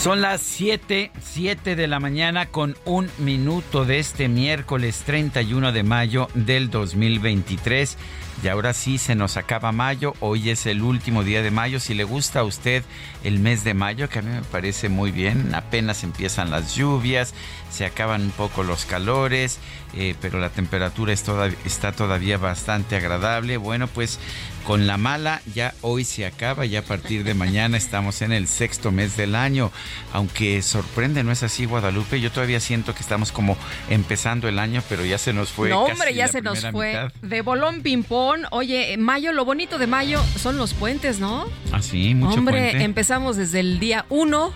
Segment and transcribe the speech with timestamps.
[0.00, 5.82] Son las 7, 7 de la mañana con un minuto de este miércoles 31 de
[5.82, 7.98] mayo del 2023.
[8.42, 11.78] Y ahora sí se nos acaba mayo, hoy es el último día de mayo.
[11.80, 12.82] Si le gusta a usted
[13.24, 17.34] el mes de mayo, que a mí me parece muy bien, apenas empiezan las lluvias,
[17.70, 19.58] se acaban un poco los calores,
[19.92, 23.58] eh, pero la temperatura está todavía bastante agradable.
[23.58, 24.18] Bueno, pues
[24.64, 28.48] con la mala ya hoy se acaba, ya a partir de mañana estamos en el
[28.48, 29.70] sexto mes del año,
[30.12, 32.20] aunque sorprende, ¿no es así Guadalupe?
[32.20, 33.56] Yo todavía siento que estamos como
[33.88, 35.70] empezando el año, pero ya se nos fue.
[35.70, 37.08] No, hombre, ya se nos fue.
[37.22, 41.46] De bolón ping-pong Oye, mayo, lo bonito de mayo son los puentes, ¿no?
[41.72, 44.52] Ah, sí, mucho Hombre, empezamos desde el día 1,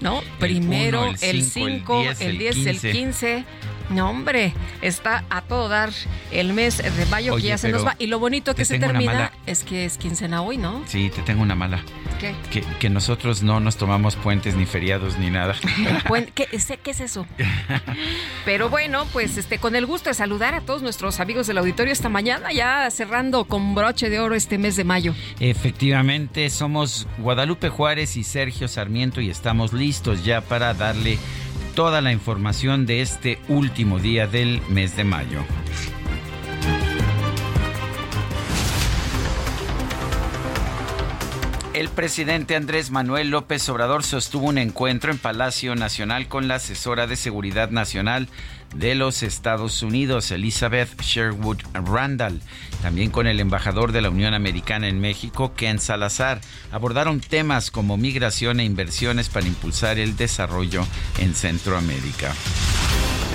[0.00, 0.22] ¿no?
[0.38, 3.44] Primero, el 5, el 10, el 15.
[3.90, 5.90] No, hombre, está a todo dar
[6.30, 7.96] el mes de mayo que ya se nos va.
[7.98, 10.82] Y lo bonito que se termina es que es quincena hoy, ¿no?
[10.86, 11.82] Sí, te tengo una mala.
[12.18, 12.64] ¿Qué?
[12.78, 15.54] Que, nosotros no nos tomamos puentes ni feriados ni nada.
[16.34, 17.26] ¿Qué, ¿Qué, es eso?
[18.44, 21.92] Pero bueno, pues este, con el gusto de saludar a todos nuestros amigos del auditorio
[21.92, 25.14] esta mañana, ya cerrando con broche de oro este mes de mayo.
[25.40, 31.18] Efectivamente, somos Guadalupe Juárez y Sergio Sarmiento y estamos listos ya para darle
[31.74, 35.40] toda la información de este último día del mes de mayo.
[41.74, 47.08] El presidente Andrés Manuel López Obrador sostuvo un encuentro en Palacio Nacional con la asesora
[47.08, 48.28] de Seguridad Nacional
[48.76, 52.40] de los Estados Unidos, Elizabeth Sherwood Randall,
[52.80, 56.40] también con el embajador de la Unión Americana en México, Ken Salazar.
[56.70, 60.86] Abordaron temas como migración e inversiones para impulsar el desarrollo
[61.18, 62.32] en Centroamérica.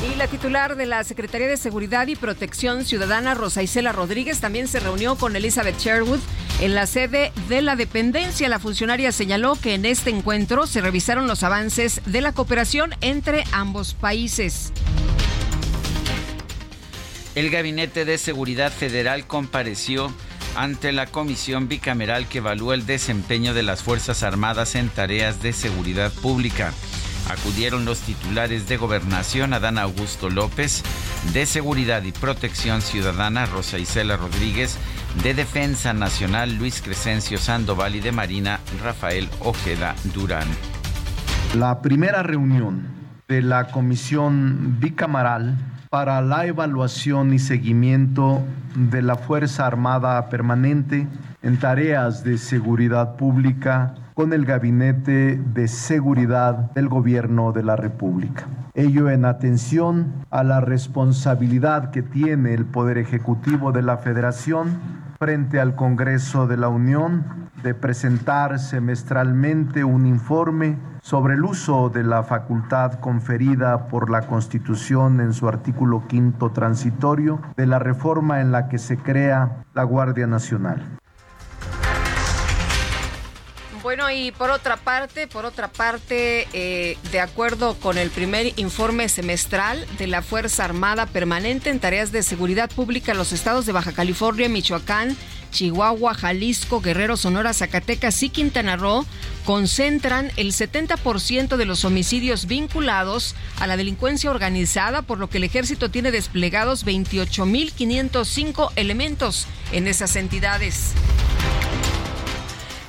[0.02, 4.70] Y la titular de la Secretaría de Seguridad y Protección Ciudadana, Rosa Isela Rodríguez, también
[4.70, 6.22] se reunió con Elizabeth Sherwood
[6.62, 8.48] en la sede de la dependencia.
[8.48, 13.44] La funcionaria señaló que en este encuentro se revisaron los avances de la cooperación entre
[13.52, 14.72] ambos países.
[17.36, 20.14] El Gabinete de Seguridad Federal compareció
[20.56, 25.52] ante la comisión bicameral que evalúa el desempeño de las Fuerzas Armadas en tareas de
[25.52, 26.74] seguridad pública
[27.30, 30.84] acudieron los titulares de Gobernación, Adán Augusto López,
[31.34, 34.78] de Seguridad y Protección Ciudadana, Rosa Isela Rodríguez,
[35.24, 40.48] de Defensa Nacional, Luis Crescencio Sandoval y de Marina, Rafael Ojeda Durán.
[41.58, 42.88] La primera reunión
[43.28, 45.58] de la Comisión Bicameral
[45.90, 48.44] para la evaluación y seguimiento
[48.76, 51.08] de la Fuerza Armada Permanente
[51.42, 58.48] en tareas de seguridad pública con el Gabinete de Seguridad del Gobierno de la República.
[58.74, 64.78] Ello en atención a la responsabilidad que tiene el Poder Ejecutivo de la Federación
[65.20, 67.24] frente al Congreso de la Unión
[67.64, 75.22] de presentar semestralmente un informe sobre el uso de la facultad conferida por la Constitución
[75.22, 80.28] en su artículo quinto transitorio de la reforma en la que se crea la Guardia
[80.28, 80.99] Nacional.
[83.90, 89.10] Bueno, y por otra parte, por otra parte, eh, de acuerdo con el primer informe
[89.10, 93.92] semestral de la Fuerza Armada Permanente en tareas de seguridad pública, los estados de Baja
[93.92, 95.18] California, Michoacán,
[95.50, 99.08] Chihuahua, Jalisco, Guerrero, Sonora, Zacatecas y Quintana Roo
[99.44, 105.46] concentran el 70% de los homicidios vinculados a la delincuencia organizada, por lo que el
[105.46, 110.94] ejército tiene desplegados 28.505 elementos en esas entidades.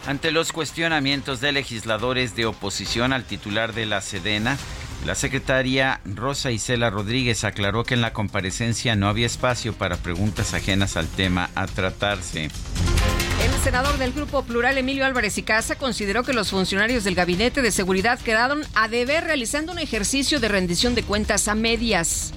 [0.06, 4.56] Ante los cuestionamientos de legisladores de oposición al titular de la Sedena,
[5.04, 10.54] la secretaria Rosa Isela Rodríguez aclaró que en la comparecencia no había espacio para preguntas
[10.54, 12.44] ajenas al tema a tratarse.
[12.44, 17.62] El senador del Grupo Plural, Emilio Álvarez y Casa, consideró que los funcionarios del Gabinete
[17.62, 22.32] de Seguridad quedaron a deber realizando un ejercicio de rendición de cuentas a medias.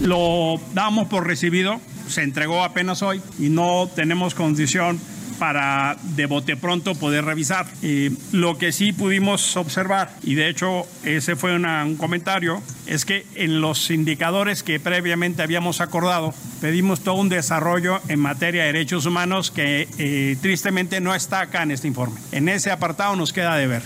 [0.00, 4.98] Lo damos por recibido, se entregó apenas hoy y no tenemos condición
[5.38, 7.66] para de bote pronto poder revisar.
[8.32, 13.60] lo que sí pudimos observar, y de hecho ese fue un comentario, es que en
[13.60, 19.50] los indicadores que previamente habíamos acordado, pedimos todo un desarrollo en materia de derechos humanos
[19.50, 22.20] que eh, tristemente no está acá en este informe.
[22.32, 23.82] En ese apartado nos queda de ver.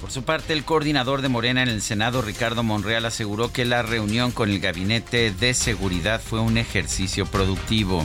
[0.00, 3.82] Por su parte, el coordinador de Morena en el Senado, Ricardo Monreal, aseguró que la
[3.82, 8.04] reunión con el Gabinete de Seguridad fue un ejercicio productivo.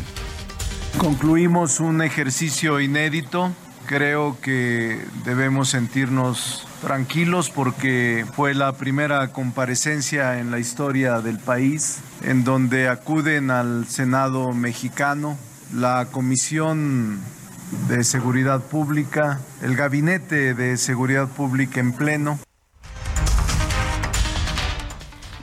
[0.98, 3.52] Concluimos un ejercicio inédito.
[3.86, 12.00] Creo que debemos sentirnos tranquilos porque fue la primera comparecencia en la historia del país
[12.24, 15.38] en donde acuden al Senado mexicano
[15.74, 17.20] la Comisión
[17.88, 22.40] de Seguridad Pública, el Gabinete de Seguridad Pública en pleno,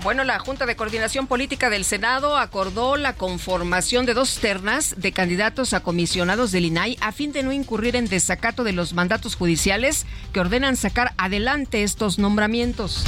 [0.04, 5.12] Bueno, la Junta de Coordinación Política del Senado acordó la conformación de dos ternas de
[5.12, 9.34] candidatos a comisionados del INAI a fin de no incurrir en desacato de los mandatos
[9.34, 10.04] judiciales
[10.34, 13.02] que ordenan sacar adelante estos nombramientos.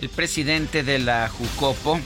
[0.00, 1.98] El presidente de la JUCOPO,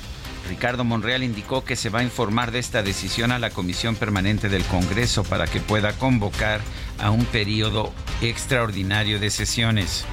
[0.49, 4.49] Ricardo Monreal, indicó que se va a informar de esta decisión a la Comisión Permanente
[4.49, 6.63] del Congreso para que pueda convocar
[6.99, 7.93] a un periodo
[8.23, 10.07] extraordinario de sesiones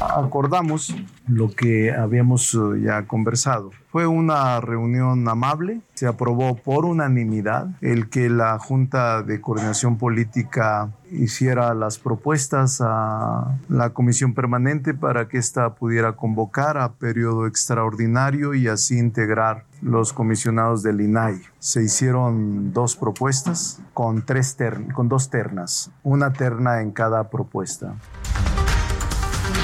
[0.00, 0.94] acordamos
[1.26, 3.70] lo que habíamos eh, ya conversado.
[3.90, 10.90] Fue una reunión amable, se aprobó por unanimidad el que la Junta de Coordinación Política
[11.10, 18.54] hiciera las propuestas a la Comisión Permanente para que ésta pudiera convocar a periodo extraordinario
[18.54, 21.40] y así integrar los comisionados del INAI.
[21.58, 24.56] Se hicieron dos propuestas con, tres
[24.94, 27.94] con dos ternas, una terna en cada propuesta.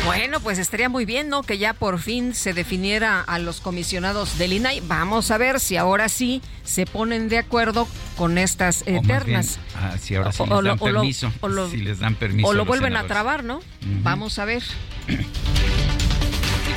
[0.05, 1.45] Bueno, pues estaría muy bien, ¿no?
[1.45, 4.81] Que ya por fin se definiera a los comisionados del INAI.
[4.81, 9.61] Vamos a ver si ahora sí se ponen de acuerdo con estas eternas.
[9.77, 11.33] Ah, si ahora sí les dan permiso.
[11.41, 12.49] O lo, si les dan permiso.
[12.49, 13.61] O lo vuelven a trabar, ¿no?
[14.03, 14.65] Vamos a ver.
[15.07, 15.25] El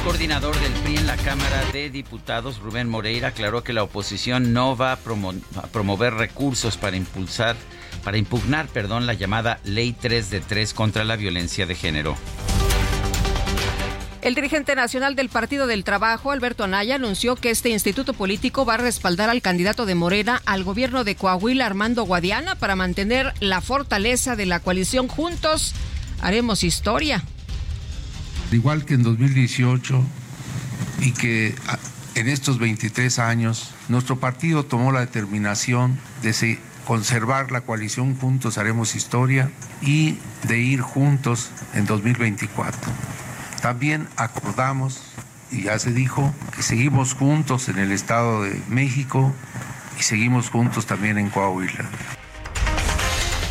[0.04, 4.78] coordinador del PRI en la Cámara de Diputados, Rubén Moreira, aclaró que la oposición no
[4.78, 5.00] va a,
[5.64, 7.56] a promover recursos para impulsar,
[8.04, 12.16] para impugnar, perdón, la llamada Ley 3 de 3 contra la violencia de género.
[14.26, 18.74] El dirigente nacional del Partido del Trabajo, Alberto Anaya, anunció que este instituto político va
[18.74, 23.62] a respaldar al candidato de Morena al gobierno de Coahuila, Armando Guadiana, para mantener la
[23.62, 25.10] fortaleza de la coalición.
[25.10, 25.76] Juntos
[26.22, 27.24] haremos historia.
[28.52, 30.04] Igual que en 2018
[31.02, 31.54] y que
[32.16, 36.58] en estos 23 años, nuestro partido tomó la determinación de
[36.88, 39.52] conservar la coalición Juntos Haremos Historia
[39.84, 40.18] y
[40.48, 42.92] de ir juntos en 2024.
[43.66, 45.02] También acordamos,
[45.52, 49.34] y ya se dijo, que seguimos juntos en el Estado de México
[50.00, 51.90] y seguimos juntos también en Coahuila.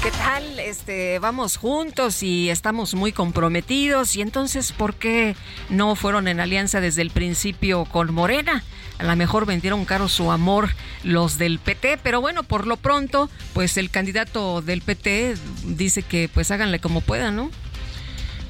[0.04, 0.60] ¿Qué tal?
[0.60, 4.14] Este, vamos juntos y estamos muy comprometidos.
[4.14, 5.34] Y entonces, ¿por qué
[5.68, 8.62] no fueron en alianza desde el principio con Morena?
[9.00, 10.68] A lo mejor vendieron caro su amor
[11.02, 15.34] los del PT, pero bueno, por lo pronto, pues el candidato del PT
[15.64, 17.50] dice que pues háganle como puedan, ¿no?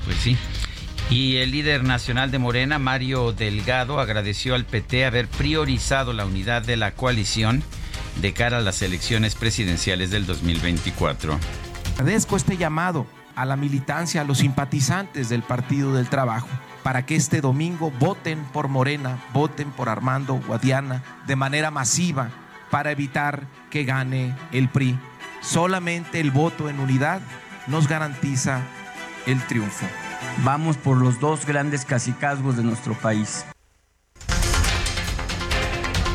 [0.05, 0.37] Pues sí.
[1.11, 6.63] Y el líder nacional de Morena, Mario Delgado, agradeció al PT haber priorizado la unidad
[6.63, 7.63] de la coalición
[8.21, 11.39] de cara a las elecciones presidenciales del 2024.
[11.99, 13.07] Agradezco este llamado
[13.37, 16.49] a la militancia, a los simpatizantes del Partido del Trabajo,
[16.83, 22.31] para que este domingo voten por Morena, voten por Armando Guadiana de manera masiva
[22.71, 24.99] para evitar que gane el PRI.
[25.41, 27.21] Solamente el voto en unidad
[27.67, 28.63] nos garantiza
[29.27, 29.87] el triunfo.
[30.43, 33.45] Vamos por los dos grandes cacicazgos de nuestro país.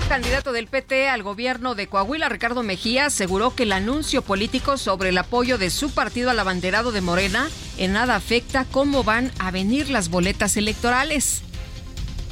[0.10, 5.10] candidato del PT al gobierno de Coahuila, Ricardo Mejía, aseguró que el anuncio político sobre
[5.10, 7.48] el apoyo de su partido al abanderado de Morena
[7.78, 11.44] en nada afecta cómo van a venir las boletas electorales.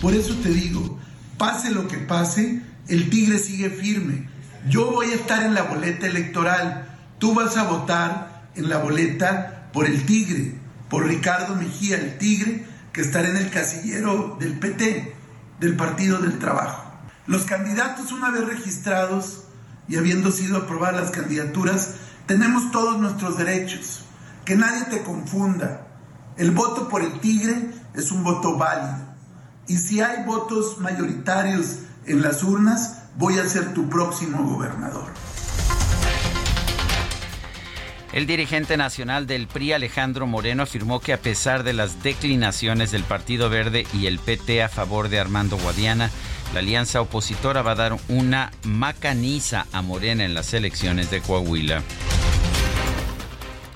[0.02, 0.98] Por eso te digo,
[1.38, 4.28] pase lo que pase, el tigre sigue firme.
[4.68, 9.70] Yo voy a estar en la boleta electoral, tú vas a votar en la boleta
[9.72, 10.56] por el tigre
[10.90, 15.16] por Ricardo Mejía, el Tigre, que estará en el casillero del PT,
[15.60, 16.84] del Partido del Trabajo.
[17.26, 19.44] Los candidatos, una vez registrados
[19.88, 24.06] y habiendo sido aprobadas las candidaturas, tenemos todos nuestros derechos.
[24.46, 25.88] Que nadie te confunda.
[26.38, 29.08] El voto por el tigre es un voto válido.
[29.68, 35.08] Y si hay votos mayoritarios en las urnas, voy a ser tu próximo gobernador.
[38.18, 43.04] El dirigente nacional del PRI, Alejandro Moreno, afirmó que a pesar de las declinaciones del
[43.04, 46.10] Partido Verde y el PT a favor de Armando Guadiana,
[46.52, 51.84] la alianza opositora va a dar una macaniza a Morena en las elecciones de Coahuila.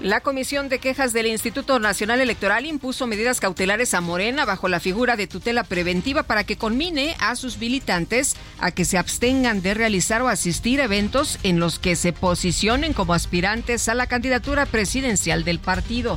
[0.03, 4.79] La Comisión de Quejas del Instituto Nacional Electoral impuso medidas cautelares a Morena bajo la
[4.79, 9.75] figura de tutela preventiva para que conmine a sus militantes a que se abstengan de
[9.75, 14.65] realizar o asistir a eventos en los que se posicionen como aspirantes a la candidatura
[14.65, 16.15] presidencial del partido.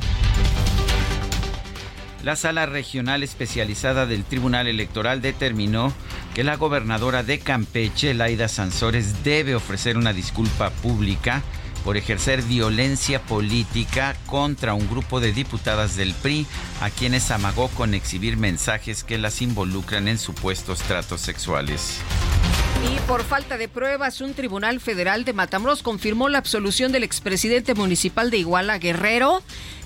[2.23, 5.93] La sala regional especializada del Tribunal Electoral determinó
[6.33, 11.43] que la gobernadora de Campeche, Laida Sansores, debe ofrecer una disculpa pública
[11.85, 16.47] por ejercer violencia política contra un grupo de diputadas del PRI
[16.81, 21.99] a quienes amagó con exhibir mensajes que las involucran en supuestos tratos sexuales.
[22.91, 27.75] Y por falta de pruebas, un tribunal federal de Matamoros confirmó la absolución del expresidente
[27.75, 29.43] municipal de Iguala Guerrero.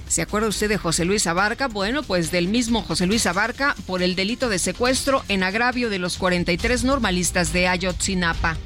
[0.08, 1.68] ¿Se acuerda usted de José Luis Abarca?
[1.68, 6.00] Bueno, pues del mismo José Luis Abarca por el delito de secuestro en agravio de
[6.00, 8.58] los 43 normalistas de Ayotzinapa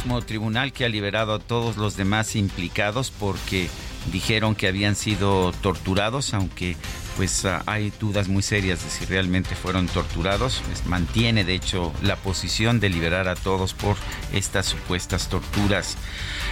[0.00, 3.68] mismo tribunal que ha liberado a todos los demás implicados porque
[4.10, 6.74] dijeron que habían sido torturados, aunque
[7.18, 10.62] pues ah, hay dudas muy serias de si realmente fueron torturados.
[10.86, 13.96] Mantiene de hecho la posición de liberar a todos por
[14.32, 15.98] estas supuestas torturas.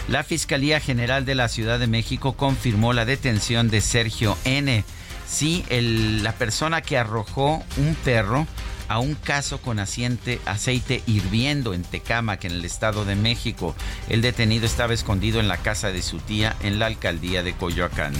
[0.09, 4.85] La Fiscalía General de la Ciudad de México confirmó la detención de Sergio N.
[5.27, 8.47] Sí, la persona que arrojó un perro
[8.89, 13.75] a un caso con aceite hirviendo en Tecámac, en el Estado de México.
[14.09, 18.15] El detenido estaba escondido en la casa de su tía en la alcaldía de Coyoacán.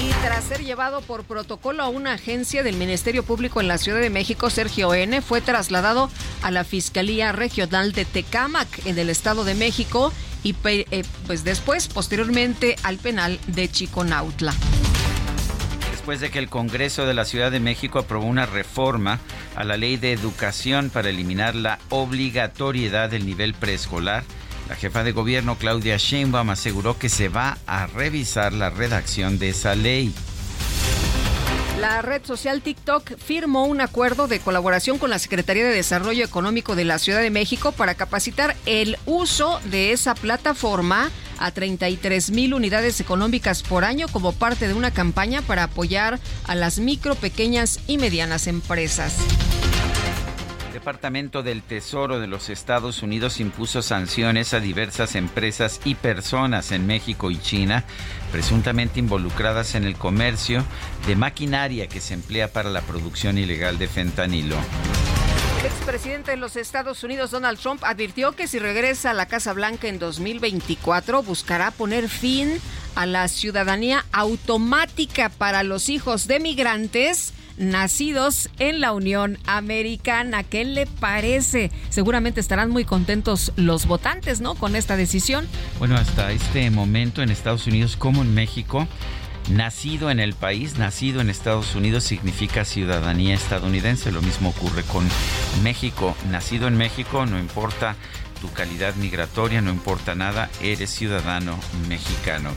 [0.00, 4.00] Y tras ser llevado por protocolo a una agencia del Ministerio Público en la Ciudad
[4.00, 5.20] de México, Sergio N.
[5.22, 6.08] fue trasladado
[6.42, 10.12] a la Fiscalía Regional de Tecámac en el Estado de México
[10.44, 14.54] y eh, pues después, posteriormente, al penal de Chiconautla
[16.08, 19.18] después de que el Congreso de la Ciudad de México aprobó una reforma
[19.54, 24.24] a la ley de educación para eliminar la obligatoriedad del nivel preescolar.
[24.70, 29.50] La jefa de gobierno Claudia Sheinbaum aseguró que se va a revisar la redacción de
[29.50, 30.14] esa ley.
[31.80, 36.74] La red social TikTok firmó un acuerdo de colaboración con la Secretaría de Desarrollo Económico
[36.74, 41.08] de la Ciudad de México para capacitar el uso de esa plataforma
[41.38, 46.18] a 33 mil unidades económicas por año como parte de una campaña para apoyar
[46.48, 49.16] a las micro, pequeñas y medianas empresas.
[50.66, 56.72] El Departamento del Tesoro de los Estados Unidos impuso sanciones a diversas empresas y personas
[56.72, 57.84] en México y China
[58.30, 60.64] presuntamente involucradas en el comercio
[61.06, 64.56] de maquinaria que se emplea para la producción ilegal de fentanilo.
[65.60, 69.52] El expresidente de los Estados Unidos, Donald Trump, advirtió que si regresa a la Casa
[69.52, 72.60] Blanca en 2024, buscará poner fin
[72.94, 80.42] a la ciudadanía automática para los hijos de migrantes nacidos en la Unión Americana.
[80.42, 81.70] ¿Qué le parece?
[81.90, 84.54] Seguramente estarán muy contentos los votantes, ¿no?
[84.54, 85.46] Con esta decisión.
[85.78, 88.86] Bueno, hasta este momento en Estados Unidos como en México,
[89.50, 94.12] nacido en el país, nacido en Estados Unidos significa ciudadanía estadounidense.
[94.12, 95.06] Lo mismo ocurre con
[95.62, 96.16] México.
[96.30, 97.96] Nacido en México, no importa
[98.40, 102.50] tu calidad migratoria, no importa nada, eres ciudadano mexicano.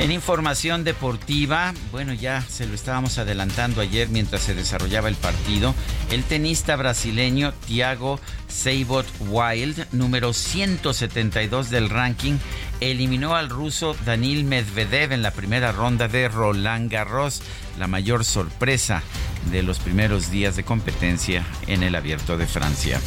[0.00, 5.74] En información deportiva, bueno, ya se lo estábamos adelantando ayer mientras se desarrollaba el partido,
[6.10, 12.38] el tenista brasileño Thiago Seibot Wild, número 172 del ranking,
[12.80, 17.42] eliminó al ruso Danil Medvedev en la primera ronda de Roland Garros,
[17.78, 19.02] la mayor sorpresa
[19.50, 23.00] de los primeros días de competencia en el abierto de Francia.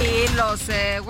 [0.00, 1.00] Y los eh,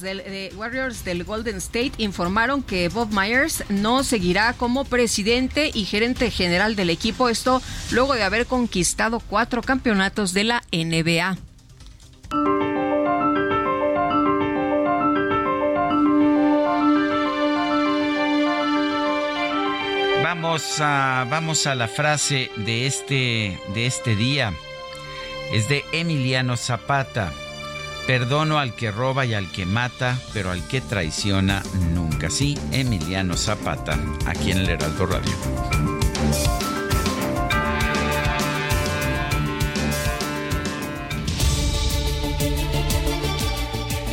[0.00, 6.30] del, Warriors del Golden State informaron que Bob Myers no seguirá como presidente y gerente
[6.30, 11.38] general del equipo, esto luego de haber conquistado cuatro campeonatos de la NBA.
[20.44, 24.52] Vamos a, vamos a la frase de este, de este día.
[25.50, 27.32] Es de Emiliano Zapata.
[28.06, 31.62] Perdono al que roba y al que mata, pero al que traiciona
[31.94, 32.28] nunca.
[32.28, 35.32] Sí, Emiliano Zapata, aquí en el Heraldo Radio.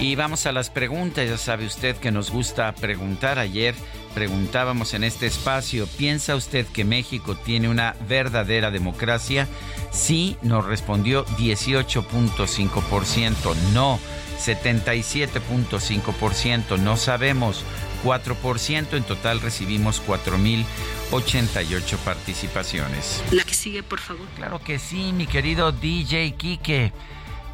[0.02, 1.30] Y vamos a las preguntas.
[1.30, 3.38] Ya sabe usted que nos gusta preguntar.
[3.38, 3.76] Ayer
[4.16, 9.48] preguntábamos en este espacio, ¿piensa usted que México tiene una verdadera democracia?
[9.92, 13.56] Sí, nos respondió 18.5%.
[13.74, 14.00] No,
[14.40, 16.80] 77.5%.
[16.80, 17.64] No sabemos.
[18.04, 18.98] 4%.
[18.98, 23.24] En total recibimos 4.088 participaciones.
[23.30, 24.26] La que sigue, por favor.
[24.36, 26.92] Claro que sí, mi querido DJ Kike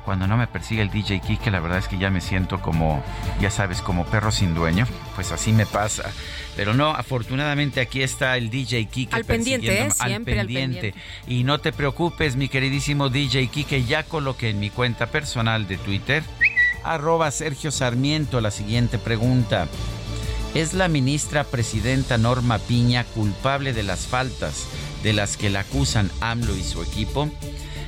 [0.08, 3.04] cuando no me persigue el DJ Kike, la verdad es que ya me siento como,
[3.42, 4.88] ya sabes, como perro sin dueño.
[5.16, 6.10] Pues así me pasa.
[6.56, 9.14] Pero no, afortunadamente aquí está el DJ Kike.
[9.14, 9.92] Al pendiente, ¿eh?
[9.92, 10.94] Siempre al pendiente.
[11.28, 15.76] Y no te preocupes, mi queridísimo DJ Kike, ya coloqué en mi cuenta personal de
[15.76, 16.24] Twitter,
[16.86, 19.68] arroba Sergio Sarmiento, la siguiente pregunta.
[20.56, 24.70] ¿Es la ministra presidenta Norma Piña culpable de las faltas
[25.04, 27.30] de las que la acusan AMLO y su equipo?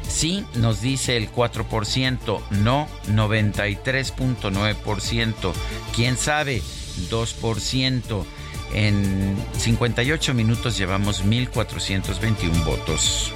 [0.10, 5.54] Sí, nos dice el 4%, no 93.9%,
[5.96, 6.62] quién sabe
[7.10, 8.26] 2%.
[8.74, 13.32] En 58 minutos llevamos 1.421 votos.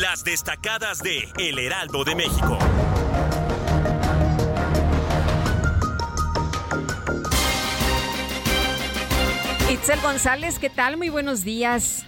[0.00, 2.56] Las destacadas de El Heraldo de México.
[9.74, 10.96] Itzel González, ¿qué tal?
[10.96, 12.06] Muy buenos días.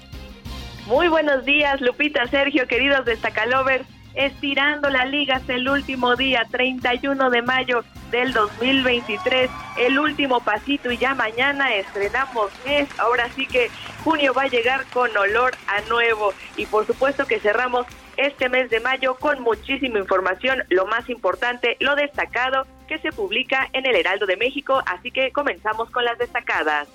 [0.86, 3.84] Muy buenos días, Lupita, Sergio, queridos destacalovers.
[4.14, 10.98] Estirando la liga el último día, 31 de mayo del 2023, el último pasito y
[10.98, 12.88] ya mañana estrenamos mes.
[12.98, 13.68] Ahora sí que
[14.04, 17.84] junio va a llegar con olor a nuevo y por supuesto que cerramos
[18.16, 23.68] este mes de mayo con muchísima información, lo más importante, lo destacado que se publica
[23.72, 26.86] en el Heraldo de México, así que comenzamos con las destacadas.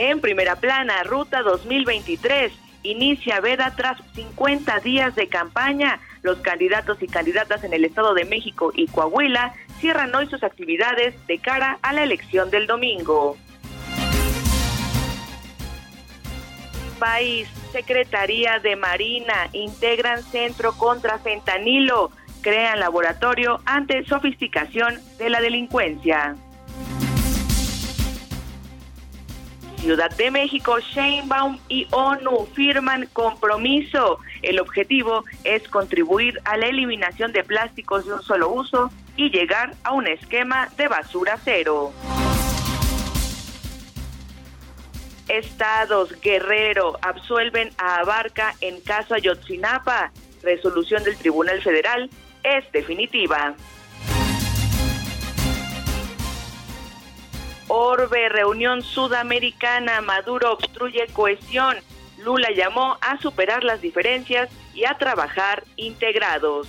[0.00, 2.52] En primera plana, Ruta 2023
[2.84, 5.98] inicia veda tras 50 días de campaña.
[6.22, 11.16] Los candidatos y candidatas en el Estado de México y Coahuila cierran hoy sus actividades
[11.26, 13.36] de cara a la elección del domingo.
[17.00, 26.36] País, Secretaría de Marina, integran Centro contra Fentanilo, crean laboratorio ante sofisticación de la delincuencia.
[29.80, 34.18] Ciudad de México, Sheinbaum y ONU firman compromiso.
[34.42, 39.74] El objetivo es contribuir a la eliminación de plásticos de un solo uso y llegar
[39.84, 41.92] a un esquema de basura cero.
[45.28, 50.10] Estados Guerrero absuelven a Abarca en caso Ayotzinapa.
[50.42, 52.10] Resolución del Tribunal Federal
[52.42, 53.54] es definitiva.
[57.68, 61.76] Orbe, reunión sudamericana, Maduro obstruye cohesión.
[62.16, 66.66] Lula llamó a superar las diferencias y a trabajar integrados.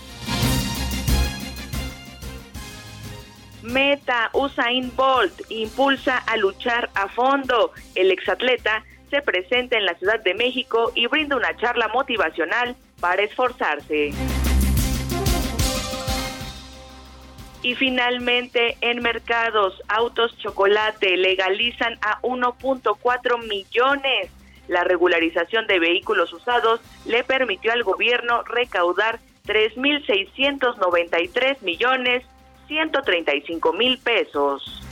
[3.62, 7.72] Meta, Usain Bolt impulsa a luchar a fondo.
[7.96, 13.24] El exatleta se presenta en la Ciudad de México y brinda una charla motivacional para
[13.24, 14.12] esforzarse.
[17.62, 24.30] Y finalmente, en mercados, autos chocolate legalizan a 1.4 millones.
[24.67, 32.24] La regularización de vehículos usados le permitió al gobierno recaudar 3.693 millones
[32.67, 34.84] 135 mil pesos.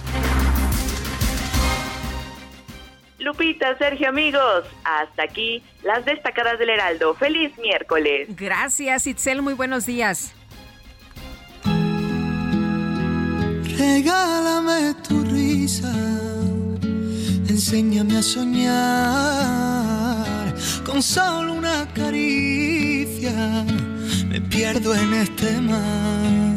[3.19, 7.13] Lupita, Sergio, amigos, hasta aquí las destacadas del Heraldo.
[7.15, 8.27] Feliz miércoles.
[8.35, 9.41] Gracias, Itzel.
[9.41, 10.35] Muy buenos días.
[13.77, 15.93] Regálame tu risa,
[17.47, 19.27] enséñame a soñar
[20.83, 23.63] con solo una caricia.
[24.29, 26.47] Me pierdo en este mar.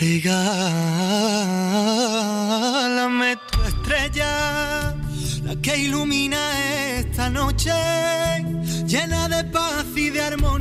[0.00, 0.56] Regálame
[3.52, 4.94] tu estrella,
[5.44, 6.38] la que ilumina
[6.98, 7.70] esta noche,
[8.86, 10.55] llena de paz y de armonía,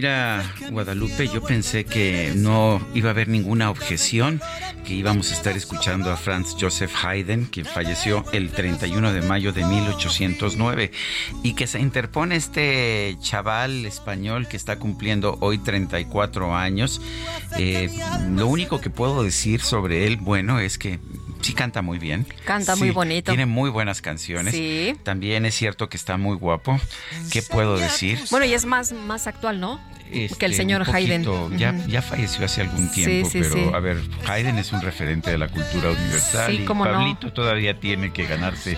[0.00, 4.40] Mira, Guadalupe, yo pensé que no iba a haber ninguna objeción,
[4.86, 9.52] que íbamos a estar escuchando a Franz Joseph Haydn, quien falleció el 31 de mayo
[9.52, 10.90] de 1809,
[11.42, 17.02] y que se interpone este chaval español que está cumpliendo hoy 34 años.
[17.58, 17.90] Eh,
[18.30, 20.98] lo único que puedo decir sobre él, bueno, es que
[21.40, 22.26] sí canta muy bien.
[22.44, 23.30] Canta muy bonito.
[23.32, 24.54] Tiene muy buenas canciones.
[24.54, 24.94] Sí.
[25.02, 26.78] También es cierto que está muy guapo.
[27.32, 28.18] ¿Qué puedo decir?
[28.30, 29.80] Bueno, y es más, más actual, ¿no?
[30.10, 31.56] que este, el señor un Haydn.
[31.56, 33.62] Ya, ya falleció hace algún tiempo, sí, pero sí.
[33.72, 36.90] a ver, Haydn es un referente de la cultura universal Sí, y cómo no.
[36.94, 38.76] Pablito todavía tiene que ganarse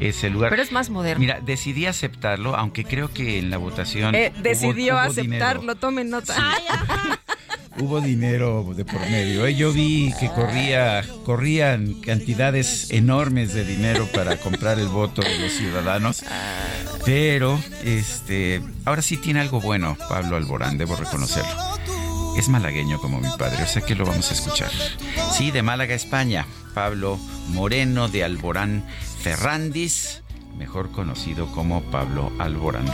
[0.00, 0.50] ese lugar.
[0.50, 1.20] Pero es más moderno.
[1.20, 5.76] Mira, decidí aceptarlo, aunque creo que en la votación Eh, hubo- decidió hubo aceptarlo, dinero.
[5.76, 6.34] tomen nota.
[7.80, 9.46] Hubo dinero de por medio.
[9.46, 9.54] ¿eh?
[9.54, 15.52] Yo vi que corría, corrían cantidades enormes de dinero para comprar el voto de los
[15.52, 16.24] ciudadanos.
[17.04, 21.50] Pero este, ahora sí tiene algo bueno, Pablo Alborán, debo reconocerlo.
[22.38, 24.70] Es malagueño como mi padre, o sea que lo vamos a escuchar.
[25.32, 26.46] Sí, de Málaga, España.
[26.74, 28.84] Pablo Moreno de Alborán
[29.22, 30.22] Ferrandis,
[30.56, 32.86] mejor conocido como Pablo Alborán.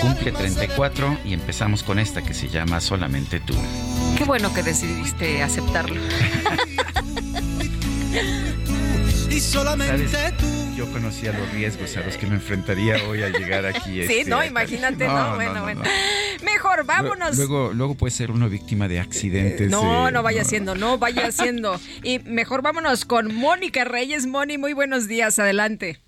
[0.00, 3.54] Cumple 34 y empezamos con esta que se llama Solamente tú.
[4.16, 6.00] Qué bueno que decidiste aceptarlo.
[9.32, 10.36] Y solamente ¿Sabes?
[10.36, 10.46] tú.
[10.76, 14.06] Yo conocía los riesgos a los que me enfrentaría hoy a llegar aquí.
[14.06, 15.82] Sí, este, no, imagínate, no, bueno, bueno.
[16.44, 17.36] Mejor, vámonos.
[17.38, 19.70] Luego, luego puede ser uno víctima de accidentes.
[19.70, 21.80] No, eh, no vaya siendo, no vaya siendo.
[22.02, 24.26] Y mejor vámonos con Mónica Reyes.
[24.26, 25.98] Moni, muy buenos días, adelante.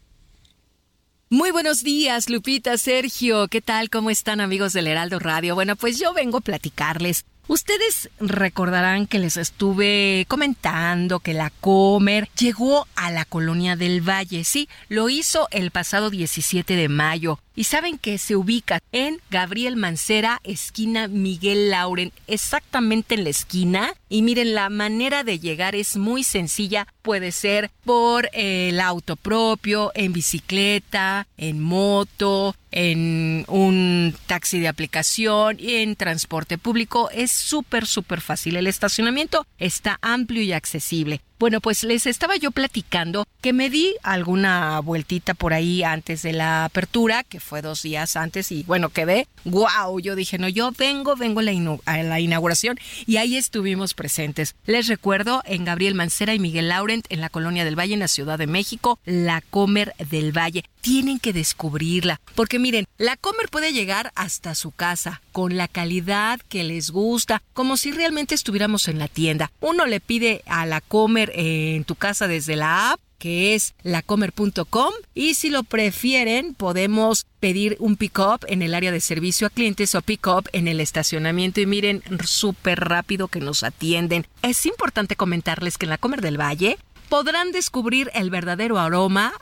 [1.30, 3.48] Muy buenos días, Lupita, Sergio.
[3.48, 3.88] ¿Qué tal?
[3.88, 5.54] ¿Cómo están amigos del Heraldo Radio?
[5.54, 7.24] Bueno, pues yo vengo a platicarles.
[7.48, 14.44] Ustedes recordarán que les estuve comentando que la Comer llegó a la colonia del Valle.
[14.44, 17.38] Sí, lo hizo el pasado 17 de mayo.
[17.56, 23.94] Y saben que se ubica en Gabriel Mancera, esquina Miguel Lauren, exactamente en la esquina.
[24.08, 26.88] Y miren, la manera de llegar es muy sencilla.
[27.02, 35.58] Puede ser por el auto propio, en bicicleta, en moto, en un taxi de aplicación
[35.60, 37.08] en transporte público.
[37.10, 38.56] Es súper, súper fácil.
[38.56, 41.20] El estacionamiento está amplio y accesible.
[41.38, 46.32] Bueno, pues les estaba yo platicando que me di alguna vueltita por ahí antes de
[46.32, 50.70] la apertura, que fue dos días antes, y bueno, quedé, wow, yo dije, no, yo
[50.72, 54.54] vengo, vengo a la, inauguración y ahí estuvimos presentes.
[54.66, 58.08] Les recuerdo en Gabriel Mancera y Miguel Laurent, en la Colonia del Valle, en la
[58.08, 60.64] Ciudad de México, la Comer del Valle.
[60.84, 66.42] Tienen que descubrirla, porque miren, la Comer puede llegar hasta su casa con la calidad
[66.50, 69.50] que les gusta, como si realmente estuviéramos en la tienda.
[69.62, 73.72] Uno le pide a la Comer eh, en tu casa desde la app que es
[73.82, 79.50] lacomer.com y si lo prefieren podemos pedir un pick-up en el área de servicio a
[79.50, 84.26] clientes o pick-up en el estacionamiento y miren súper rápido que nos atienden.
[84.42, 86.76] Es importante comentarles que en la Comer del Valle
[87.08, 89.32] podrán descubrir el verdadero aroma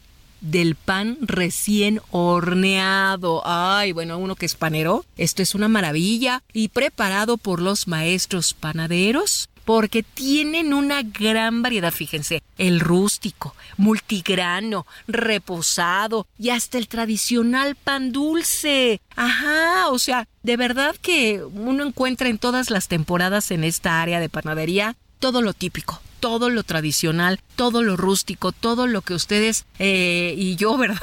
[0.42, 3.42] del pan recién horneado.
[3.46, 8.52] Ay, bueno, uno que es panero, esto es una maravilla y preparado por los maestros
[8.52, 17.76] panaderos porque tienen una gran variedad, fíjense, el rústico, multigrano, reposado y hasta el tradicional
[17.76, 19.00] pan dulce.
[19.14, 24.20] Ajá, o sea, de verdad que uno encuentra en todas las temporadas en esta área
[24.20, 29.64] de panadería todo lo típico, todo lo tradicional, todo lo rústico, todo lo que ustedes
[29.80, 31.02] eh, y yo, ¿verdad?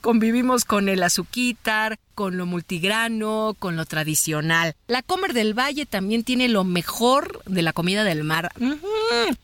[0.00, 4.74] Convivimos con el azuquitar, con lo multigrano, con lo tradicional.
[4.88, 8.52] La Comer del Valle también tiene lo mejor de la comida del mar.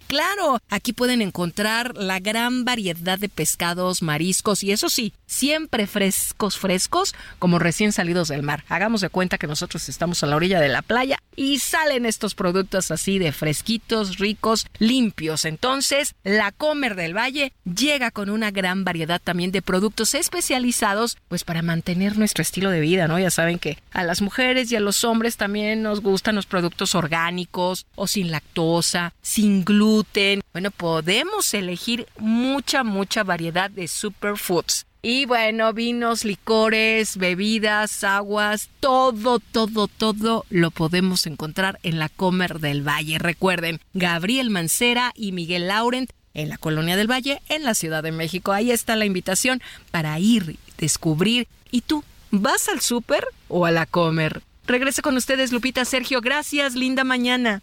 [0.08, 6.58] Claro, aquí pueden encontrar la gran variedad de pescados, mariscos y eso sí, siempre frescos,
[6.58, 8.62] frescos, como recién salidos del mar.
[8.68, 12.34] Hagamos de cuenta que nosotros estamos a la orilla de la playa y salen estos
[12.34, 15.46] productos así de fresquitos, ricos, limpios.
[15.46, 21.42] Entonces, la Comer del Valle llega con una gran variedad también de productos especializados, pues
[21.42, 23.18] para mantener nuestro estilo de vida, ¿no?
[23.18, 26.94] Ya saben que a las mujeres y a los hombres también nos gustan los productos
[26.94, 30.42] orgánicos o sin lactosa, sin gluten.
[30.52, 34.86] Bueno, podemos elegir mucha, mucha variedad de superfoods.
[35.08, 42.58] Y bueno, vinos, licores, bebidas, aguas, todo, todo, todo lo podemos encontrar en la Comer
[42.58, 43.20] del Valle.
[43.20, 48.10] Recuerden, Gabriel Mancera y Miguel Laurent en la Colonia del Valle, en la Ciudad de
[48.10, 48.52] México.
[48.52, 51.46] Ahí está la invitación para ir, descubrir.
[51.70, 52.02] ¿Y tú?
[52.30, 54.42] ¿Vas al súper o a la Comer?
[54.66, 56.20] Regreso con ustedes, Lupita Sergio.
[56.20, 57.62] Gracias, linda mañana.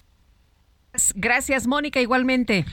[1.16, 2.66] Gracias, Mónica, igualmente.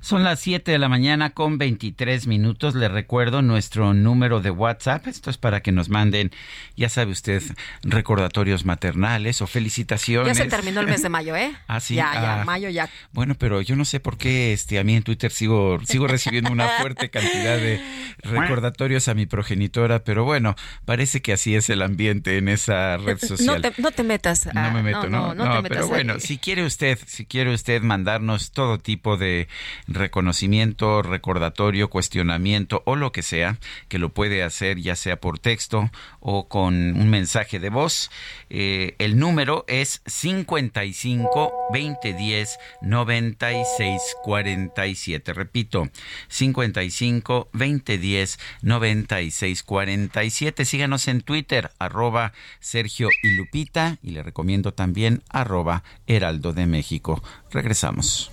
[0.00, 2.74] Son las 7 de la mañana con 23 minutos.
[2.74, 5.06] Le recuerdo nuestro número de WhatsApp.
[5.08, 6.30] Esto es para que nos manden,
[6.76, 7.42] ya sabe usted,
[7.82, 10.36] recordatorios maternales o felicitaciones.
[10.38, 11.52] Ya se terminó el mes de mayo, ¿eh?
[11.66, 11.96] Ah, sí.
[11.96, 12.44] Ya, ya, Ah.
[12.44, 12.88] mayo ya.
[13.12, 16.52] Bueno, pero yo no sé por qué este, a mí en Twitter sigo, sigo recibiendo
[16.52, 17.80] una fuerte cantidad de
[18.22, 23.18] recordatorios a mi progenitora, pero bueno, parece que así es el ambiente en esa red
[23.18, 23.46] social.
[23.46, 24.48] No te, no te metas.
[24.54, 25.34] No me meto, ¿no?
[25.34, 25.88] No, no, te metas pero ahí.
[25.90, 29.48] bueno, si quiere usted, si quiere usted usted mandarnos todo tipo de
[29.88, 35.90] reconocimiento, recordatorio, cuestionamiento o lo que sea, que lo puede hacer ya sea por texto
[36.20, 38.12] o con un mensaje de voz.
[38.50, 45.32] Eh, el número es 55 2010 96 47.
[45.32, 45.88] Repito,
[46.28, 50.64] 55 2010 96 47.
[50.64, 57.20] Síganos en Twitter, arroba Sergio y Lupita, y le recomiendo también arroba Heraldo de México.
[57.56, 58.30] Regresamos.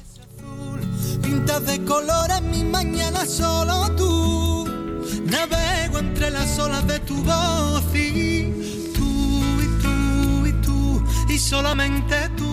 [1.22, 4.68] Pintas de color en mi mañana solo tú.
[5.24, 9.10] Navego entre las olas de tu voz y tú
[9.66, 12.53] y tú y tú y solamente tú.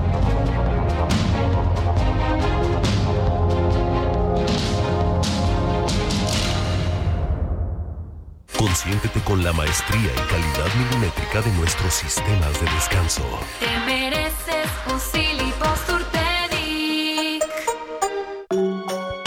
[8.71, 13.21] Consiéntete con la maestría y calidad milimétrica de nuestros sistemas de descanso.
[13.59, 14.97] Te mereces un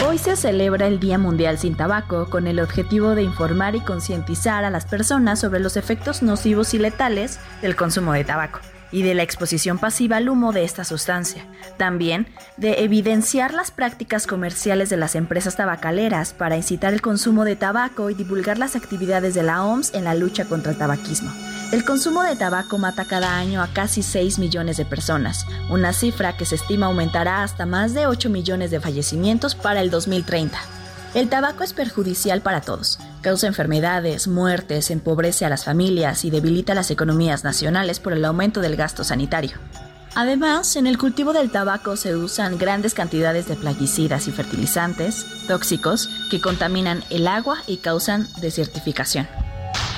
[0.07, 4.65] Hoy se celebra el Día Mundial sin Tabaco con el objetivo de informar y concientizar
[4.65, 8.61] a las personas sobre los efectos nocivos y letales del consumo de tabaco
[8.95, 11.45] y de la exposición pasiva al humo de esta sustancia.
[11.75, 17.57] También de evidenciar las prácticas comerciales de las empresas tabacaleras para incitar el consumo de
[17.57, 21.29] tabaco y divulgar las actividades de la OMS en la lucha contra el tabaquismo.
[21.73, 26.37] El consumo de tabaco mata cada año a casi 6 millones de personas, una cifra
[26.37, 30.57] que se estima aumentará hasta más de 8 millones de fallecimientos para el 2030.
[31.15, 32.99] El tabaco es perjudicial para todos.
[33.21, 38.59] Causa enfermedades, muertes, empobrece a las familias y debilita las economías nacionales por el aumento
[38.59, 39.57] del gasto sanitario.
[40.13, 46.09] Además, en el cultivo del tabaco se usan grandes cantidades de plaguicidas y fertilizantes tóxicos
[46.29, 49.25] que contaminan el agua y causan desertificación.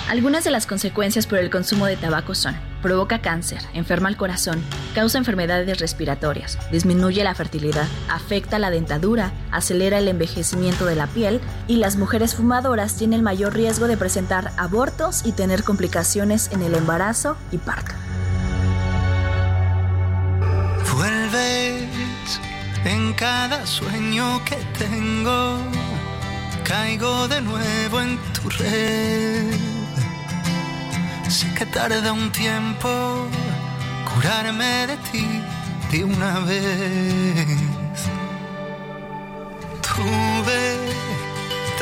[0.09, 2.55] Algunas de las consecuencias por el consumo de tabaco son,
[2.87, 4.63] provoca cáncer, enferma el corazón,
[4.95, 11.41] causa enfermedades respiratorias, disminuye la fertilidad, afecta la dentadura, acelera el envejecimiento de la piel
[11.67, 16.75] y las mujeres fumadoras tienen mayor riesgo de presentar abortos y tener complicaciones en el
[16.75, 17.91] embarazo y parto.
[22.85, 25.57] En cada sueño que tengo,
[26.63, 29.76] caigo de nuevo en tu red
[31.29, 32.89] Sé que tarda un tiempo
[34.09, 35.27] curarme de ti
[35.91, 37.99] de una vez.
[39.81, 40.61] Tuve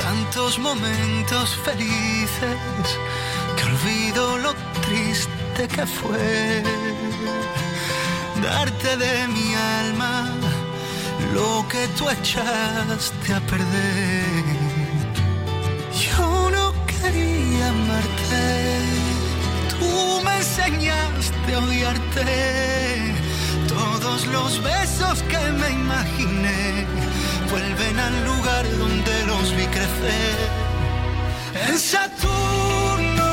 [0.01, 2.87] tantos momentos felices
[3.55, 4.53] que olvido lo
[4.87, 6.63] triste que fue
[8.41, 9.53] darte de mi
[9.83, 10.27] alma
[11.35, 14.45] lo que tú echaste a perder.
[15.93, 19.04] Yo no quería amarte
[19.79, 23.13] Tú me enseñaste a odiarte.
[23.67, 26.85] Todos los besos que me imaginé
[27.49, 30.37] vuelven al lugar donde los vi crecer.
[31.67, 33.25] En Saturno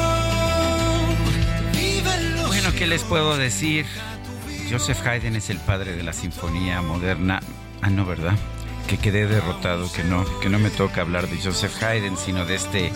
[1.72, 2.48] viven los.
[2.48, 3.86] Bueno, ¿qué les puedo decir?
[4.70, 7.40] Joseph Haydn es el padre de la sinfonía moderna.
[7.82, 8.34] Ah, no, ¿verdad?
[8.86, 12.54] Que quedé derrotado, que no, que no me toca hablar de Joseph Haydn, sino de
[12.54, 12.92] este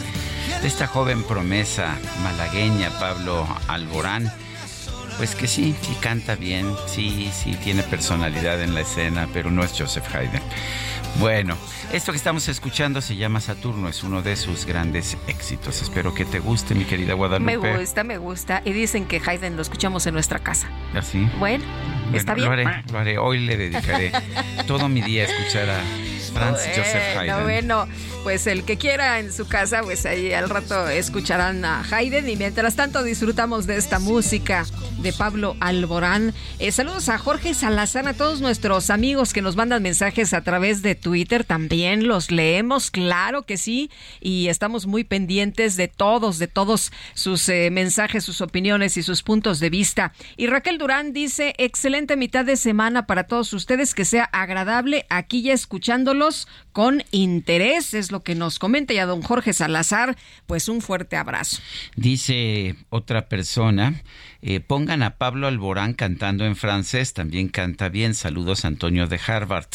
[0.60, 4.32] de esta joven promesa malagueña, Pablo Alborán.
[5.16, 9.64] Pues que sí, sí canta bien, sí, sí tiene personalidad en la escena, pero no
[9.64, 10.42] es Joseph Haydn.
[11.18, 11.56] Bueno,
[11.92, 15.80] esto que estamos escuchando se llama Saturno, es uno de sus grandes éxitos.
[15.80, 17.56] Espero que te guste, mi querida Guadalupe.
[17.56, 18.60] Me gusta, me gusta.
[18.64, 20.68] Y dicen que Haydn lo escuchamos en nuestra casa.
[20.94, 21.26] ¿Así?
[21.38, 21.64] Bueno,
[22.12, 22.46] está bien.
[22.46, 23.18] Lo haré, lo haré.
[23.18, 24.12] Hoy le dedicaré
[24.66, 25.80] todo mi día a escuchar a
[26.36, 27.44] Franz Joseph Haydn.
[27.44, 27.88] Bueno,
[28.22, 32.36] pues el que quiera en su casa, pues ahí al rato escucharán a Haydn y
[32.36, 34.66] mientras tanto disfrutamos de esta música
[34.98, 36.34] de Pablo Alborán.
[36.58, 40.82] Eh, saludos a Jorge Salazar, a todos nuestros amigos que nos mandan mensajes a través
[40.82, 41.44] de Twitter.
[41.44, 47.48] También los leemos, claro que sí, y estamos muy pendientes de todos, de todos sus
[47.48, 50.12] eh, mensajes, sus opiniones y sus puntos de vista.
[50.36, 55.42] Y Raquel Durán dice, excelente mitad de semana para todos ustedes, que sea agradable aquí
[55.42, 55.54] ya
[56.72, 61.16] con interés, es lo que nos comenta y a don Jorge Salazar, pues un fuerte
[61.16, 61.58] abrazo.
[61.96, 64.02] Dice otra persona,
[64.42, 68.14] eh, pongan a Pablo Alborán cantando en francés, también canta bien.
[68.14, 69.68] Saludos Antonio de Harvard.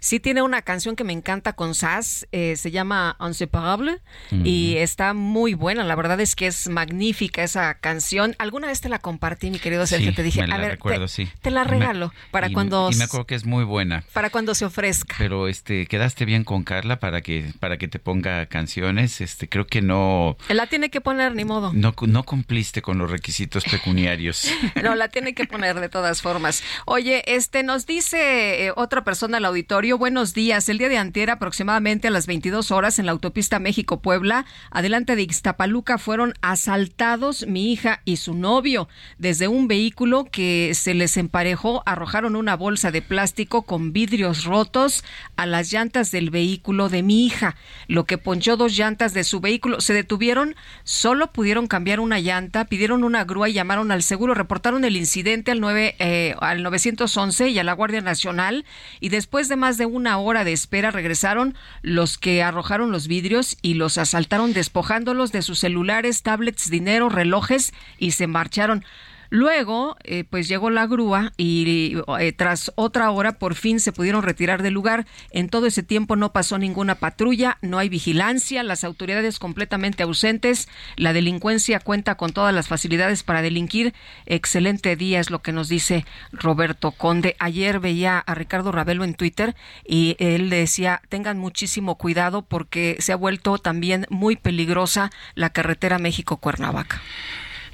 [0.00, 5.14] Sí tiene una canción que me encanta con Sass, eh, se llama Inseparable y está
[5.14, 5.84] muy buena.
[5.84, 8.34] La verdad es que es magnífica esa canción.
[8.38, 11.06] Alguna vez te la compartí, mi querido Sergio, te dije, me la a ver, recuerdo,
[11.06, 11.28] te, sí.
[11.42, 14.04] te la regalo para Y- cuando Y me acuerdo que es muy buena.
[14.12, 15.14] para cuando se ofrezca.
[15.18, 19.20] Pero este, quedaste bien con Carla para que para que te ponga canciones.
[19.20, 21.72] Este, creo que no La tiene que poner ni modo.
[21.72, 24.48] no no cumpliste con los requisitos pecuniarios.
[24.82, 26.62] No, la tiene que poner de todas formas.
[26.86, 30.68] Oye, este nos dice eh, otra persona al auditorio, buenos días.
[30.68, 35.22] El día de antier, aproximadamente a las 22 horas, en la autopista México-Puebla, adelante de
[35.22, 38.88] Ixtapaluca, fueron asaltados mi hija y su novio.
[39.18, 45.04] Desde un vehículo que se les emparejó, arrojaron una bolsa de plástico con vidrios rotos
[45.36, 49.40] a las llantas del vehículo de mi hija, lo que ponchó dos llantas de su
[49.40, 49.80] vehículo.
[49.80, 54.84] Se detuvieron, solo pudieron cambiar una llanta, pidieron una grúa y llamaron al seguro, reportaron
[54.84, 58.64] el incidente al, 9, eh, al 911 y a la Guardia Nacional
[59.00, 63.56] y después de más de una hora de espera regresaron los que arrojaron los vidrios
[63.62, 68.84] y los asaltaron despojándolos de sus celulares, tablets, dinero, relojes y se marcharon.
[69.30, 74.22] Luego, eh, pues llegó la grúa y eh, tras otra hora por fin se pudieron
[74.22, 75.06] retirar del lugar.
[75.30, 80.68] En todo ese tiempo no pasó ninguna patrulla, no hay vigilancia, las autoridades completamente ausentes,
[80.96, 83.92] la delincuencia cuenta con todas las facilidades para delinquir.
[84.24, 87.36] Excelente día es lo que nos dice Roberto Conde.
[87.38, 89.54] Ayer veía a Ricardo Ravelo en Twitter
[89.86, 95.98] y él decía, tengan muchísimo cuidado porque se ha vuelto también muy peligrosa la carretera
[95.98, 97.02] México-Cuernavaca.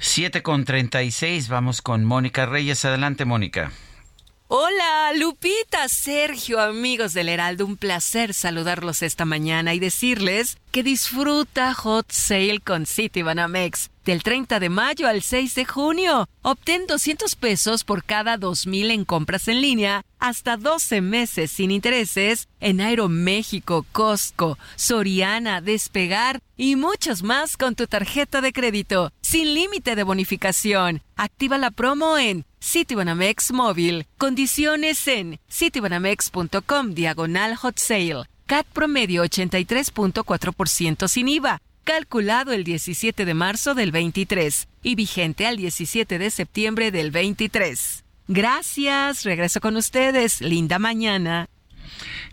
[0.05, 2.85] 7 con 36, vamos con Mónica Reyes.
[2.85, 3.71] Adelante, Mónica.
[4.47, 11.73] Hola, Lupita, Sergio, amigos del Heraldo, un placer saludarlos esta mañana y decirles que disfruta
[11.73, 16.29] Hot Sale con Citibanamex del 30 de mayo al 6 de junio.
[16.43, 22.47] Obtén 200 pesos por cada 2000 en compras en línea, hasta 12 meses sin intereses
[22.59, 29.95] en Aeroméxico, Costco, Soriana, Despegar y muchos más con tu tarjeta de crédito, sin límite
[29.95, 31.01] de bonificación.
[31.15, 34.07] Activa la promo en Citibanamex Móvil.
[34.17, 38.23] Condiciones en citibanamex.com diagonal hot sale.
[38.47, 41.61] CAT promedio 83.4% sin IVA.
[41.83, 48.03] Calculado el 17 de marzo del 23 y vigente al 17 de septiembre del 23.
[48.27, 50.41] Gracias, regreso con ustedes.
[50.41, 51.47] Linda mañana.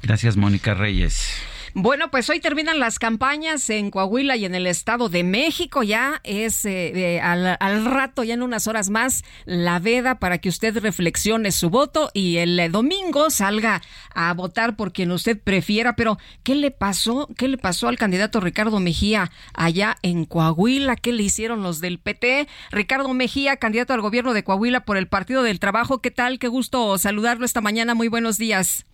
[0.02, 1.28] Gracias, Mónica Reyes.
[1.74, 5.82] Bueno, pues hoy terminan las campañas en Coahuila y en el Estado de México.
[5.82, 10.36] Ya es eh, eh, al, al, rato, ya en unas horas más, la veda para
[10.36, 13.80] que usted reflexione su voto y el eh, domingo salga
[14.14, 15.96] a votar por quien usted prefiera.
[15.96, 17.26] Pero, ¿qué le pasó?
[17.38, 20.96] ¿Qué le pasó al candidato Ricardo Mejía allá en Coahuila?
[20.96, 22.48] ¿Qué le hicieron los del PT?
[22.70, 26.02] Ricardo Mejía, candidato al gobierno de Coahuila por el Partido del Trabajo.
[26.02, 26.38] ¿Qué tal?
[26.38, 27.94] Qué gusto saludarlo esta mañana.
[27.94, 28.84] Muy buenos días.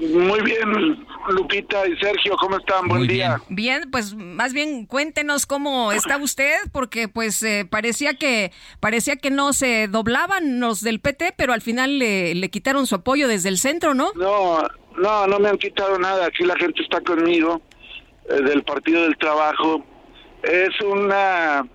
[0.00, 2.88] Muy bien, Lupita y Sergio, ¿cómo están?
[2.88, 3.42] Buen Muy día.
[3.50, 9.30] Bien, pues más bien cuéntenos cómo está usted, porque pues eh, parecía que parecía que
[9.30, 13.50] no se doblaban los del PT, pero al final le, le quitaron su apoyo desde
[13.50, 14.12] el centro, ¿no?
[14.14, 14.62] No,
[14.96, 16.26] no, no me han quitado nada.
[16.26, 17.60] Aquí la gente está conmigo
[18.30, 19.84] eh, del Partido del Trabajo.
[20.42, 21.66] Es una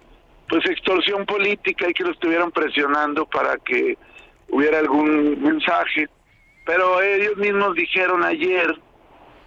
[0.49, 3.99] pues extorsión política y que lo estuvieran presionando para que
[4.49, 6.07] hubiera algún mensaje.
[6.65, 8.75] Pero ellos mismos dijeron ayer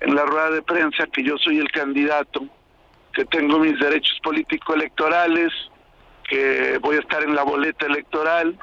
[0.00, 2.46] en la rueda de prensa que yo soy el candidato,
[3.12, 5.52] que tengo mis derechos político-electorales,
[6.28, 8.56] que voy a estar en la boleta electoral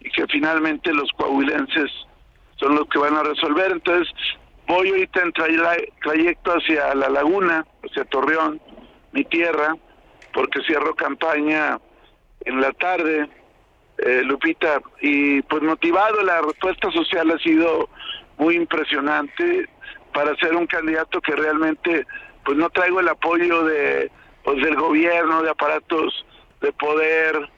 [0.00, 1.90] y que finalmente los coahuilenses
[2.56, 3.70] son los que van a resolver.
[3.70, 4.12] Entonces
[4.66, 8.60] voy ahorita en tra- trayecto hacia la laguna, hacia Torreón,
[9.12, 9.76] mi tierra,
[10.32, 11.78] porque cierro campaña
[12.44, 13.28] en la tarde
[13.98, 17.88] eh, Lupita, y pues motivado, la respuesta social ha sido
[18.38, 19.68] muy impresionante
[20.12, 22.06] para ser un candidato que realmente
[22.44, 24.10] pues no traigo el apoyo de
[24.42, 26.26] pues del gobierno, de aparatos
[26.60, 27.48] de poder,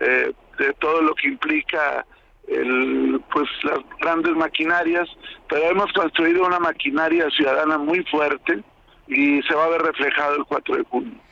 [0.00, 2.04] eh, de todo lo que implica
[2.48, 5.08] el, pues las grandes maquinarias,
[5.48, 8.62] pero hemos construido una maquinaria ciudadana muy fuerte
[9.06, 11.23] y se va a ver reflejado el 4 de junio.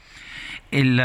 [0.73, 0.97] El,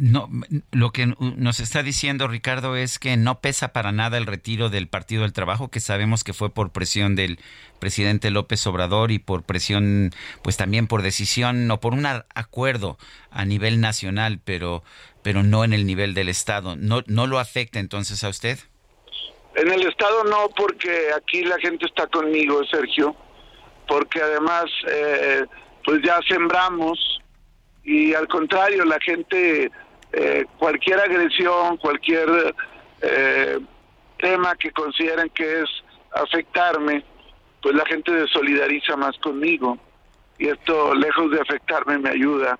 [0.00, 0.30] no,
[0.72, 4.88] lo que nos está diciendo Ricardo es que no pesa para nada el retiro del
[4.88, 7.38] Partido del Trabajo, que sabemos que fue por presión del
[7.78, 10.10] presidente López Obrador y por presión,
[10.42, 12.96] pues también por decisión o por un acuerdo
[13.30, 14.82] a nivel nacional, pero,
[15.22, 16.74] pero no en el nivel del Estado.
[16.74, 18.58] ¿No, ¿No lo afecta entonces a usted?
[19.56, 23.14] En el Estado no, porque aquí la gente está conmigo, Sergio,
[23.86, 25.44] porque además, eh,
[25.84, 26.98] pues ya sembramos
[27.84, 29.70] y al contrario, la gente,
[30.12, 32.54] eh, cualquier agresión, cualquier
[33.02, 33.58] eh,
[34.18, 35.68] tema que consideren que es
[36.14, 37.04] afectarme,
[37.62, 39.78] pues la gente se solidariza más conmigo.
[40.38, 42.58] Y esto, lejos de afectarme, me ayuda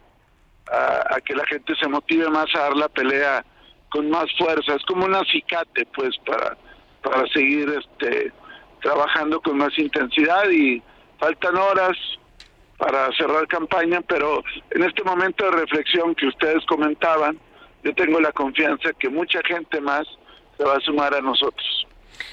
[0.71, 3.45] a, que la gente se motive más a dar la pelea
[3.91, 4.75] con más fuerza.
[4.75, 6.57] Es como un acicate, pues, para,
[7.03, 8.33] para seguir este,
[8.83, 10.83] trabajando con más intensidad y
[11.19, 11.97] faltan horas,
[12.85, 17.39] para cerrar campaña, pero en este momento de reflexión que ustedes comentaban,
[17.83, 20.07] yo tengo la confianza que mucha gente más
[20.59, 21.87] se va a sumar a nosotros.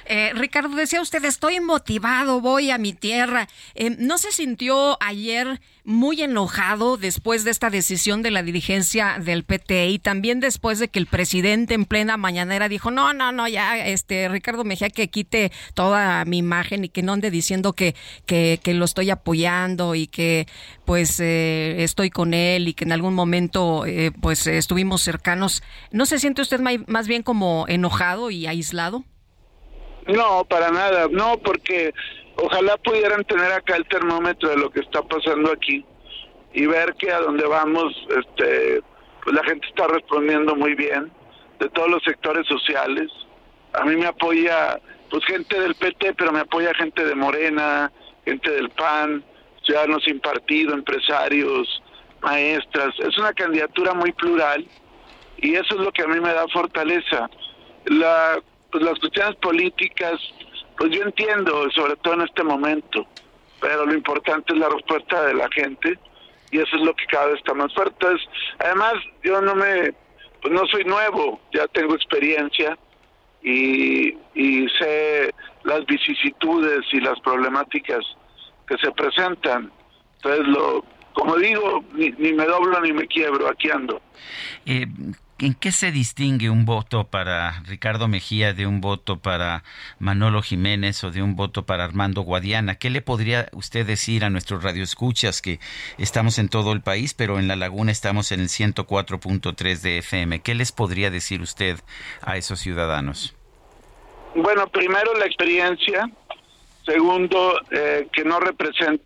[0.06, 3.48] Eh, Ricardo, decía usted, estoy motivado, voy a mi tierra.
[3.76, 9.44] Eh, ¿No se sintió ayer muy enojado después de esta decisión de la dirigencia del
[9.44, 13.48] PT y también después de que el presidente en plena mañanera dijo, no, no, no,
[13.48, 17.96] ya, este, Ricardo Mejía que quite toda mi imagen y que no ande diciendo que,
[18.26, 20.48] que, lo estoy apoyando y que
[20.86, 23.84] pues eh, estoy con él y que en algún momento
[24.22, 25.62] pues estuvimos cercanos.
[25.92, 29.04] ¿No se siente usted más bien como enojado y aislado?
[30.08, 31.94] No, para nada, no, porque
[32.42, 35.86] ojalá pudieran tener acá el termómetro de lo que está pasando aquí
[36.54, 38.82] y ver que a donde vamos, este,
[39.24, 41.12] pues la gente está respondiendo muy bien,
[41.60, 43.10] de todos los sectores sociales.
[43.74, 44.80] A mí me apoya,
[45.10, 47.92] pues gente del PT, pero me apoya gente de Morena,
[48.26, 49.24] gente del PAN,
[49.64, 51.82] ciudadanos sin partido, empresarios,
[52.22, 52.94] maestras.
[53.00, 54.66] Es una candidatura muy plural
[55.38, 57.30] y eso es lo que a mí me da fortaleza.
[57.86, 60.14] La pues las cuestiones políticas,
[60.82, 63.06] pues yo entiendo, sobre todo en este momento,
[63.60, 66.00] pero lo importante es la respuesta de la gente
[66.50, 68.08] y eso es lo que cada vez está más fuerte.
[68.58, 69.94] además, yo no me,
[70.42, 72.80] pues no soy nuevo, ya tengo experiencia
[73.44, 75.32] y, y sé
[75.66, 78.04] las vicisitudes y las problemáticas
[78.68, 79.72] que se presentan.
[80.16, 84.02] Entonces, lo, como digo, ni, ni me doblo ni me quiebro, aquí ando.
[84.66, 84.88] Eh,
[85.42, 89.64] ¿En qué se distingue un voto para Ricardo Mejía de un voto para
[89.98, 92.76] Manolo Jiménez o de un voto para Armando Guadiana?
[92.76, 95.60] ¿Qué le podría usted decir a nuestros radioescuchas que
[95.98, 100.42] estamos en todo el país, pero en La Laguna estamos en el 104.3 de FM?
[100.42, 101.80] ¿Qué les podría decir usted
[102.22, 103.36] a esos ciudadanos?
[104.36, 106.08] Bueno, primero la experiencia,
[106.86, 109.04] segundo, eh, que no representa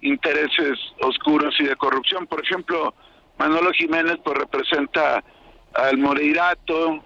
[0.00, 2.26] intereses oscuros y de corrupción.
[2.26, 2.94] Por ejemplo,
[3.38, 5.22] Manolo Jiménez pues representa
[5.74, 7.02] al Moreirato,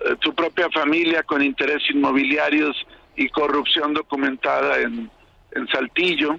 [0.00, 2.76] eh, su propia familia con intereses inmobiliarios
[3.16, 5.10] y corrupción documentada en,
[5.52, 6.38] en Saltillo.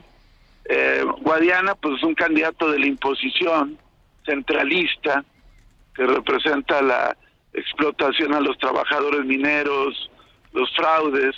[0.65, 3.77] Eh, Guadiana, pues es un candidato de la imposición
[4.25, 5.23] centralista
[5.95, 7.17] que representa la
[7.53, 10.09] explotación a los trabajadores mineros,
[10.53, 11.35] los fraudes,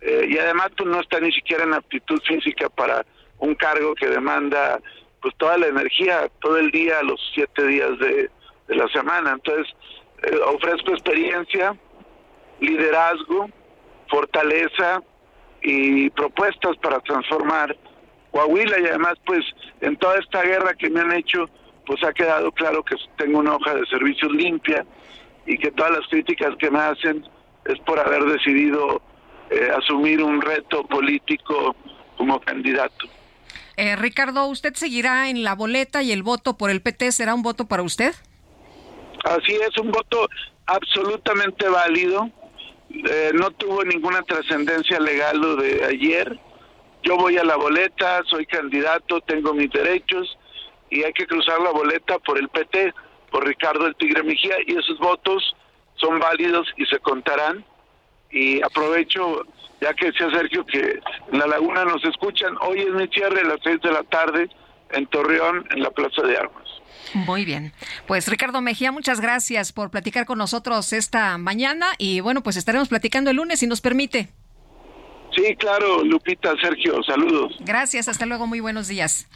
[0.00, 3.04] eh, y además pues, no está ni siquiera en aptitud física para
[3.38, 4.80] un cargo que demanda
[5.20, 8.30] pues toda la energía todo el día, los siete días de,
[8.70, 9.32] de la semana.
[9.32, 9.66] Entonces,
[10.22, 11.76] eh, ofrezco experiencia,
[12.60, 13.50] liderazgo,
[14.08, 15.02] fortaleza
[15.60, 17.76] y propuestas para transformar
[18.30, 19.44] Coahuila y además pues
[19.80, 21.46] en toda esta guerra que me han hecho
[21.84, 24.86] pues ha quedado claro que tengo una hoja de servicios limpia
[25.46, 27.26] y que todas las críticas que me hacen
[27.64, 29.02] es por haber decidido
[29.50, 31.74] eh, asumir un reto político
[32.16, 33.08] como candidato.
[33.76, 37.42] Eh, Ricardo, ¿usted seguirá en la boleta y el voto por el PT será un
[37.42, 38.14] voto para usted?
[39.24, 40.28] Así es, un voto
[40.66, 42.30] absolutamente válido.
[42.90, 46.38] Eh, no tuvo ninguna trascendencia legal lo de ayer.
[47.02, 50.38] Yo voy a la boleta, soy candidato, tengo mis derechos
[50.90, 52.92] y hay que cruzar la boleta por el PT,
[53.30, 55.54] por Ricardo el Tigre Mejía y esos votos
[55.94, 57.64] son válidos y se contarán.
[58.30, 59.44] Y aprovecho,
[59.80, 61.00] ya que decía Sergio que
[61.32, 64.48] en la laguna nos escuchan, hoy es mi cierre a las seis de la tarde
[64.92, 66.68] en Torreón, en la Plaza de Armas.
[67.14, 67.72] Muy bien.
[68.06, 72.88] Pues Ricardo Mejía, muchas gracias por platicar con nosotros esta mañana y bueno, pues estaremos
[72.88, 74.28] platicando el lunes si nos permite.
[75.34, 77.56] Sí, claro, Lupita, Sergio, saludos.
[77.60, 79.28] Gracias, hasta luego, muy buenos días.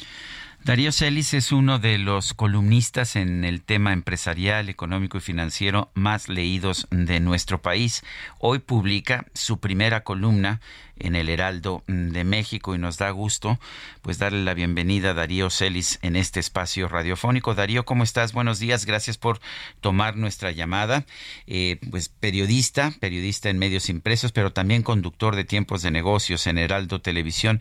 [0.65, 6.31] Darío Celis es uno de los columnistas en el tema empresarial, económico y financiero más
[6.31, 8.03] leídos de nuestro país.
[8.39, 10.63] Hoy publica su primera columna
[10.99, 13.59] en el Heraldo de México y nos da gusto
[14.03, 17.55] pues darle la bienvenida a Darío Celis en este espacio radiofónico.
[17.55, 18.33] Darío, ¿cómo estás?
[18.33, 19.41] Buenos días, gracias por
[19.81, 21.05] tomar nuestra llamada.
[21.47, 26.59] Eh, pues periodista, periodista en medios impresos, pero también conductor de tiempos de negocios en
[26.59, 27.61] Heraldo Televisión.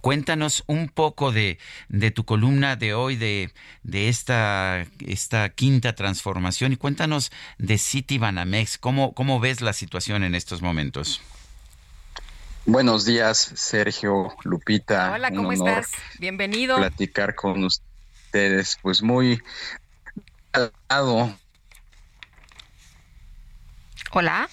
[0.00, 1.58] Cuéntanos un poco de,
[2.14, 3.52] tu columna de hoy de,
[3.92, 4.84] esta
[5.54, 8.78] quinta transformación y cuéntanos de City Banamex.
[8.78, 11.20] ¿Cómo, ¿Cómo ves la situación en estos momentos?
[12.66, 15.12] Buenos días, Sergio, Lupita.
[15.12, 15.90] Hola, ¿cómo estás?
[16.18, 16.76] Bienvenido.
[16.76, 19.42] Platicar con ustedes, pues muy
[24.12, 24.48] Hola.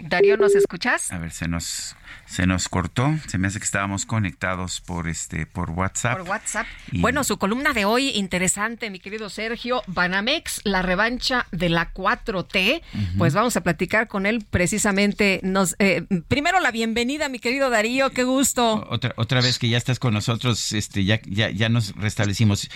[0.00, 1.10] Darío, ¿nos escuchas?
[1.10, 1.96] A ver, se nos
[2.28, 3.14] se nos cortó.
[3.26, 6.18] Se me hace que estábamos conectados por este por WhatsApp.
[6.18, 6.66] Por WhatsApp.
[6.92, 9.82] Bueno, su columna de hoy interesante, mi querido Sergio.
[9.86, 12.82] Banamex, la revancha de la 4T.
[13.16, 15.40] Pues vamos a platicar con él precisamente.
[15.42, 18.10] Nos eh, primero la bienvenida, mi querido Darío.
[18.10, 18.86] Qué gusto.
[18.90, 20.72] Otra otra vez que ya estás con nosotros.
[20.72, 22.68] Este ya ya, ya nos restablecimos.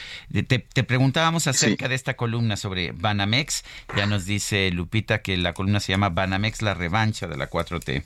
[0.49, 3.65] Te, preguntábamos acerca de esta columna sobre Banamex.
[3.97, 8.03] Ya nos dice Lupita que la columna se llama Banamex, la revancha de la 4T.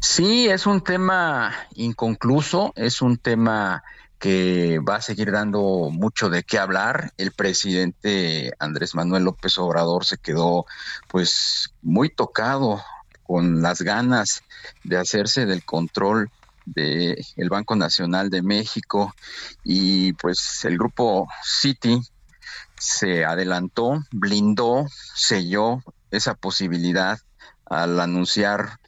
[0.00, 3.82] Sí, es un tema inconcluso, es un tema
[4.18, 7.12] que va a seguir dando mucho de qué hablar.
[7.18, 10.66] El presidente Andrés Manuel López Obrador se quedó
[11.08, 12.82] pues muy tocado
[13.22, 14.42] con las ganas
[14.82, 16.30] de hacerse del control
[16.64, 19.14] del Banco Nacional de México
[19.62, 22.00] y pues el grupo Citi
[22.78, 27.18] se adelantó, blindó, selló esa posibilidad
[27.66, 28.78] al anunciar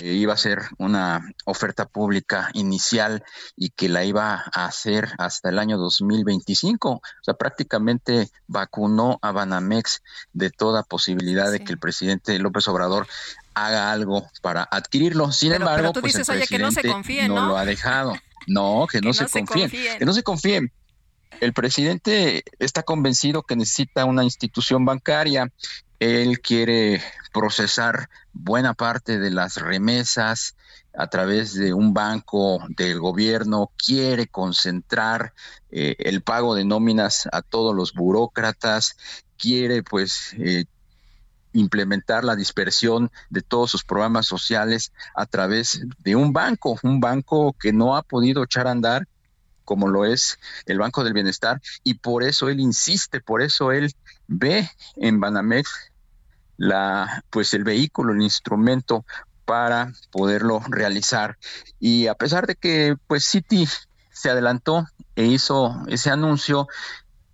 [0.00, 3.24] que iba a ser una oferta pública inicial
[3.56, 6.90] y que la iba a hacer hasta el año 2025.
[6.90, 13.06] O sea, prácticamente vacunó a Banamex de toda posibilidad de que el presidente López Obrador
[13.54, 15.32] haga algo para adquirirlo.
[15.32, 17.46] Sin embargo, pues el presidente no, se confíen, ¿no?
[17.46, 18.14] lo ha dejado.
[18.46, 20.72] No, que, no, se, confíen, que no se confíen.
[21.40, 25.52] El presidente está convencido que necesita una institución bancaria.
[26.02, 27.00] Él quiere
[27.32, 30.56] procesar buena parte de las remesas
[30.92, 35.32] a través de un banco del gobierno, quiere concentrar
[35.70, 38.96] eh, el pago de nóminas a todos los burócratas,
[39.38, 40.64] quiere pues eh,
[41.52, 47.52] implementar la dispersión de todos sus programas sociales a través de un banco, un banco
[47.52, 49.06] que no ha podido echar a andar
[49.64, 53.94] como lo es el Banco del Bienestar y por eso él insiste, por eso él
[54.26, 55.91] ve en Banamex
[56.62, 59.04] la, pues el vehículo, el instrumento
[59.44, 61.36] para poderlo realizar.
[61.80, 63.66] Y a pesar de que pues Citi
[64.12, 64.86] se adelantó
[65.16, 66.68] e hizo ese anuncio,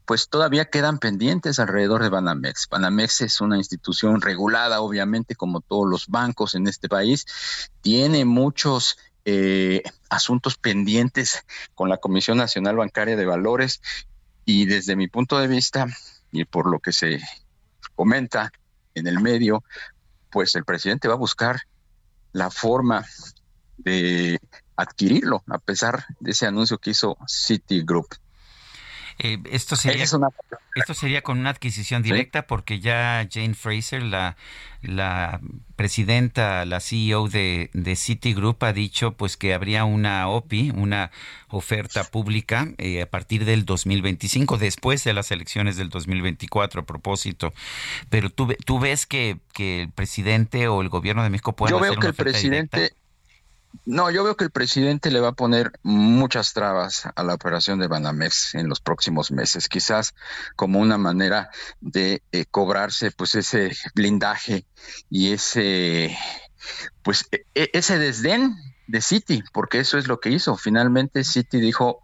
[0.06, 2.68] pues todavía quedan pendientes alrededor de Banamex.
[2.70, 7.26] Banamex es una institución regulada, obviamente, como todos los bancos en este país.
[7.82, 13.82] Tiene muchos eh, asuntos pendientes con la Comisión Nacional Bancaria de Valores
[14.46, 15.86] y desde mi punto de vista
[16.32, 17.20] y por lo que se
[17.94, 18.52] comenta,
[18.98, 19.64] en el medio,
[20.30, 21.60] pues el presidente va a buscar
[22.32, 23.04] la forma
[23.78, 24.40] de
[24.76, 28.06] adquirirlo, a pesar de ese anuncio que hizo Citigroup.
[29.18, 34.36] Eh, esto sería esto sería con una adquisición directa porque ya Jane Fraser, la,
[34.80, 35.40] la
[35.74, 41.10] presidenta, la CEO de, de Citigroup, ha dicho pues que habría una OPI, una
[41.48, 47.52] oferta pública eh, a partir del 2025, después de las elecciones del 2024 a propósito.
[48.10, 51.98] Pero tú, tú ves que, que el presidente o el gobierno de México puede hacer
[51.98, 52.92] una el presidente
[53.84, 57.78] no, yo veo que el presidente le va a poner muchas trabas a la operación
[57.78, 60.14] de Banamex en los próximos meses, quizás
[60.56, 61.50] como una manera
[61.80, 64.66] de eh, cobrarse pues ese blindaje
[65.10, 66.16] y ese
[67.02, 68.56] pues e, e, ese desdén
[68.86, 70.56] de Citi, porque eso es lo que hizo.
[70.56, 72.02] Finalmente Citi dijo,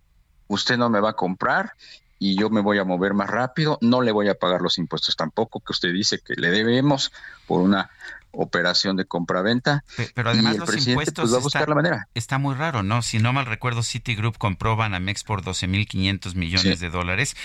[0.48, 1.72] usted no me va a comprar
[2.18, 5.16] y yo me voy a mover más rápido, no le voy a pagar los impuestos
[5.16, 7.12] tampoco que usted dice que le debemos
[7.46, 7.90] por una
[8.36, 9.84] operación de compraventa.
[10.14, 12.08] Pero además los pues, impuestos va a buscar la manera.
[12.14, 13.02] está muy raro, ¿no?
[13.02, 17.36] Si no mal recuerdo, Citigroup compró Banamex por 12.500 millones de dólares.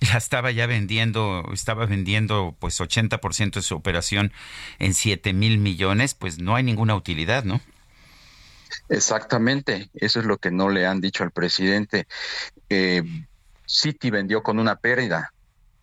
[0.00, 4.32] La estaba ya vendiendo, estaba vendiendo pues 80% de su operación
[4.78, 7.60] en 7 mil millones, pues no hay ninguna utilidad, ¿no?
[8.88, 12.06] Exactamente, eso es lo que no le han dicho al presidente.
[12.68, 13.02] Eh,
[13.66, 15.32] Citi vendió con una pérdida,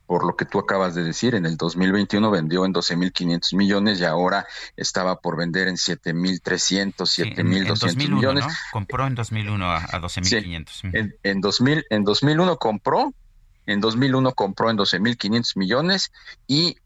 [0.09, 4.05] por lo que tú acabas de decir, en el 2021 vendió en 12.500 millones y
[4.05, 8.43] ahora estaba por vender en 7.300, 7.200 millones.
[8.43, 8.51] ¿no?
[8.71, 10.67] Compró en 2001 a, a 12.500.
[10.67, 13.13] Sí, en, en, 2000, en 2001 compró,
[13.67, 16.11] en 2001 compró en 12.500 millones
[16.47, 16.77] y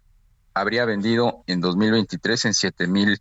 [0.53, 3.19] habría vendido en 2023 en 7.200,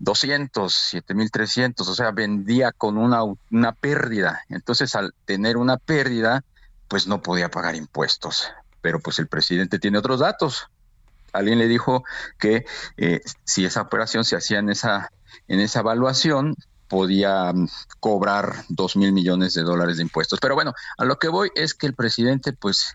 [0.00, 3.18] 7.300, o sea, vendía con una,
[3.50, 4.40] una pérdida.
[4.48, 6.42] Entonces, al tener una pérdida,
[6.88, 8.50] pues no podía pagar impuestos
[8.84, 10.68] pero pues el presidente tiene otros datos.
[11.32, 12.04] Alguien le dijo
[12.38, 12.66] que
[12.98, 15.10] eh, si esa operación se hacía en esa,
[15.48, 16.54] en esa evaluación,
[16.86, 17.66] podía mm,
[17.98, 20.38] cobrar dos mil millones de dólares de impuestos.
[20.38, 22.94] Pero bueno, a lo que voy es que el presidente pues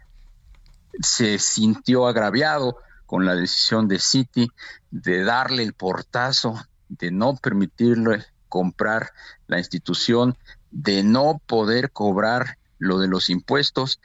[1.02, 2.78] se sintió agraviado
[3.08, 4.48] con la decisión de Citi
[4.92, 6.54] de darle el portazo,
[6.88, 9.12] de no permitirle comprar
[9.48, 10.38] la institución,
[10.70, 14.00] de no poder cobrar lo de los impuestos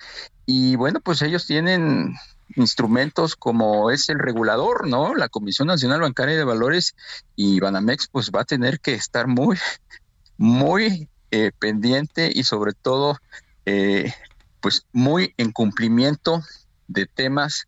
[0.47, 2.15] y bueno, pues ellos tienen
[2.57, 5.15] instrumentos como es el regulador, ¿no?
[5.15, 6.95] La Comisión Nacional Bancaria de Valores
[7.37, 9.59] y Banamex pues va a tener que estar muy,
[10.37, 13.19] muy eh, pendiente y sobre todo
[13.67, 14.13] eh,
[14.61, 16.43] pues muy en cumplimiento
[16.87, 17.67] de temas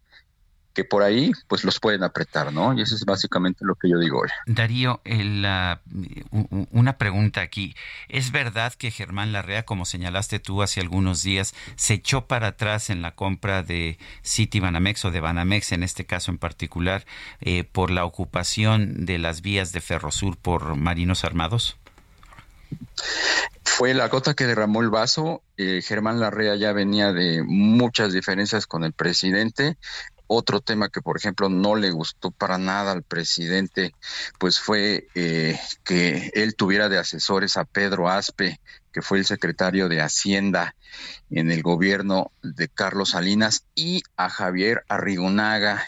[0.77, 2.75] que por ahí pues los pueden apretar, ¿no?
[2.79, 4.29] Y eso es básicamente lo que yo digo hoy.
[4.45, 5.01] Darío,
[6.71, 7.75] una pregunta aquí.
[8.11, 12.91] ¿Es verdad que Germán Larrea, como señalaste tú hace algunos días, se echó para atrás
[12.91, 17.07] en la compra de City Banamex o de Banamex en este caso en particular
[17.41, 21.79] eh, por la ocupación de las vías de Ferrosur por marinos armados?
[23.65, 25.43] Fue la gota que derramó el vaso.
[25.57, 29.77] Eh, Germán Larrea ya venía de muchas diferencias con el presidente.
[30.27, 33.95] Otro tema que, por ejemplo, no le gustó para nada al presidente,
[34.39, 38.61] pues fue eh, que él tuviera de asesores a Pedro Aspe,
[38.93, 40.75] que fue el secretario de Hacienda
[41.31, 45.87] en el gobierno de Carlos Salinas, y a Javier Arrigonaga,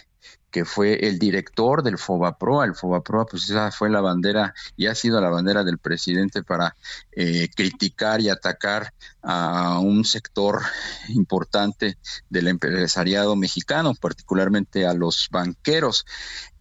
[0.50, 2.64] que fue el director del FOBAPROA.
[2.64, 6.76] El FOBAPROA, pues esa fue la bandera y ha sido la bandera del presidente para
[7.12, 8.92] eh, criticar y atacar
[9.22, 10.60] a un sector
[11.08, 11.98] importante
[12.30, 16.06] del empresariado mexicano, particularmente a los banqueros.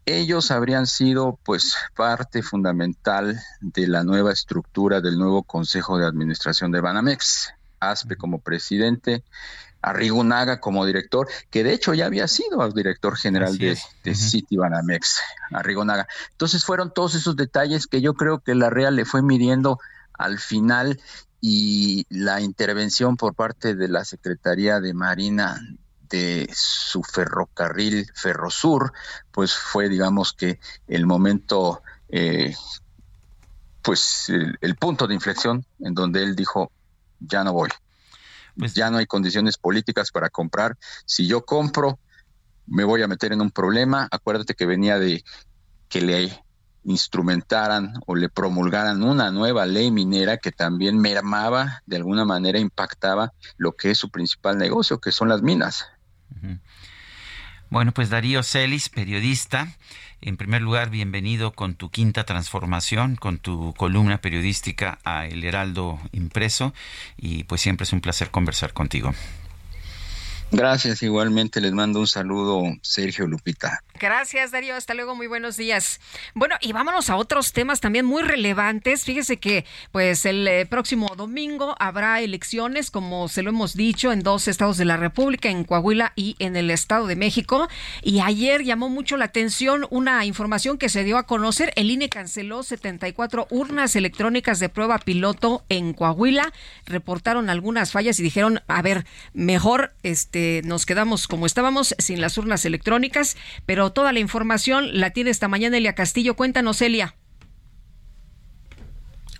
[0.04, 6.72] Ellos habrían sido pues parte fundamental de la nueva estructura del nuevo Consejo de Administración
[6.72, 7.52] de Banamex.
[7.80, 9.22] ASPE como presidente,
[9.88, 14.56] Arrigunaga como director, que de hecho ya había sido el director general de, de City
[14.56, 15.20] Banamex,
[15.50, 16.06] Arrigunaga.
[16.32, 19.78] Entonces fueron todos esos detalles que yo creo que la Real le fue midiendo
[20.12, 21.00] al final
[21.40, 25.60] y la intervención por parte de la Secretaría de Marina
[26.08, 28.92] de su ferrocarril Ferrosur,
[29.30, 32.54] pues fue digamos que el momento, eh,
[33.82, 36.72] pues el punto de inflexión en donde él dijo,
[37.20, 37.68] ya no voy,
[38.58, 40.76] pues ya no hay condiciones políticas para comprar.
[41.06, 41.98] Si yo compro,
[42.66, 44.08] me voy a meter en un problema.
[44.10, 45.24] Acuérdate que venía de
[45.88, 46.44] que le
[46.84, 53.32] instrumentaran o le promulgaran una nueva ley minera que también mermaba, de alguna manera impactaba
[53.56, 55.86] lo que es su principal negocio, que son las minas.
[57.70, 59.68] Bueno, pues Darío Celis, periodista,
[60.20, 65.98] en primer lugar, bienvenido con tu quinta transformación, con tu columna periodística a El Heraldo
[66.12, 66.74] Impreso
[67.16, 69.14] y pues siempre es un placer conversar contigo.
[70.50, 73.82] Gracias, igualmente les mando un saludo, Sergio Lupita.
[74.00, 74.76] Gracias, Darío.
[74.76, 75.16] Hasta luego.
[75.16, 76.00] Muy buenos días.
[76.34, 79.04] Bueno, y vámonos a otros temas también muy relevantes.
[79.04, 84.22] Fíjese que, pues, el eh, próximo domingo habrá elecciones, como se lo hemos dicho, en
[84.22, 87.68] dos estados de la República, en Coahuila y en el Estado de México.
[88.02, 91.72] Y ayer llamó mucho la atención una información que se dio a conocer.
[91.74, 96.52] El INE canceló 74 urnas electrónicas de prueba piloto en Coahuila.
[96.86, 102.38] Reportaron algunas fallas y dijeron, a ver, mejor este, nos quedamos como estábamos, sin las
[102.38, 103.36] urnas electrónicas,
[103.66, 106.36] pero toda la información la tiene esta mañana Elia Castillo.
[106.36, 107.16] Cuéntanos, Elia.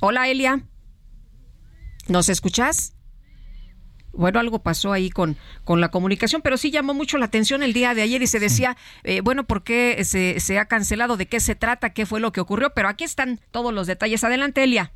[0.00, 0.62] Hola, Elia.
[2.08, 2.94] ¿Nos escuchas?
[4.12, 7.72] Bueno, algo pasó ahí con, con la comunicación, pero sí llamó mucho la atención el
[7.72, 11.16] día de ayer y se decía, eh, bueno, ¿por qué se, se ha cancelado?
[11.16, 11.90] ¿De qué se trata?
[11.90, 12.70] ¿Qué fue lo que ocurrió?
[12.74, 14.24] Pero aquí están todos los detalles.
[14.24, 14.92] Adelante, Elia.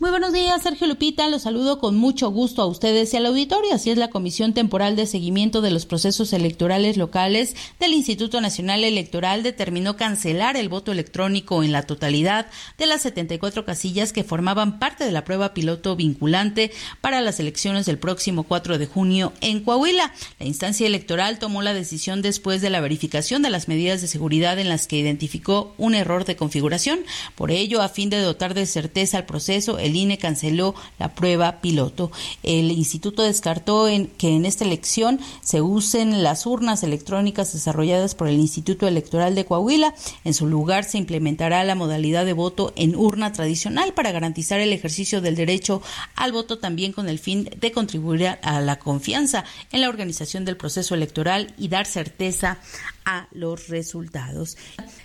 [0.00, 1.26] Muy buenos días, Sergio Lupita.
[1.26, 3.74] Los saludo con mucho gusto a ustedes y al auditorio.
[3.74, 8.84] Así es la Comisión Temporal de Seguimiento de los Procesos Electorales Locales del Instituto Nacional
[8.84, 12.46] Electoral determinó cancelar el voto electrónico en la totalidad
[12.78, 16.70] de las 74 casillas que formaban parte de la prueba piloto vinculante
[17.00, 20.14] para las elecciones del próximo 4 de junio en Coahuila.
[20.38, 24.60] La instancia electoral tomó la decisión después de la verificación de las medidas de seguridad
[24.60, 27.00] en las que identificó un error de configuración.
[27.34, 31.60] Por ello, a fin de dotar de certeza al proceso, el INE canceló la prueba
[31.60, 32.10] piloto.
[32.42, 38.28] El instituto descartó en, que en esta elección se usen las urnas electrónicas desarrolladas por
[38.28, 39.94] el Instituto Electoral de Coahuila.
[40.24, 44.72] En su lugar se implementará la modalidad de voto en urna tradicional para garantizar el
[44.72, 45.82] ejercicio del derecho
[46.14, 50.56] al voto también con el fin de contribuir a la confianza en la organización del
[50.56, 52.58] proceso electoral y dar certeza
[53.04, 54.56] a los resultados.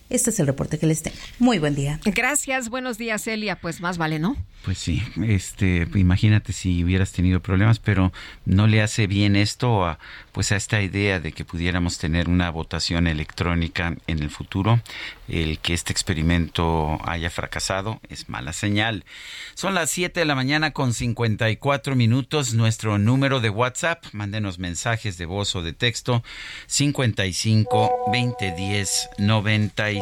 [0.09, 1.17] Este es el reporte que les tengo.
[1.39, 1.99] Muy buen día.
[2.05, 3.55] Gracias, buenos días, Elia.
[3.55, 4.35] Pues más vale, ¿no?
[4.63, 8.13] Pues sí, este, imagínate si hubieras tenido problemas, pero
[8.45, 9.99] no le hace bien esto a,
[10.31, 14.79] pues a esta idea de que pudiéramos tener una votación electrónica en el futuro.
[15.27, 19.05] El que este experimento haya fracasado es mala señal.
[19.53, 22.53] Son las 7 de la mañana con 54 minutos.
[22.53, 26.23] Nuestro número de WhatsApp, mándenos mensajes de voz o de texto
[26.67, 29.92] 55 2010 96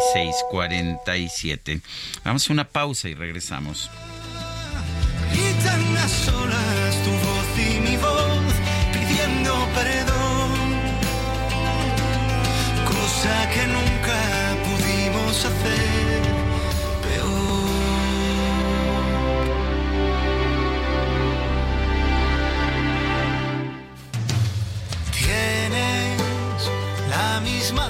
[0.50, 1.82] 47.
[2.24, 3.90] Vamos a una pausa y regresamos.
[3.90, 5.36] A y
[12.86, 14.18] cosa que nunca
[14.66, 16.22] pudimos hacer.
[17.04, 17.42] peor.
[25.12, 26.62] Tienes
[27.10, 27.90] la misma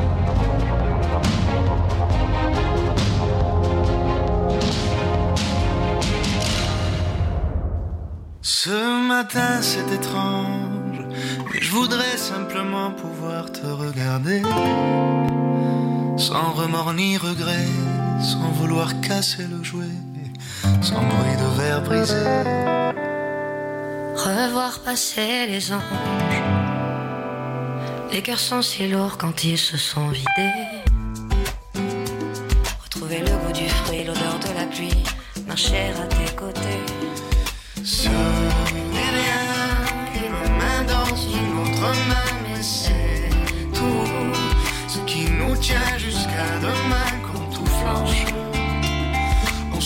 [8.43, 11.05] Ce matin c'est étrange,
[11.53, 14.41] mais je voudrais simplement pouvoir te regarder.
[16.17, 17.67] Sans remords ni regret,
[18.19, 19.95] sans vouloir casser le jouet,
[20.81, 22.15] sans bruit de verre brisé.
[24.15, 25.81] Revoir passer les anges.
[28.11, 30.81] Les cœurs sont si lourds quand ils se sont vidés.
[32.83, 35.03] Retrouver le goût du fruit, l'odeur de la pluie,
[35.47, 37.00] marcher à tes côtés.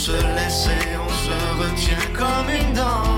[0.05, 1.33] Se laisse et on se
[1.63, 3.14] retient comme une danse,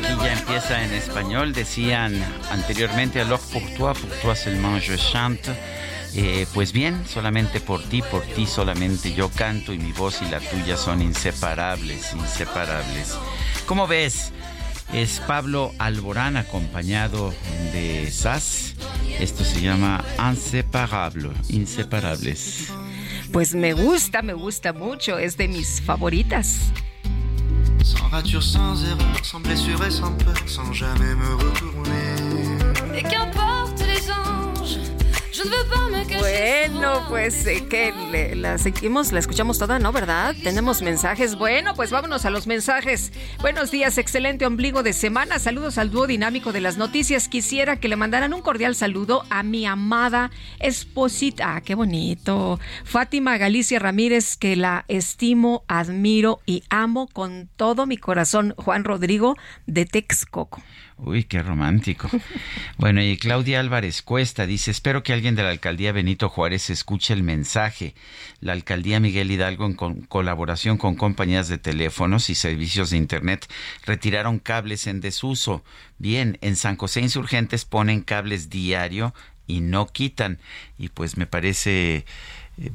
[0.00, 1.52] aquí ya empieza en español.
[1.52, 2.14] Decían
[2.50, 5.50] anteriormente, alors pour toi, pour toi seulement je chante.
[6.14, 10.24] Eh, pues bien, solamente por ti, por ti solamente yo canto y mi voz y
[10.28, 13.16] la tuya son inseparables, inseparables.
[13.66, 14.32] ¿Cómo ves?
[14.92, 17.32] Es Pablo Alborán acompañado
[17.72, 18.74] de Sass.
[19.20, 22.72] Esto se llama Inseparable, Inseparables.
[23.32, 25.16] Pues me gusta, me gusta mucho.
[25.16, 26.72] Es de mis favoritas.
[27.84, 32.98] Sans rature, sans erreur, sans blessure et sans peur, sans jamais me retourner.
[32.98, 33.49] Et qu'importe
[36.18, 39.90] Bueno, pues eh, que le- la seguimos, la escuchamos toda, ¿no?
[39.92, 40.34] ¿Verdad?
[40.42, 41.36] Tenemos mensajes.
[41.36, 43.12] Bueno, pues vámonos a los mensajes.
[43.40, 45.38] Buenos días, excelente ombligo de semana.
[45.38, 47.28] Saludos al dúo dinámico de las noticias.
[47.28, 51.56] Quisiera que le mandaran un cordial saludo a mi amada esposita.
[51.56, 52.60] Ah, qué bonito.
[52.84, 58.54] Fátima Galicia Ramírez, que la estimo, admiro y amo con todo mi corazón.
[58.58, 59.36] Juan Rodrigo
[59.66, 60.62] de Texcoco.
[61.02, 62.10] Uy, qué romántico.
[62.76, 67.14] Bueno, y Claudia Álvarez Cuesta dice, espero que alguien de la alcaldía Benito Juárez escuche
[67.14, 67.94] el mensaje.
[68.40, 73.50] La alcaldía Miguel Hidalgo, en colaboración con compañías de teléfonos y servicios de Internet,
[73.84, 75.64] retiraron cables en desuso.
[75.98, 79.14] Bien, en San José Insurgentes ponen cables diario
[79.46, 80.38] y no quitan.
[80.78, 82.04] Y pues me parece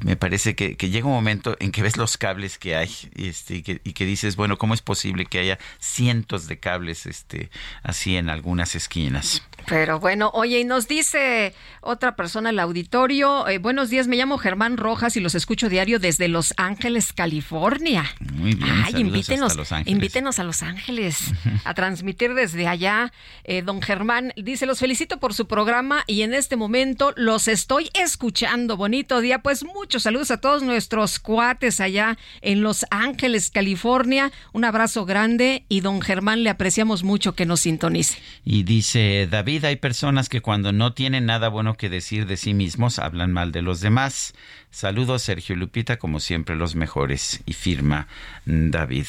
[0.04, 3.62] me parece que, llega un momento en que ves los cables que hay este, y,
[3.62, 7.50] que, y que dices, bueno, ¿cómo es posible que haya cientos de cables este,
[7.82, 9.42] así en algunas esquinas?
[9.68, 14.38] Pero bueno, oye, y nos dice otra persona el auditorio, eh, buenos días, me llamo
[14.38, 18.04] Germán Rojas y los escucho diario desde Los Ángeles, California.
[18.34, 19.92] Muy bien, Ay, invítenos, a Los Ángeles.
[19.92, 21.32] invítenos a Los Ángeles
[21.64, 23.12] a transmitir desde allá.
[23.44, 27.90] Eh, don Germán dice, los felicito por su programa y en este momento los estoy
[27.94, 28.76] escuchando.
[28.76, 34.30] Bonito día, pues muchos saludos a todos nuestros cuates allá en Los Ángeles, California.
[34.52, 38.18] Un abrazo grande y don Germán le apreciamos mucho que nos sintonice.
[38.44, 42.54] Y dice David, hay personas que cuando no tienen nada bueno que decir de sí
[42.54, 44.34] mismos hablan mal de los demás.
[44.76, 47.40] Saludos, Sergio Lupita, como siempre, los mejores.
[47.46, 48.08] Y firma
[48.44, 49.06] David.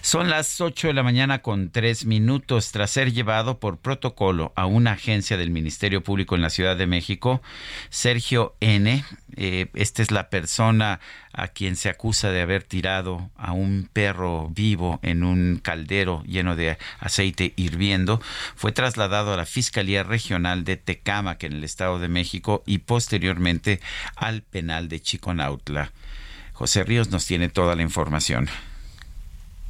[0.00, 2.72] Son las 8 de la mañana con tres minutos.
[2.72, 6.88] Tras ser llevado por protocolo a una agencia del Ministerio Público en la Ciudad de
[6.88, 7.42] México,
[7.90, 9.04] Sergio N.,
[9.36, 10.98] eh, esta es la persona
[11.34, 16.54] a quien se acusa de haber tirado a un perro vivo en un caldero lleno
[16.54, 18.22] de aceite hirviendo,
[18.54, 23.80] fue trasladado a la Fiscalía Regional de Tecámac en el Estado de México y posteriormente
[24.14, 25.92] al penal de Chiconautla.
[26.52, 28.48] José Ríos nos tiene toda la información.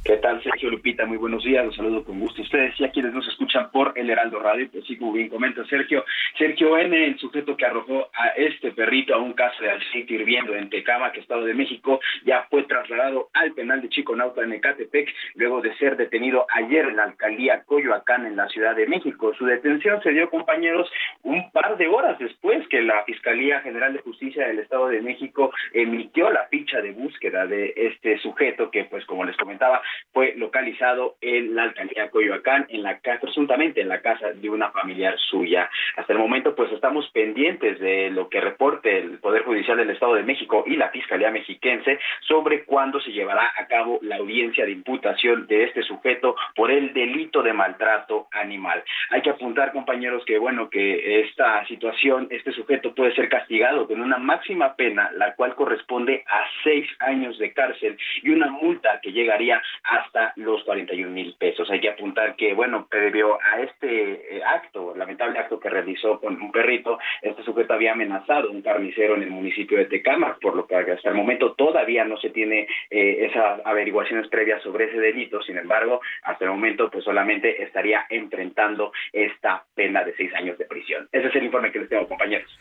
[0.03, 1.05] ¿Qué tal, Lupita?
[1.05, 2.41] Muy buenos días, los saludo con gusto.
[2.41, 5.65] Ustedes y a quienes nos escuchan por el Heraldo Radio, pues sí, como bien comenta
[5.65, 6.05] Sergio.
[6.37, 10.55] Sergio N., el sujeto que arrojó a este perrito a un caso de aceite hirviendo
[10.55, 15.61] en Tecámac, Estado de México, ya fue trasladado al penal de Chiconauta en Ecatepec, luego
[15.61, 19.33] de ser detenido ayer en la alcaldía Coyoacán, en la Ciudad de México.
[19.37, 20.89] Su detención se dio, compañeros,
[21.23, 25.51] un par de horas después que la Fiscalía General de Justicia del Estado de México
[25.73, 31.17] emitió la ficha de búsqueda de este sujeto que, pues, como les comentaba, fue localizado
[31.19, 35.69] en la alcaldía Coyoacán, en la presuntamente en la casa de una familiar suya.
[35.97, 40.15] Hasta el momento, pues estamos pendientes de lo que reporte el Poder Judicial del Estado
[40.15, 44.71] de México y la Fiscalía Mexiquense sobre cuándo se llevará a cabo la audiencia de
[44.71, 48.81] imputación de este sujeto por el delito de maltrato animal.
[49.09, 53.99] Hay que apuntar, compañeros, que bueno, que esta situación, este sujeto puede ser castigado con
[53.99, 59.11] una máxima pena, la cual corresponde a seis años de cárcel y una multa que
[59.11, 61.69] llegaría hasta los 41 mil pesos.
[61.69, 66.41] Hay que apuntar que, bueno, previo a este eh, acto, lamentable acto que realizó con
[66.41, 70.55] un perrito, este sujeto había amenazado a un carnicero en el municipio de Tecámac, por
[70.55, 74.99] lo que hasta el momento todavía no se tiene eh, esas averiguaciones previas sobre ese
[74.99, 75.41] delito.
[75.41, 80.65] Sin embargo, hasta el momento, pues solamente estaría enfrentando esta pena de seis años de
[80.65, 81.07] prisión.
[81.11, 82.57] Ese es el informe que les tengo, compañeros.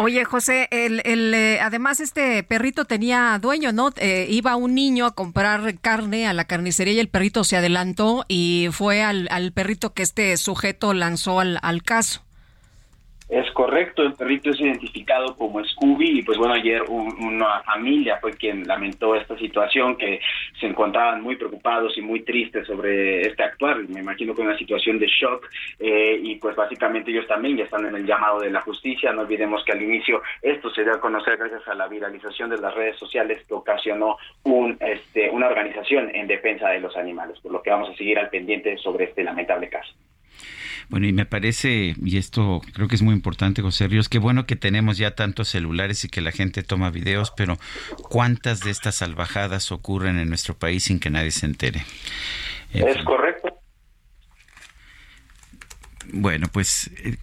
[0.00, 3.92] Oye, José, el, el, eh, además este perrito tenía dueño, ¿no?
[3.96, 8.24] Eh, iba un niño a comprar carne a la carnicería y el perrito se adelantó
[8.28, 12.22] y fue al, al perrito que este sujeto lanzó al, al caso.
[13.28, 18.32] Es correcto, el perrito es identificado como Scooby y pues bueno, ayer una familia fue
[18.32, 20.18] quien lamentó esta situación, que
[20.58, 24.98] se encontraban muy preocupados y muy tristes sobre este actuar, me imagino que una situación
[24.98, 25.46] de shock
[25.78, 29.20] eh, y pues básicamente ellos también ya están en el llamado de la justicia, no
[29.20, 32.74] olvidemos que al inicio esto se dio a conocer gracias a la viralización de las
[32.74, 37.60] redes sociales que ocasionó un, este, una organización en defensa de los animales, por lo
[37.60, 39.92] que vamos a seguir al pendiente sobre este lamentable caso.
[40.88, 44.46] Bueno, y me parece, y esto creo que es muy importante, José Ríos, qué bueno
[44.46, 47.58] que tenemos ya tantos celulares y que la gente toma videos, pero
[48.08, 51.84] ¿cuántas de estas salvajadas ocurren en nuestro país sin que nadie se entere?
[52.72, 53.60] Es correcto.
[56.10, 57.18] Bueno, pues eh,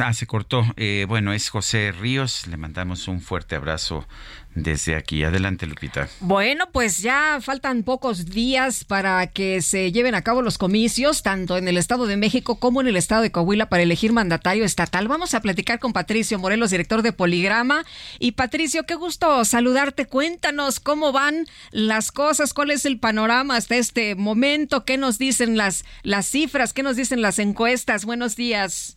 [0.00, 0.64] Ah, se cortó.
[0.76, 2.48] Eh, bueno, es José Ríos.
[2.48, 4.06] Le mandamos un fuerte abrazo
[4.54, 5.22] desde aquí.
[5.22, 6.08] Adelante, Lupita.
[6.18, 11.56] Bueno, pues ya faltan pocos días para que se lleven a cabo los comicios, tanto
[11.56, 15.06] en el Estado de México como en el Estado de Coahuila, para elegir mandatario estatal.
[15.06, 17.84] Vamos a platicar con Patricio Morelos, director de Poligrama.
[18.18, 20.06] Y Patricio, qué gusto saludarte.
[20.06, 25.56] Cuéntanos cómo van las cosas, cuál es el panorama hasta este momento, qué nos dicen
[25.56, 28.04] las, las cifras, qué nos dicen las encuestas.
[28.04, 28.96] Buenos días.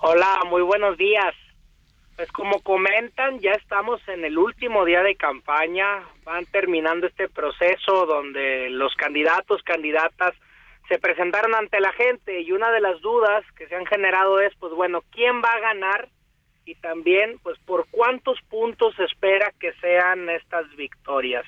[0.00, 1.34] Hola, muy buenos días.
[2.14, 8.06] Pues como comentan, ya estamos en el último día de campaña, van terminando este proceso
[8.06, 10.34] donde los candidatos, candidatas
[10.88, 14.54] se presentaron ante la gente y una de las dudas que se han generado es,
[14.60, 16.08] pues bueno, ¿quién va a ganar?
[16.64, 21.44] Y también, pues, ¿por cuántos puntos se espera que sean estas victorias?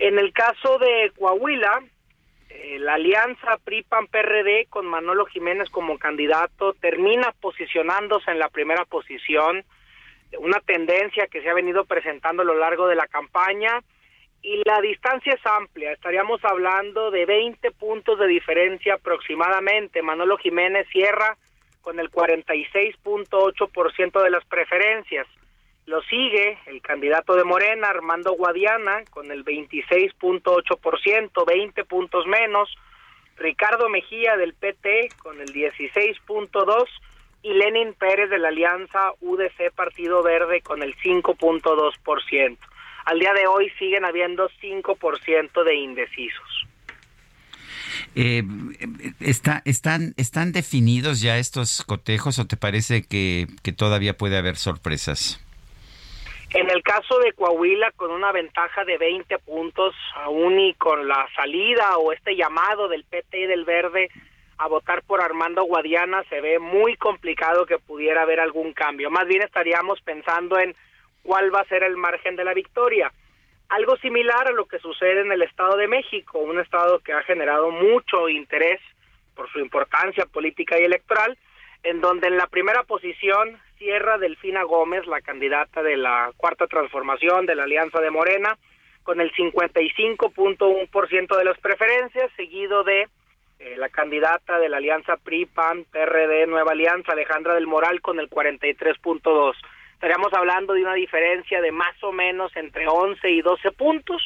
[0.00, 1.80] En el caso de Coahuila,
[2.50, 9.64] eh, la alianza PRI-PAN-PRD con Manolo Jiménez como candidato termina posicionándose en la primera posición,
[10.38, 13.82] una tendencia que se ha venido presentando a lo largo de la campaña.
[14.40, 20.00] Y la distancia es amplia, estaríamos hablando de 20 puntos de diferencia aproximadamente.
[20.00, 21.36] Manolo Jiménez cierra
[21.82, 25.26] con el 46.8% de las preferencias
[25.88, 32.68] Lo sigue el candidato de Morena, Armando Guadiana, con el 26.8%, 20 puntos menos.
[33.38, 36.86] Ricardo Mejía del PT con el 16.2%
[37.42, 42.58] y Lenin Pérez de la Alianza UDC Partido Verde con el 5.2%.
[43.06, 46.66] Al día de hoy siguen habiendo 5% de indecisos.
[48.14, 48.42] Eh,
[49.20, 54.56] está, están, ¿Están definidos ya estos cotejos o te parece que, que todavía puede haber
[54.56, 55.42] sorpresas?
[56.50, 61.28] En el caso de Coahuila, con una ventaja de 20 puntos, aún y con la
[61.36, 64.08] salida o este llamado del PT y del Verde
[64.56, 69.10] a votar por Armando Guadiana, se ve muy complicado que pudiera haber algún cambio.
[69.10, 70.74] Más bien estaríamos pensando en
[71.22, 73.12] cuál va a ser el margen de la victoria.
[73.68, 77.22] Algo similar a lo que sucede en el Estado de México, un estado que ha
[77.24, 78.80] generado mucho interés
[79.36, 81.36] por su importancia política y electoral,
[81.82, 87.46] en donde en la primera posición cierra Delfina Gómez, la candidata de la Cuarta Transformación
[87.46, 88.58] de la Alianza de Morena,
[89.02, 93.08] con el 55.1% de las preferencias, seguido de
[93.60, 98.20] eh, la candidata de la Alianza PRI, PAN, PRD, Nueva Alianza, Alejandra del Moral, con
[98.20, 99.54] el 43.2%
[99.98, 104.22] estaríamos hablando de una diferencia de más o menos entre 11 y 12 puntos.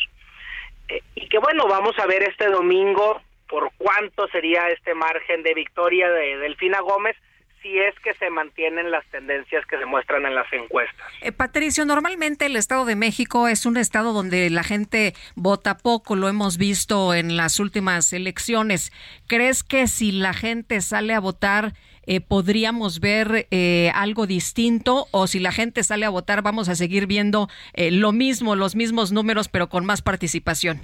[0.88, 5.54] Eh, y que bueno, vamos a ver este domingo por cuánto sería este margen de
[5.54, 7.16] victoria de Delfina Gómez
[7.62, 11.06] si es que se mantienen las tendencias que se muestran en las encuestas.
[11.20, 16.16] Eh, Patricio, normalmente el Estado de México es un estado donde la gente vota poco,
[16.16, 18.92] lo hemos visto en las últimas elecciones.
[19.28, 21.72] ¿Crees que si la gente sale a votar
[22.04, 26.74] eh, podríamos ver eh, algo distinto o si la gente sale a votar vamos a
[26.74, 30.80] seguir viendo eh, lo mismo, los mismos números pero con más participación?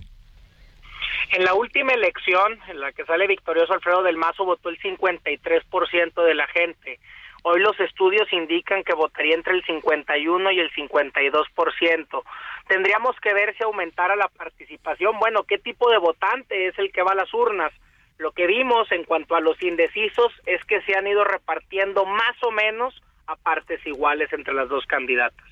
[1.33, 6.25] En la última elección, en la que sale victorioso Alfredo del Mazo, votó el 53%
[6.25, 6.99] de la gente.
[7.43, 12.23] Hoy los estudios indican que votaría entre el 51 y el 52%.
[12.67, 15.19] Tendríamos que ver si aumentara la participación.
[15.19, 17.73] Bueno, ¿qué tipo de votante es el que va a las urnas?
[18.19, 22.35] Lo que vimos en cuanto a los indecisos es que se han ido repartiendo más
[22.43, 25.47] o menos a partes iguales entre las dos candidatas.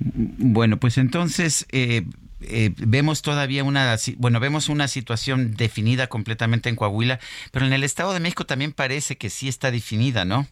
[0.00, 2.02] Bueno, pues entonces eh,
[2.40, 7.18] eh, vemos todavía una, bueno, vemos una situación definida completamente en Coahuila,
[7.52, 10.46] pero en el Estado de México también parece que sí está definida, ¿no?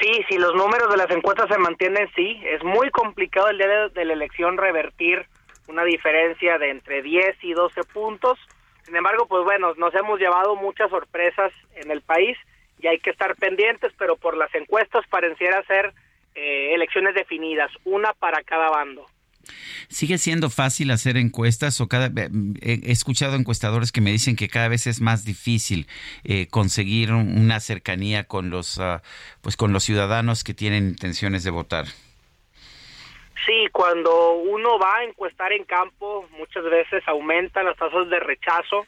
[0.00, 2.40] Sí, si los números de las encuestas se mantienen, sí.
[2.44, 5.26] Es muy complicado el día de la elección revertir
[5.68, 8.38] una diferencia de entre 10 y 12 puntos
[8.90, 12.36] sin embargo, pues bueno, nos hemos llevado muchas sorpresas en el país
[12.80, 15.92] y hay que estar pendientes, pero por las encuestas pareciera ser
[16.34, 19.06] eh, elecciones definidas, una para cada bando.
[19.88, 22.10] ¿Sigue siendo fácil hacer encuestas o cada
[22.60, 25.86] he escuchado encuestadores que me dicen que cada vez es más difícil
[26.24, 29.02] eh, conseguir una cercanía con los ah,
[29.40, 31.86] pues con los ciudadanos que tienen intenciones de votar?
[33.46, 38.86] Sí, cuando uno va a encuestar en campo, muchas veces aumentan las tasas de rechazo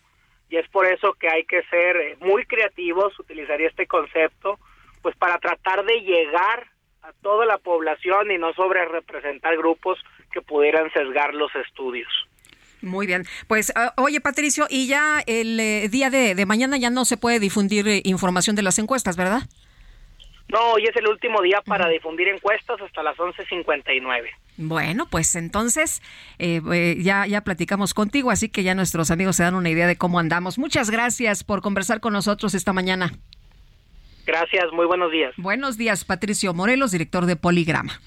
[0.50, 4.58] y es por eso que hay que ser eh, muy creativos, utilizaría este concepto,
[5.00, 6.68] pues para tratar de llegar
[7.02, 9.98] a toda la población y no sobre representar grupos
[10.32, 12.08] que pudieran sesgar los estudios.
[12.80, 13.24] Muy bien.
[13.46, 17.16] Pues, ah, oye, Patricio, y ya el eh, día de, de, mañana ya no se
[17.16, 19.42] puede difundir eh, información de las encuestas, ¿verdad?
[20.52, 24.28] No, hoy es el último día para difundir encuestas hasta las 11.59.
[24.58, 26.02] Bueno, pues entonces
[26.38, 29.86] eh, eh, ya, ya platicamos contigo, así que ya nuestros amigos se dan una idea
[29.86, 30.58] de cómo andamos.
[30.58, 33.12] Muchas gracias por conversar con nosotros esta mañana.
[34.26, 35.32] Gracias, muy buenos días.
[35.38, 37.98] Buenos días, Patricio Morelos, director de Poligrama.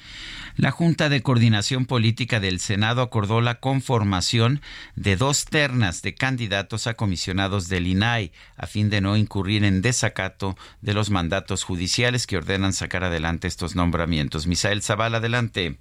[0.57, 4.61] La Junta de Coordinación Política del Senado acordó la conformación
[4.95, 9.81] de dos ternas de candidatos a comisionados del INAI a fin de no incurrir en
[9.81, 14.47] desacato de los mandatos judiciales que ordenan sacar adelante estos nombramientos.
[14.47, 15.77] Misael Zavala, adelante.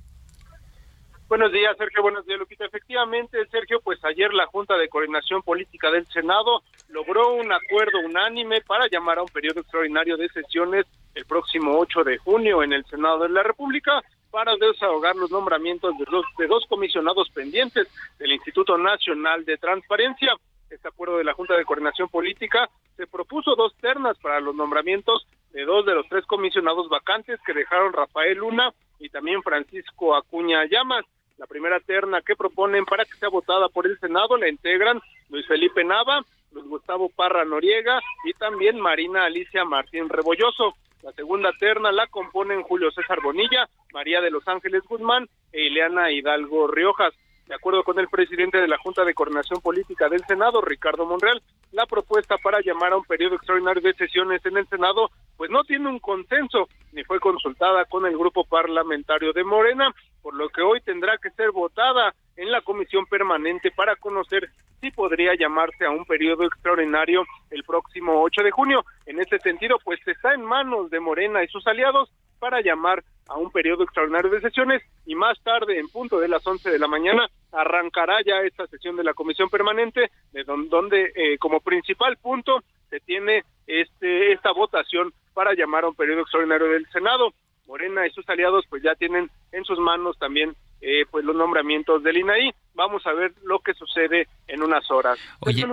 [1.34, 2.00] Buenos días, Sergio.
[2.00, 2.64] Buenos días, Lupita.
[2.64, 8.60] Efectivamente, Sergio, pues ayer la Junta de Coordinación Política del Senado logró un acuerdo unánime
[8.60, 12.84] para llamar a un periodo extraordinario de sesiones el próximo 8 de junio en el
[12.84, 17.88] Senado de la República para desahogar los nombramientos de dos, de dos comisionados pendientes
[18.20, 20.36] del Instituto Nacional de Transparencia.
[20.70, 25.26] Este acuerdo de la Junta de Coordinación Política se propuso dos ternas para los nombramientos
[25.50, 30.64] de dos de los tres comisionados vacantes que dejaron Rafael Luna y también Francisco Acuña
[30.66, 31.04] Llamas.
[31.36, 35.46] La primera terna que proponen para que sea votada por el Senado la integran Luis
[35.46, 40.74] Felipe Nava, Luis Gustavo Parra Noriega y también Marina Alicia Martín Rebolloso.
[41.02, 46.12] La segunda terna la componen Julio César Bonilla, María de los Ángeles Guzmán e Ileana
[46.12, 47.12] Hidalgo Riojas.
[47.46, 51.42] De acuerdo con el presidente de la Junta de Coordinación Política del Senado, Ricardo Monreal,
[51.72, 55.62] la propuesta para llamar a un periodo extraordinario de sesiones en el Senado pues no
[55.64, 59.92] tiene un consenso ni fue consultada con el grupo parlamentario de Morena,
[60.22, 64.90] por lo que hoy tendrá que ser votada en la comisión permanente para conocer si
[64.90, 68.84] podría llamarse a un periodo extraordinario el próximo 8 de junio.
[69.06, 73.38] En ese sentido, pues está en manos de Morena y sus aliados para llamar a
[73.38, 76.88] un periodo extraordinario de sesiones y más tarde, en punto de las 11 de la
[76.88, 82.60] mañana, arrancará ya esta sesión de la comisión permanente, de donde, eh, como principal punto
[82.90, 87.32] se tiene este esta votación para llamar a un periodo extraordinario del Senado.
[87.66, 90.54] Morena y sus aliados pues ya tienen en sus manos también
[90.84, 92.54] eh, pues los nombramientos del INAI.
[92.74, 95.18] Vamos a ver lo que sucede en unas horas.
[95.40, 95.64] Oye,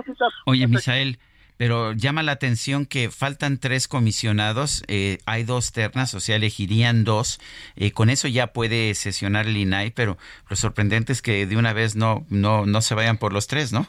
[0.46, 1.18] oye Misael,
[1.58, 7.04] pero llama la atención que faltan tres comisionados, eh, hay dos ternas, o sea, elegirían
[7.04, 7.40] dos.
[7.76, 10.16] Eh, con eso ya puede sesionar el INAI, pero
[10.48, 13.72] lo sorprendente es que de una vez no, no, no se vayan por los tres,
[13.72, 13.86] ¿no?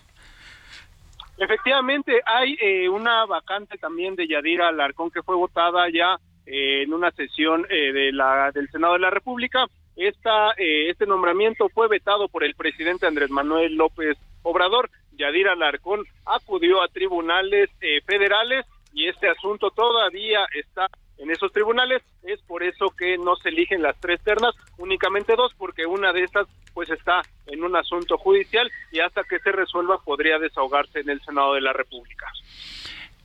[1.37, 7.09] Efectivamente, hay eh, una vacante también de Yadira Alarcón que fue votada ya en una
[7.11, 9.65] sesión de la, del Senado de la República.
[9.95, 14.89] Esta, este nombramiento fue vetado por el presidente Andrés Manuel López Obrador.
[15.17, 20.87] Yadira Alarcón acudió a tribunales eh, federales y este asunto todavía está
[21.17, 22.01] en esos tribunales.
[22.23, 26.23] Es por eso que no se eligen las tres ternas, únicamente dos, porque una de
[26.23, 31.09] estas pues está en un asunto judicial y hasta que se resuelva podría desahogarse en
[31.09, 32.25] el Senado de la República.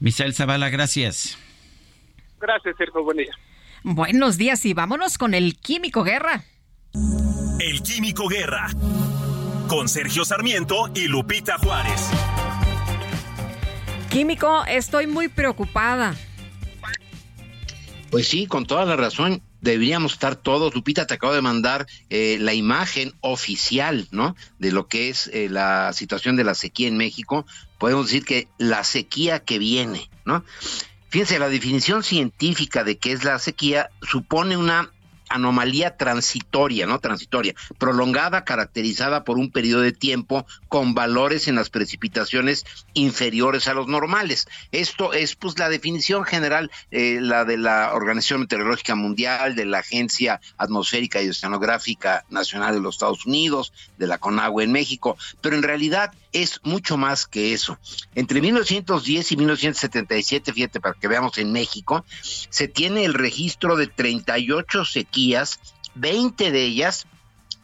[0.00, 1.38] Misael Zavala, gracias.
[2.38, 3.02] Gracias, Sergio.
[3.02, 3.34] Buen día.
[3.82, 6.44] Buenos días y vámonos con el Químico Guerra.
[6.94, 8.68] El Químico Guerra
[9.68, 12.08] con Sergio Sarmiento y Lupita Juárez.
[14.10, 16.14] Químico, estoy muy preocupada.
[18.10, 19.42] Pues sí, con toda la razón.
[19.60, 20.74] Deberíamos estar todos.
[20.74, 24.34] Lupita te acabo de mandar eh, la imagen oficial, ¿no?
[24.58, 27.44] De lo que es eh, la situación de la sequía en México.
[27.76, 30.42] Podemos decir que la sequía que viene, ¿no?
[31.10, 34.90] Fíjense, la definición científica de qué es la sequía supone una
[35.28, 36.98] anomalía transitoria, ¿no?
[36.98, 42.64] Transitoria, prolongada, caracterizada por un periodo de tiempo con valores en las precipitaciones
[42.94, 44.48] inferiores a los normales.
[44.72, 49.78] Esto es, pues, la definición general, eh, la de la Organización Meteorológica Mundial, de la
[49.78, 55.56] Agencia Atmosférica y Oceanográfica Nacional de los Estados Unidos, de la CONAGUA en México, pero
[55.56, 56.12] en realidad
[56.42, 57.78] es mucho más que eso.
[58.14, 62.04] Entre 1910 y 1977, fíjate, para que veamos en México,
[62.50, 65.60] se tiene el registro de 38 sequías,
[65.94, 67.06] 20 de ellas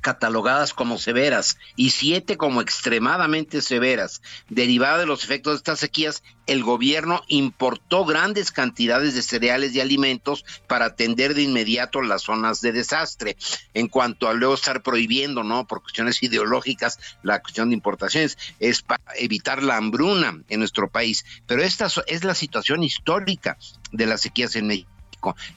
[0.04, 4.20] catalogadas como severas y siete como extremadamente severas.
[4.50, 9.80] Derivada de los efectos de estas sequías, el gobierno importó grandes cantidades de cereales y
[9.80, 13.38] alimentos para atender de inmediato las zonas de desastre.
[13.72, 15.66] En cuanto a luego estar prohibiendo, ¿no?
[15.66, 21.24] Por cuestiones ideológicas, la cuestión de importaciones es para evitar la hambruna en nuestro país.
[21.46, 23.56] Pero esta es la situación histórica
[23.90, 24.90] de las sequías en México.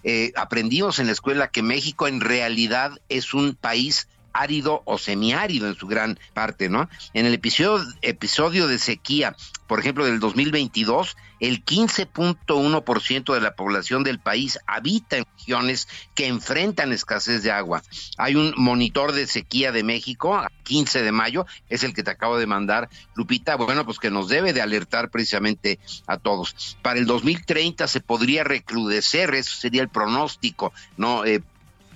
[0.03, 4.07] Eh, aprendimos en la escuela que México en realidad es un país
[4.37, 6.89] árido o semiárido en su gran parte, ¿no?
[7.13, 9.35] En el episodio, episodio de sequía,
[9.67, 16.27] por ejemplo, del 2022, el 15.1% de la población del país habita en regiones que
[16.27, 17.83] enfrentan escasez de agua.
[18.17, 22.37] Hay un monitor de sequía de México, 15 de mayo, es el que te acabo
[22.37, 26.77] de mandar, Lupita, bueno, pues que nos debe de alertar precisamente a todos.
[26.81, 31.25] Para el 2030 se podría recrudecer, eso sería el pronóstico, ¿no?
[31.25, 31.43] Eh,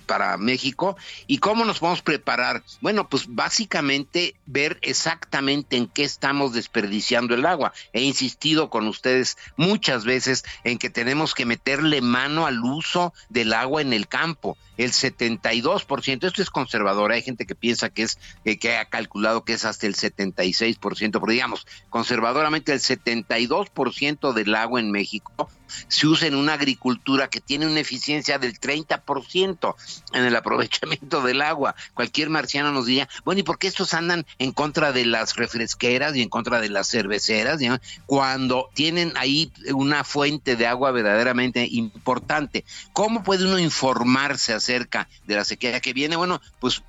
[0.02, 0.96] para México.
[1.26, 2.62] ¿Y cómo nos podemos preparar?
[2.80, 7.72] Bueno, pues básicamente ver exactamente en qué estamos desperdiciando el agua.
[7.92, 13.52] He insistido con ustedes muchas veces en que tenemos que meterle mano al uso del
[13.52, 14.56] agua en el campo.
[14.76, 19.44] El 72%, esto es conservador, hay gente que piensa que es, eh, que ha calculado
[19.44, 25.48] que es hasta el 76%, pero digamos, conservadoramente el 72% del agua en México
[25.88, 29.74] se usa en una agricultura que tiene una eficiencia del 30%
[30.12, 31.74] en el aprovechamiento del agua.
[31.94, 36.14] Cualquier marciano nos diría, bueno, ¿y por qué estos andan en contra de las refresqueras
[36.16, 37.60] y en contra de las cerveceras?
[38.06, 42.64] Cuando tienen ahí una fuente de agua verdaderamente importante.
[42.92, 46.16] ¿Cómo puede uno informarse acerca de la sequía que viene?
[46.16, 46.82] Bueno, pues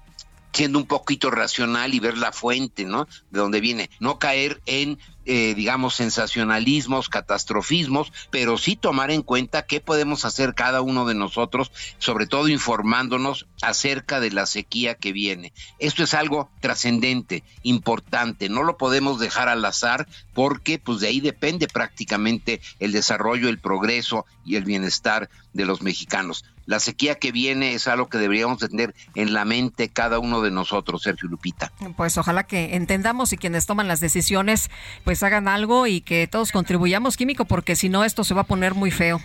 [0.53, 3.07] siendo un poquito racional y ver la fuente, ¿no?
[3.32, 3.89] De dónde viene.
[3.99, 10.53] No caer en eh, digamos, sensacionalismos, catastrofismos, pero sí tomar en cuenta qué podemos hacer
[10.53, 15.53] cada uno de nosotros, sobre todo informándonos acerca de la sequía que viene.
[15.80, 21.19] Esto es algo trascendente, importante, no lo podemos dejar al azar porque pues de ahí
[21.19, 26.43] depende prácticamente el desarrollo, el progreso y el bienestar de los mexicanos.
[26.65, 30.49] La sequía que viene es algo que deberíamos tener en la mente cada uno de
[30.49, 31.74] nosotros, Sergio Lupita.
[31.97, 34.72] Pues ojalá que entendamos y quienes toman las decisiones
[35.03, 38.45] pues hagan algo y que todos contribuyamos químico porque si no esto se va a
[38.45, 39.22] poner muy feo.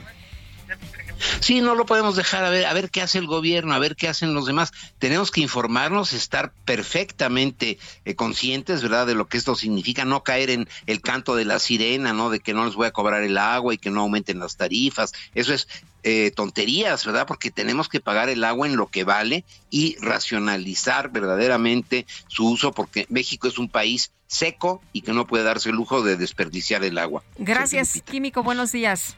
[1.40, 3.96] Sí, no lo podemos dejar a ver, a ver qué hace el gobierno, a ver
[3.96, 4.72] qué hacen los demás.
[4.98, 10.50] Tenemos que informarnos, estar perfectamente eh, conscientes, ¿verdad?, de lo que esto significa, no caer
[10.50, 13.38] en el canto de la sirena, ¿no?, de que no les voy a cobrar el
[13.38, 15.12] agua y que no aumenten las tarifas.
[15.34, 15.66] Eso es
[16.04, 17.26] eh, tonterías, ¿verdad?
[17.26, 22.72] Porque tenemos que pagar el agua en lo que vale y racionalizar verdaderamente su uso,
[22.72, 26.84] porque México es un país seco y que no puede darse el lujo de desperdiciar
[26.84, 27.24] el agua.
[27.38, 28.44] Gracias, Químico.
[28.44, 29.16] Buenos días.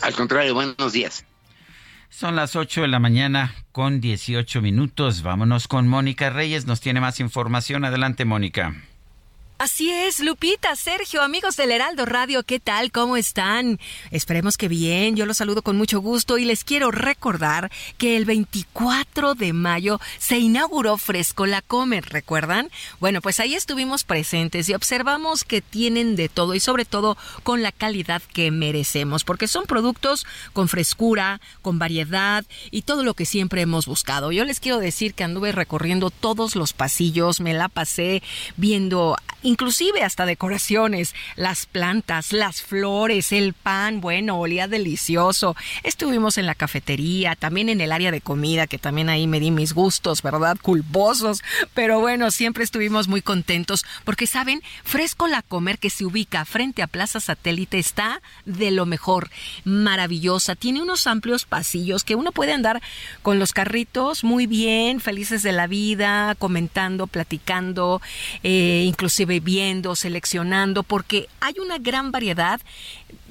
[0.00, 1.26] Al contrario, buenos días.
[2.08, 5.22] Son las 8 de la mañana con 18 minutos.
[5.22, 6.64] Vámonos con Mónica Reyes.
[6.64, 7.84] Nos tiene más información.
[7.84, 8.74] Adelante, Mónica.
[9.56, 12.90] Así es, Lupita, Sergio, amigos del Heraldo Radio, ¿qué tal?
[12.90, 13.78] ¿Cómo están?
[14.10, 18.24] Esperemos que bien, yo los saludo con mucho gusto y les quiero recordar que el
[18.24, 22.68] 24 de mayo se inauguró Fresco La Comer, ¿recuerdan?
[22.98, 27.62] Bueno, pues ahí estuvimos presentes y observamos que tienen de todo y sobre todo con
[27.62, 33.24] la calidad que merecemos, porque son productos con frescura, con variedad y todo lo que
[33.24, 34.32] siempre hemos buscado.
[34.32, 38.20] Yo les quiero decir que anduve recorriendo todos los pasillos, me la pasé
[38.56, 45.54] viendo inclusive hasta decoraciones, las plantas, las flores, el pan, bueno, olía delicioso.
[45.84, 49.52] Estuvimos en la cafetería, también en el área de comida, que también ahí me di
[49.52, 50.56] mis gustos, ¿verdad?
[50.60, 51.42] Culposos,
[51.74, 54.62] pero bueno, siempre estuvimos muy contentos porque, ¿saben?
[54.82, 59.30] Fresco la Comer que se ubica frente a Plaza Satélite está de lo mejor,
[59.64, 62.80] maravillosa, tiene unos amplios pasillos que uno puede andar
[63.22, 68.00] con los carritos muy bien, felices de la vida, comentando, platicando,
[68.42, 72.60] eh, inclusive bebiendo, seleccionando, porque hay una gran variedad.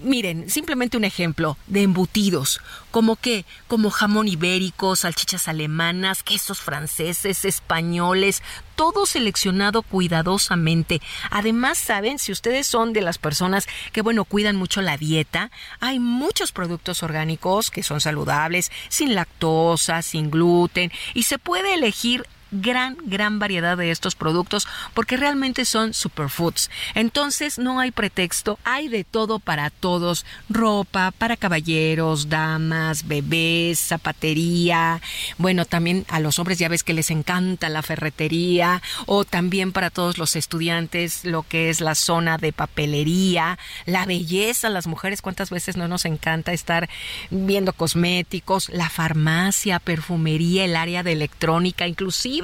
[0.04, 2.60] Miren, simplemente un ejemplo de embutidos,
[2.92, 8.44] como que, como jamón ibérico, salchichas alemanas, quesos franceses, españoles,
[8.76, 11.02] todo seleccionado cuidadosamente.
[11.30, 16.00] Además, saben, si ustedes son de las personas que, bueno, cuidan mucho la dieta, hay
[16.00, 22.98] muchos productos orgánicos que son saludables, sin lactosa, sin gluten, y se puede elegir gran,
[23.06, 26.70] gran variedad de estos productos porque realmente son superfoods.
[26.96, 35.02] Entonces no hay pretexto, hay de todo para todos, ropa para caballeros, damas, bebés, zapatería,
[35.38, 39.90] bueno, también a los hombres ya ves que les encanta la ferretería o también para
[39.90, 45.50] todos los estudiantes lo que es la zona de papelería, la belleza, las mujeres cuántas
[45.50, 46.90] veces no nos encanta estar
[47.30, 52.43] viendo cosméticos, la farmacia, perfumería, el área de electrónica, inclusive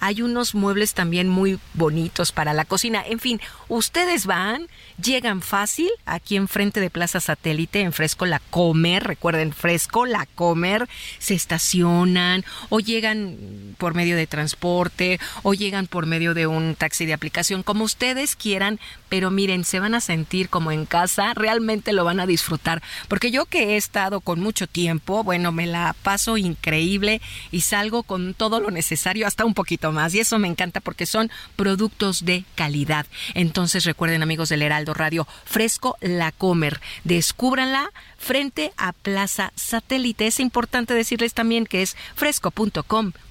[0.00, 3.02] hay unos muebles también muy bonitos para la cocina.
[3.06, 4.68] En fin, ustedes van,
[5.02, 10.88] llegan fácil aquí enfrente de Plaza Satélite, en Fresco La Comer, recuerden, Fresco La Comer,
[11.18, 13.36] se estacionan o llegan
[13.78, 18.36] por medio de transporte o llegan por medio de un taxi de aplicación, como ustedes
[18.36, 22.82] quieran, pero miren, se van a sentir como en casa, realmente lo van a disfrutar,
[23.08, 27.20] porque yo que he estado con mucho tiempo, bueno, me la paso increíble
[27.50, 30.14] y salgo con todo lo necesario un poquito más.
[30.14, 33.06] Y eso me encanta porque son productos de calidad.
[33.34, 36.80] Entonces recuerden amigos del Heraldo Radio, Fresco La Comer.
[37.04, 40.26] Descúbranla frente a Plaza Satélite.
[40.26, 43.22] Es importante decirles también que es fresco.com.mx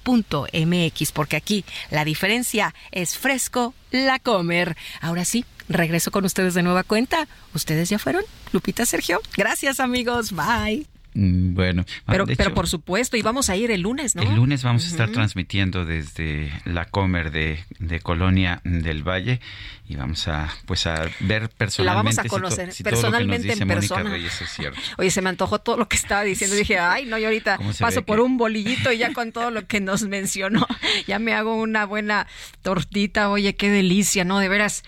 [1.12, 4.76] porque aquí la diferencia es Fresco La Comer.
[5.00, 7.26] Ahora sí, regreso con ustedes de nueva cuenta.
[7.54, 8.24] ¿Ustedes ya fueron?
[8.52, 9.20] Lupita, Sergio.
[9.36, 10.32] Gracias amigos.
[10.32, 10.86] Bye.
[11.16, 14.22] Mm, bueno, pero, pero por supuesto, y vamos a ir el lunes, ¿no?
[14.22, 19.40] El lunes vamos a estar transmitiendo desde la Comer de, de, Colonia del Valle
[19.88, 21.84] y vamos a pues a ver personalmente.
[21.84, 24.14] La vamos a conocer personalmente en persona.
[24.98, 26.54] Oye, se me antojó todo lo que estaba diciendo.
[26.54, 29.80] Dije, ay, no, yo ahorita paso por un bolillito y ya con todo lo que
[29.80, 30.66] nos mencionó,
[31.06, 32.26] ya me hago una buena
[32.60, 33.30] tortita.
[33.30, 34.38] Oye, qué delicia, ¿no?
[34.38, 34.82] De veras.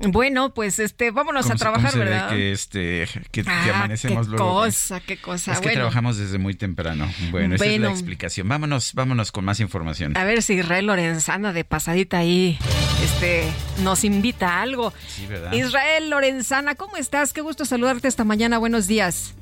[0.00, 2.30] Bueno, pues este, vámonos a trabajar, ¿verdad?
[2.30, 7.08] que este, que, ah, amanecemos qué cosa, qué cosa trabajamos desde muy temprano.
[7.30, 8.48] Bueno, esa es la explicación.
[8.48, 10.16] Vámonos, vámonos con más información.
[10.16, 12.58] A ver si Israel Lorenzana de pasadita ahí
[13.02, 13.44] este,
[13.82, 14.92] nos invita a algo.
[15.52, 17.32] Israel Lorenzana, ¿cómo estás?
[17.32, 18.58] Qué gusto saludarte esta mañana.
[18.58, 19.34] Buenos días.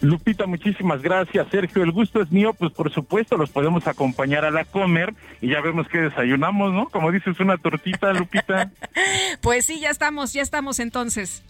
[0.00, 1.46] Lupita, muchísimas gracias.
[1.50, 5.48] Sergio, el gusto es mío, pues por supuesto los podemos acompañar a la comer y
[5.48, 6.88] ya vemos que desayunamos, ¿no?
[6.88, 8.70] Como dices, una tortita, Lupita.
[9.40, 11.42] pues sí, ya estamos, ya estamos entonces.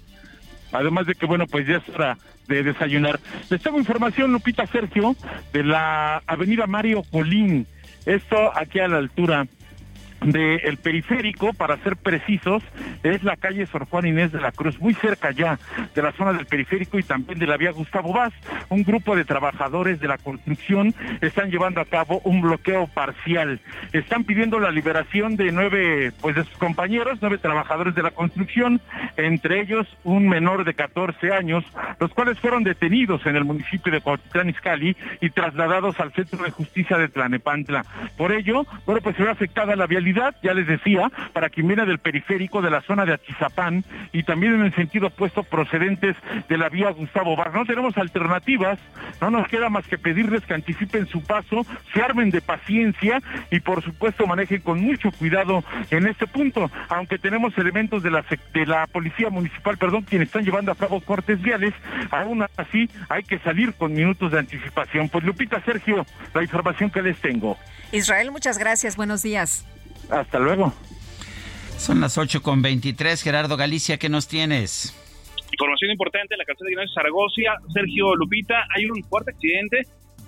[0.73, 2.19] Además de que, bueno, pues ya es hora
[2.49, 3.21] de desayunar.
[3.51, 5.17] Les tengo información, Lupita Sergio,
[5.53, 7.67] de la avenida Mario Colín.
[8.07, 9.47] Esto aquí a la altura
[10.25, 12.63] del periférico, para ser precisos,
[13.03, 15.59] es la calle Sor Juan Inés de la Cruz, muy cerca ya
[15.95, 18.33] de la zona del periférico y también de la vía Gustavo Vaz.
[18.69, 23.61] Un grupo de trabajadores de la construcción están llevando a cabo un bloqueo parcial.
[23.93, 28.81] Están pidiendo la liberación de nueve, pues de sus compañeros, nueve trabajadores de la construcción,
[29.17, 31.65] entre ellos un menor de 14 años,
[32.01, 36.51] los cuales fueron detenidos en el municipio de Cuautitlán Izcalli y trasladados al Centro de
[36.51, 37.85] Justicia de Tlanepantla.
[38.17, 41.85] Por ello, bueno, pues se ve afectada la vialidad ya les decía, para quien viene
[41.87, 46.17] del periférico de la zona de Atizapán y también en el sentido opuesto procedentes
[46.49, 47.53] de la vía Gustavo Bar.
[47.55, 48.79] No tenemos alternativas,
[49.21, 53.21] no nos queda más que pedirles que anticipen su paso, se armen de paciencia
[53.51, 58.25] y por supuesto manejen con mucho cuidado en este punto, aunque tenemos elementos de la,
[58.53, 61.75] de la policía municipal, perdón, quienes están llevando a cabo cortes viales,
[62.11, 65.09] aún así hay que salir con minutos de anticipación.
[65.09, 67.59] Pues Lupita Sergio, la información que les tengo.
[67.93, 69.65] Israel, muchas gracias, buenos días.
[70.11, 70.73] Hasta luego.
[71.79, 73.23] Son las 8 con 23.
[73.23, 74.95] Gerardo Galicia, ¿qué nos tienes?
[75.53, 77.43] Información importante en la calzada de Ignacio Zaragoza.
[77.73, 79.83] Sergio Lupita, hay un fuerte accidente.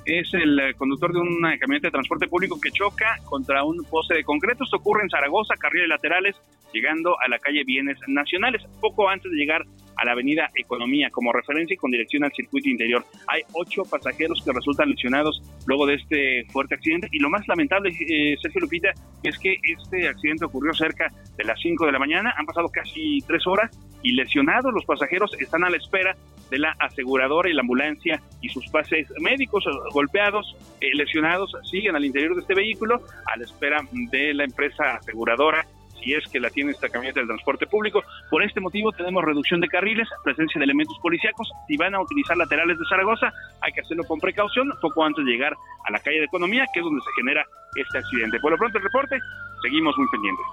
[0.04, 4.14] Es el eh, conductor de una camioneta de transporte público que choca contra un poste
[4.14, 4.64] de concreto.
[4.64, 6.36] Esto ocurre en Zaragoza, carriles laterales,
[6.72, 9.64] llegando a la calle Bienes Nacionales, poco antes de llegar
[9.96, 13.04] a la avenida Economía como referencia y con dirección al circuito interior.
[13.26, 17.08] Hay ocho pasajeros que resultan lesionados luego de este fuerte accidente.
[17.12, 18.92] Y lo más lamentable, eh, Sergio Lupita,
[19.22, 23.18] es que este accidente ocurrió cerca de las 5 de la mañana, han pasado casi
[23.26, 23.70] tres horas
[24.02, 26.16] y lesionados los pasajeros están a la espera
[26.50, 29.64] de la aseguradora y la ambulancia y sus pases médicos.
[29.92, 34.96] Golpeados, eh, lesionados, siguen al interior de este vehículo a la espera de la empresa
[34.96, 35.66] aseguradora
[36.06, 38.02] y es que la tiene esta camioneta del transporte público.
[38.30, 41.50] Por este motivo tenemos reducción de carriles, presencia de elementos policíacos.
[41.66, 45.32] Si van a utilizar laterales de Zaragoza, hay que hacerlo con precaución, poco antes de
[45.32, 48.38] llegar a la calle de Economía, que es donde se genera este accidente.
[48.38, 49.18] Por lo pronto el reporte,
[49.62, 50.46] seguimos muy pendientes.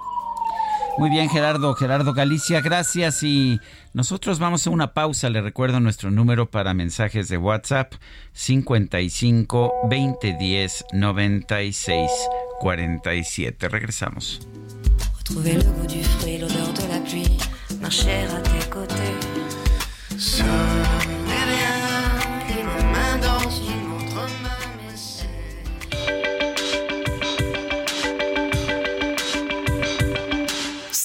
[0.97, 1.73] Muy bien, Gerardo.
[1.73, 3.23] Gerardo Galicia, gracias.
[3.23, 3.59] Y
[3.93, 5.29] nosotros vamos a una pausa.
[5.29, 7.93] Le recuerdo nuestro número para mensajes de WhatsApp:
[8.33, 12.11] 55 2010 96
[12.59, 13.69] 47.
[13.69, 14.47] Regresamos.
[15.23, 17.37] Trouver le goût du fruit, l'odeur de la pluie,
[17.81, 19.15] marcher à tes côtés.
[20.17, 20.43] Ce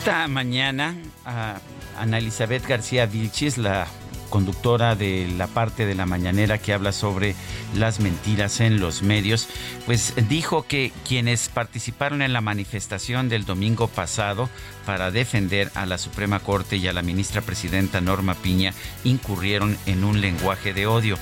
[0.00, 0.94] Esta mañana,
[1.26, 1.60] a
[1.98, 3.86] Ana Elizabeth García Vilchis, la
[4.30, 7.34] conductora de la parte de la mañanera que habla sobre
[7.74, 9.48] las mentiras en los medios,
[9.84, 14.48] pues dijo que quienes participaron en la manifestación del domingo pasado
[14.86, 18.72] para defender a la Suprema Corte y a la ministra presidenta Norma Piña
[19.04, 21.18] incurrieron en un lenguaje de odio.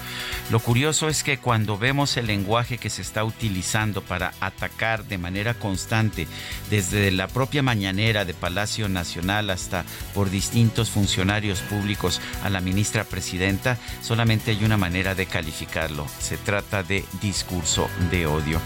[0.50, 5.18] Lo curioso es que cuando vemos el lenguaje que se está utilizando para atacar de
[5.18, 6.26] manera constante
[6.70, 12.97] desde la propia mañanera de Palacio Nacional hasta por distintos funcionarios públicos a la ministra
[13.04, 16.06] presidenta, solamente hay una manera de calificarlo.
[16.18, 18.60] Se trata de discurso de odio.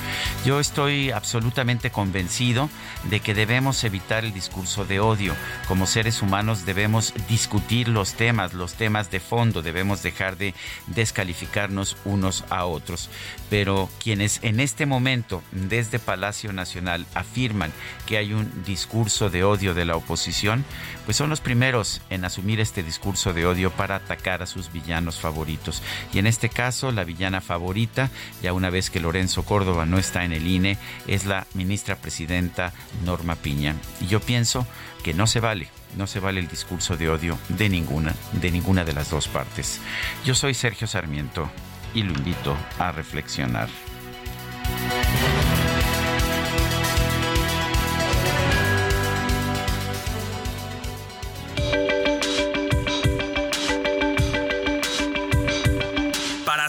[0.45, 2.69] Yo estoy absolutamente convencido
[3.05, 5.35] de que debemos evitar el discurso de odio.
[5.69, 10.55] Como seres humanos debemos discutir los temas, los temas de fondo, debemos dejar de
[10.89, 13.11] descalificarnos unos a otros.
[13.51, 17.73] Pero quienes en este momento desde Palacio Nacional afirman
[18.07, 20.65] que hay un discurso de odio de la oposición,
[21.05, 25.19] pues son los primeros en asumir este discurso de odio para atacar a sus villanos
[25.19, 25.83] favoritos.
[26.13, 28.11] Y en este caso, la villana favorita,
[28.43, 32.73] ya una vez que Lorenzo Córdoba no está en el INE, es la ministra presidenta
[33.05, 33.77] Norma Piña.
[34.01, 34.67] Y yo pienso
[35.03, 38.85] que no se vale, no se vale el discurso de odio de ninguna, de ninguna
[38.85, 39.81] de las dos partes.
[40.25, 41.51] Yo soy Sergio Sarmiento
[41.95, 43.69] y lo invito a reflexionar.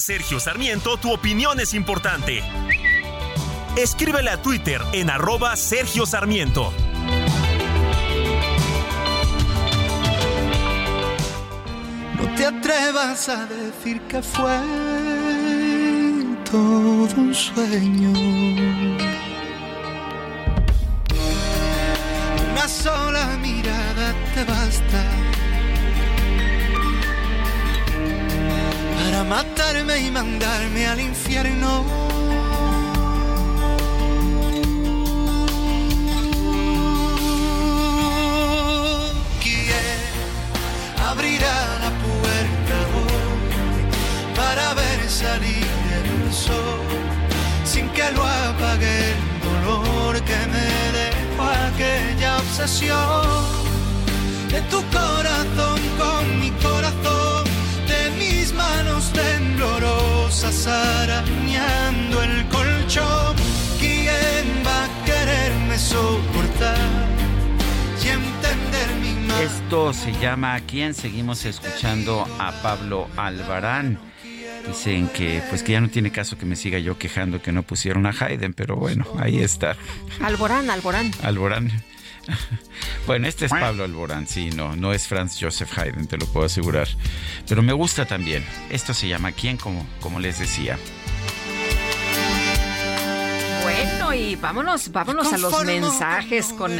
[0.04, 2.44] Sergio Sarmiento, tu opinión es importante.
[3.78, 6.74] Escríbele a Twitter en arroba Sergio Sarmiento.
[12.18, 14.60] No te atrevas a decir que fue
[16.52, 18.12] todo un sueño.
[22.52, 25.02] Una sola mirada te basta
[29.24, 31.86] matarme y mandarme al infierno.
[39.42, 40.00] ¿Quién
[41.10, 45.68] abrirá la puerta hoy para ver salir
[46.00, 46.82] el sol
[47.64, 50.68] sin que lo apague el dolor que me
[51.00, 53.64] dejó aquella obsesión
[54.54, 56.73] de tu corazón con mi corazón,
[60.68, 63.36] arañando el colchón.
[63.80, 66.78] ¿Quién va a quererme soportar
[68.04, 69.42] y entender mi mal?
[69.44, 70.94] Esto se llama ¿A quién?
[70.94, 74.00] Seguimos escuchando a Pablo Albarán.
[74.68, 77.64] Dicen que pues que ya no tiene caso que me siga yo quejando que no
[77.64, 79.76] pusieron a Haydn, pero bueno, ahí está.
[80.22, 81.12] Alborán, Alborán.
[81.22, 81.72] Alborán.
[83.06, 86.46] Bueno, este es Pablo Alborán, sí, no, no es Franz Joseph Haydn, te lo puedo
[86.46, 86.88] asegurar.
[87.50, 88.46] Pero me gusta también.
[88.70, 89.58] Esto se llama ¿Quién?
[89.58, 90.80] Como, como les decía.
[94.14, 96.72] Bueno, y vámonos, vámonos a los mensajes con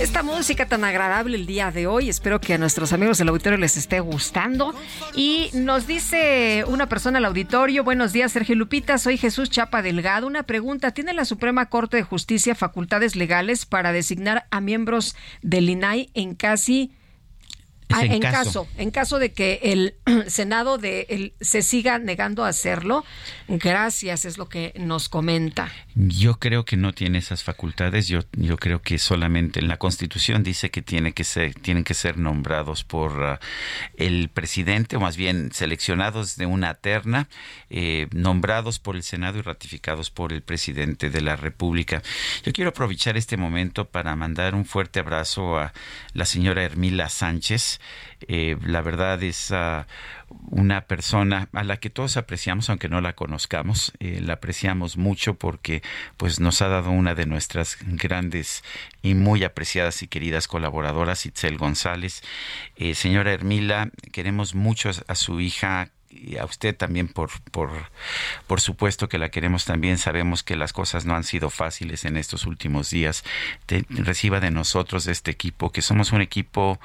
[0.00, 2.08] esta música tan agradable el día de hoy.
[2.08, 4.74] Espero que a nuestros amigos del auditorio les esté gustando.
[5.14, 10.26] Y nos dice una persona al auditorio, buenos días Sergio Lupita, soy Jesús Chapa Delgado.
[10.26, 15.70] Una pregunta, ¿tiene la Suprema Corte de Justicia facultades legales para designar a miembros del
[15.70, 16.90] INAI en casi...
[17.92, 18.44] Es Ah, en en caso.
[18.44, 19.94] caso, en caso de que el
[20.28, 23.04] Senado de el- se siga negando a hacerlo,
[23.48, 25.70] gracias, es lo que nos comenta.
[25.94, 28.08] Yo creo que no tiene esas facultades.
[28.08, 31.94] Yo, yo creo que solamente en la Constitución dice que tiene que ser, tienen que
[31.94, 33.40] ser nombrados por ah,
[33.96, 37.28] el presidente, o más bien seleccionados de una terna,
[37.70, 42.02] eh, nombrados por el Senado y ratificados por el presidente de la República.
[42.44, 45.72] Yo quiero aprovechar este momento para mandar un fuerte abrazo a
[46.14, 47.80] la señora Hermila Sánchez.
[48.28, 49.86] Eh, la verdad es ah,
[50.50, 53.92] una persona a la que todos apreciamos, aunque no la conozcamos.
[54.00, 55.82] Eh, la apreciamos mucho porque
[56.16, 58.64] pues nos ha dado una de nuestras grandes
[59.02, 62.22] y muy apreciadas y queridas colaboradoras, Itzel González.
[62.76, 67.70] Eh, señora Hermila, queremos mucho a su hija y a usted también por, por,
[68.46, 69.98] por supuesto que la queremos también.
[69.98, 73.24] Sabemos que las cosas no han sido fáciles en estos últimos días.
[73.66, 76.78] Te- reciba de nosotros, de este equipo, que somos un equipo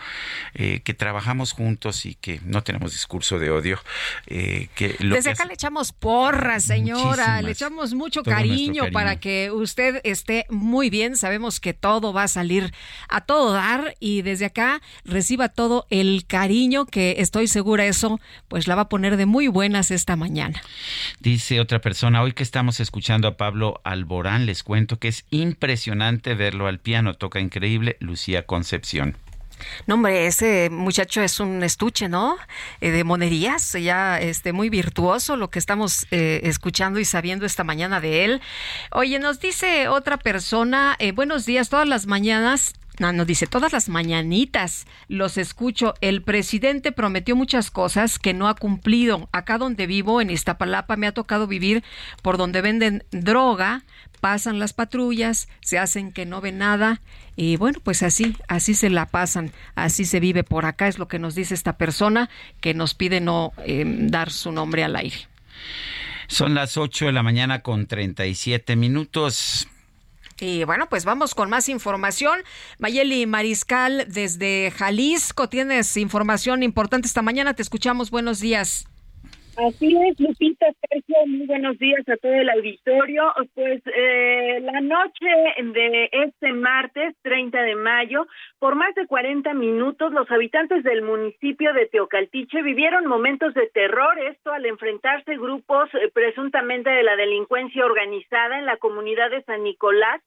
[0.53, 3.79] eh, que trabajamos juntos y que no tenemos discurso de odio.
[4.27, 7.43] eh, que lo Desde que acá hace- le echamos porras, señora, Muchísimas.
[7.43, 8.93] le echamos mucho cariño, cariño.
[8.93, 11.17] para que usted esté muy bien.
[11.17, 12.73] Sabemos que todo va a salir
[13.09, 18.67] a todo dar y desde acá reciba todo el cariño que estoy segura eso pues
[18.67, 20.61] la va a poner de muy buenas esta mañana.
[21.19, 26.35] Dice otra persona, hoy que estamos escuchando a Pablo Alborán, les cuento que es impresionante
[26.35, 29.17] verlo al piano, toca increíble, Lucía Concepción.
[29.85, 32.37] No, hombre, ese muchacho es un estuche, ¿no?
[32.81, 37.63] Eh, de monerías, ya este, muy virtuoso lo que estamos eh, escuchando y sabiendo esta
[37.63, 38.41] mañana de él.
[38.91, 43.89] Oye, nos dice otra persona, eh, buenos días, todas las mañanas nos dice, todas las
[43.89, 45.93] mañanitas los escucho.
[46.01, 49.29] El presidente prometió muchas cosas que no ha cumplido.
[49.31, 51.83] Acá donde vivo, en Iztapalapa, me ha tocado vivir
[52.21, 53.83] por donde venden droga,
[54.19, 57.01] pasan las patrullas, se hacen que no ven nada
[57.35, 61.07] y bueno, pues así, así se la pasan, así se vive por acá, es lo
[61.07, 62.29] que nos dice esta persona
[62.61, 65.17] que nos pide no em, dar su nombre al aire.
[66.27, 69.67] Son las 8 de la mañana con 37 minutos.
[70.39, 72.39] Y bueno, pues vamos con más información.
[72.77, 77.53] Mayeli Mariscal desde Jalisco, tienes información importante esta mañana.
[77.53, 78.11] Te escuchamos.
[78.11, 78.87] Buenos días.
[79.57, 83.33] Así es, Lupita, Sergio, muy buenos días a todo el auditorio.
[83.55, 85.25] Pues eh, la noche
[85.73, 88.27] de este martes 30 de mayo,
[88.59, 94.19] por más de 40 minutos, los habitantes del municipio de Teocaltiche vivieron momentos de terror,
[94.19, 99.63] esto al enfrentarse grupos eh, presuntamente de la delincuencia organizada en la comunidad de San
[99.63, 100.21] Nicolás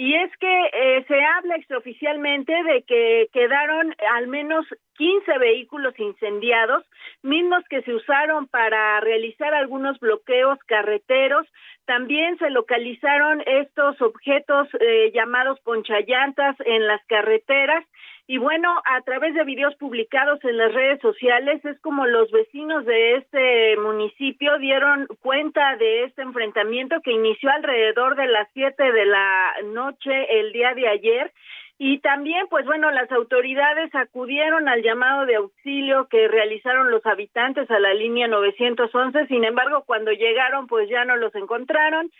[0.00, 4.64] y es que eh, se habla extraoficialmente de que quedaron al menos
[4.96, 6.84] 15 vehículos incendiados,
[7.24, 11.48] mismos que se usaron para realizar algunos bloqueos carreteros.
[11.84, 17.84] También se localizaron estos objetos eh, llamados ponchallantas en las carreteras
[18.30, 22.84] y bueno, a través de videos publicados en las redes sociales es como los vecinos
[22.84, 29.06] de este municipio dieron cuenta de este enfrentamiento que inició alrededor de las siete de
[29.06, 31.32] la noche el día de ayer
[31.80, 37.70] y también, pues bueno, las autoridades acudieron al llamado de auxilio que realizaron los habitantes
[37.70, 39.28] a la línea 911.
[39.28, 42.10] Sin embargo, cuando llegaron, pues ya no los encontraron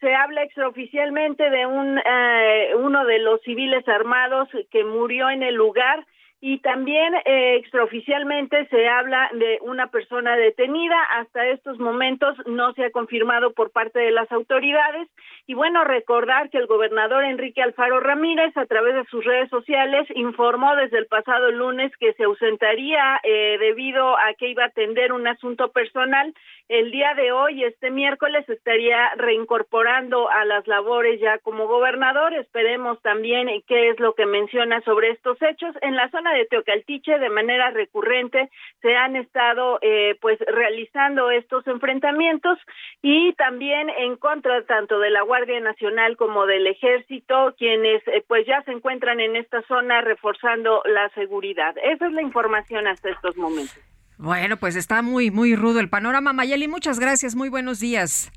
[0.00, 5.54] se habla extraoficialmente de un eh, uno de los civiles armados que murió en el
[5.54, 6.06] lugar
[6.40, 10.96] y también eh, extraoficialmente se habla de una persona detenida.
[11.10, 15.08] Hasta estos momentos no se ha confirmado por parte de las autoridades.
[15.48, 20.06] Y bueno, recordar que el gobernador Enrique Alfaro Ramírez, a través de sus redes sociales,
[20.14, 25.12] informó desde el pasado lunes que se ausentaría eh, debido a que iba a atender
[25.12, 26.32] un asunto personal.
[26.68, 32.34] El día de hoy, este miércoles, estaría reincorporando a las labores ya como gobernador.
[32.34, 35.74] Esperemos también qué es lo que menciona sobre estos hechos.
[35.80, 38.50] En la zona de Teocaltiche de manera recurrente
[38.82, 42.58] se han estado eh, pues realizando estos enfrentamientos
[43.02, 48.46] y también en contra tanto de la Guardia Nacional como del Ejército quienes eh, pues
[48.46, 51.74] ya se encuentran en esta zona reforzando la seguridad.
[51.82, 53.78] Esa es la información hasta estos momentos.
[54.18, 58.32] Bueno, pues está muy muy rudo el panorama Mayeli, muchas gracias, muy buenos días.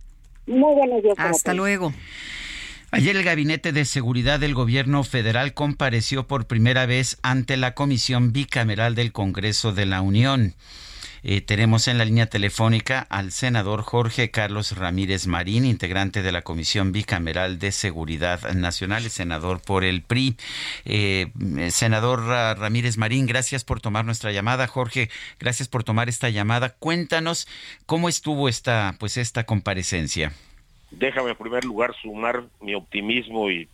[0.46, 1.16] Muy buenos días.
[1.18, 1.92] Hasta luego.
[2.94, 8.34] Ayer el Gabinete de Seguridad del Gobierno Federal compareció por primera vez ante la Comisión
[8.34, 10.56] Bicameral del Congreso de la Unión.
[11.24, 16.42] Eh, tenemos en la línea telefónica al senador Jorge Carlos Ramírez Marín, integrante de la
[16.42, 20.36] Comisión Bicameral de Seguridad Nacional, senador por el PRI.
[20.84, 21.32] Eh,
[21.70, 24.68] senador Ramírez Marín, gracias por tomar nuestra llamada.
[24.68, 25.10] Jorge,
[25.40, 26.72] gracias por tomar esta llamada.
[26.72, 27.48] Cuéntanos
[27.86, 30.34] cómo estuvo esta, pues, esta comparecencia
[30.92, 33.68] déjame en primer lugar sumar mi optimismo y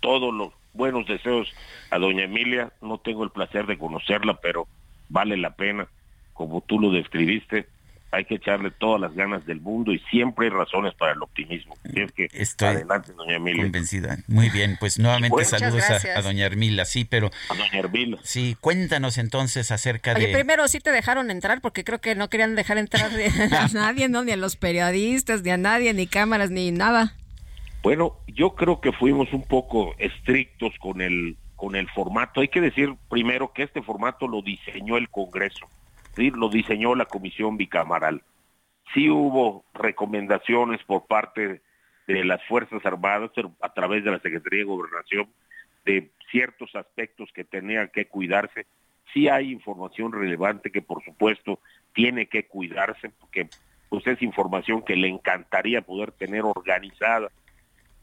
[0.00, 1.52] todos los buenos deseos
[1.90, 2.72] a doña Emilia.
[2.80, 4.66] No tengo el placer de conocerla, pero
[5.08, 5.88] vale la pena,
[6.34, 7.66] como tú lo describiste
[8.10, 11.76] hay que echarle todas las ganas del mundo y siempre hay razones para el optimismo.
[11.84, 13.62] es que Estoy adelante, doña Emilia.
[13.64, 14.18] Convencida.
[14.28, 17.30] Muy bien, pues nuevamente saludos a, doña Ermila, sí, pero...
[17.50, 18.18] A doña Ermila.
[18.22, 20.32] Sí, cuéntanos entonces acerca Oye, de...
[20.32, 23.10] primero sí te dejaron entrar porque creo que no querían dejar entrar
[23.52, 24.24] a nadie, ¿no?
[24.24, 27.14] Ni a los periodistas, ni a nadie, ni cámaras, ni nada.
[27.82, 32.40] Bueno, yo creo que fuimos un poco estrictos con el, con el formato.
[32.40, 35.68] Hay que decir primero que este formato lo diseñó el Congreso
[36.18, 38.22] lo diseñó la comisión bicameral.
[38.94, 41.62] Sí hubo recomendaciones por parte
[42.06, 43.30] de las Fuerzas Armadas
[43.60, 45.28] a través de la Secretaría de Gobernación
[45.84, 48.66] de ciertos aspectos que tenían que cuidarse.
[49.12, 51.60] Sí hay información relevante que por supuesto
[51.94, 53.48] tiene que cuidarse porque
[53.88, 57.30] pues es información que le encantaría poder tener organizada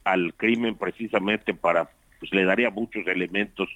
[0.04, 1.90] al crimen precisamente para
[2.20, 3.70] pues le daría muchos elementos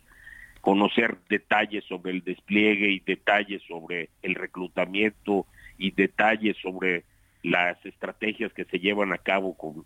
[0.61, 5.45] conocer detalles sobre el despliegue y detalles sobre el reclutamiento
[5.77, 7.03] y detalles sobre
[7.43, 9.85] las estrategias que se llevan a cabo con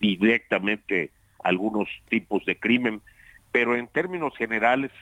[0.00, 1.10] directamente
[1.42, 3.00] algunos tipos de crimen,
[3.52, 4.92] pero en términos generales,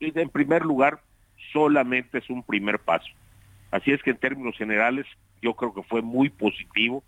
[0.00, 1.00] en primer lugar,
[1.52, 3.10] solamente es un primer paso.
[3.70, 5.06] Así es que en términos generales,
[5.40, 7.02] yo creo que fue muy positivo.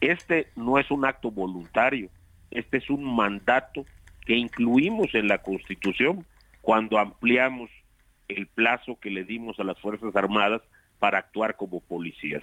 [0.00, 2.08] Este no es un acto voluntario,
[2.50, 3.84] este es un mandato
[4.24, 6.24] que incluimos en la Constitución
[6.68, 7.70] cuando ampliamos
[8.28, 10.60] el plazo que le dimos a las Fuerzas Armadas
[10.98, 12.42] para actuar como policías.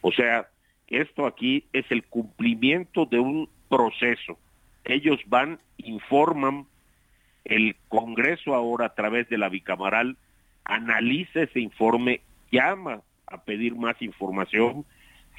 [0.00, 0.46] O sea,
[0.86, 4.38] esto aquí es el cumplimiento de un proceso.
[4.84, 6.68] Ellos van, informan,
[7.44, 10.16] el Congreso ahora a través de la bicamaral
[10.62, 12.20] analiza ese informe,
[12.52, 14.84] llama a pedir más información.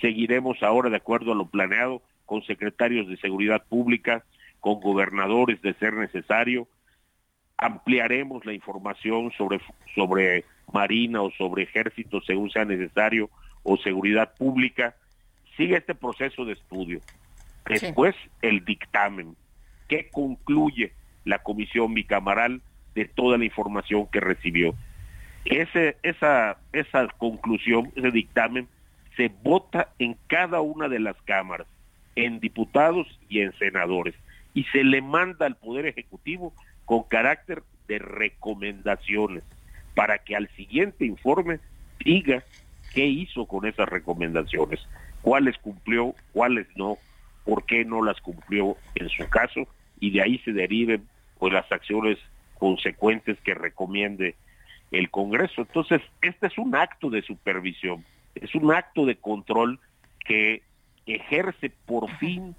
[0.01, 4.25] Seguiremos ahora, de acuerdo a lo planeado, con secretarios de seguridad pública,
[4.59, 6.67] con gobernadores de ser necesario.
[7.61, 9.59] Ampliaremos la información sobre,
[9.93, 13.29] sobre Marina o sobre ejército según sea necesario
[13.63, 14.95] o seguridad pública.
[15.57, 17.01] Sigue este proceso de estudio.
[17.65, 19.35] Después el dictamen.
[19.87, 20.93] ¿Qué concluye
[21.25, 22.61] la comisión bicamaral
[22.95, 24.73] de toda la información que recibió?
[25.45, 28.67] Ese, esa, esa conclusión, ese dictamen,
[29.15, 31.67] se vota en cada una de las cámaras,
[32.15, 34.15] en diputados y en senadores,
[34.53, 36.53] y se le manda al Poder Ejecutivo
[36.89, 39.43] con carácter de recomendaciones,
[39.93, 41.59] para que al siguiente informe
[42.03, 42.43] diga
[42.95, 44.79] qué hizo con esas recomendaciones,
[45.21, 46.97] cuáles cumplió, cuáles no,
[47.45, 49.67] por qué no las cumplió en su caso,
[49.99, 51.07] y de ahí se deriven
[51.37, 52.17] pues las acciones
[52.57, 54.33] consecuentes que recomiende
[54.89, 55.61] el Congreso.
[55.61, 58.03] Entonces, este es un acto de supervisión,
[58.33, 59.79] es un acto de control
[60.25, 60.63] que
[61.05, 62.55] ejerce por fin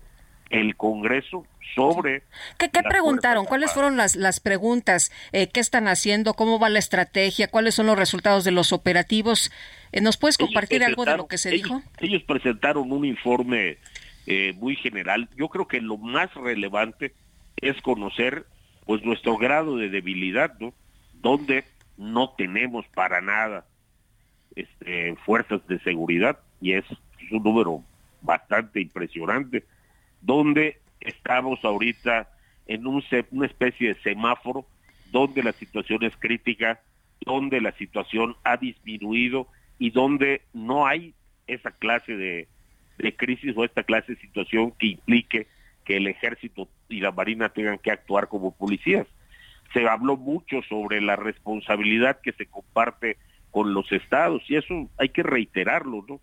[0.50, 2.24] el Congreso sobre...
[2.58, 3.46] ¿Qué, preguntaron?
[3.46, 5.12] ¿Cuáles fueron las, las preguntas?
[5.32, 6.34] Eh, ¿Qué están haciendo?
[6.34, 7.48] ¿Cómo va la estrategia?
[7.48, 9.52] ¿Cuáles son los resultados de los operativos?
[9.92, 11.82] Eh, ¿Nos puedes compartir algo de lo que se dijo?
[12.00, 13.78] Ellos presentaron un informe
[14.26, 15.28] eh, muy general.
[15.36, 17.14] Yo creo que lo más relevante
[17.56, 18.46] es conocer
[18.86, 20.74] pues nuestro grado de debilidad, ¿no?
[21.14, 21.64] Donde
[21.96, 23.66] no tenemos para nada
[24.56, 26.84] este, fuerzas de seguridad y es,
[27.30, 27.84] un número
[28.22, 29.64] bastante impresionante,
[30.20, 32.28] donde estamos ahorita
[32.66, 34.66] en un, una especie de semáforo
[35.10, 36.80] donde la situación es crítica,
[37.20, 39.48] donde la situación ha disminuido
[39.78, 41.14] y donde no hay
[41.46, 42.48] esa clase de,
[42.98, 45.46] de crisis o esta clase de situación que implique
[45.84, 49.06] que el ejército y la marina tengan que actuar como policías
[49.72, 53.16] se habló mucho sobre la responsabilidad que se comparte
[53.50, 56.20] con los estados y eso hay que reiterarlo, ¿no?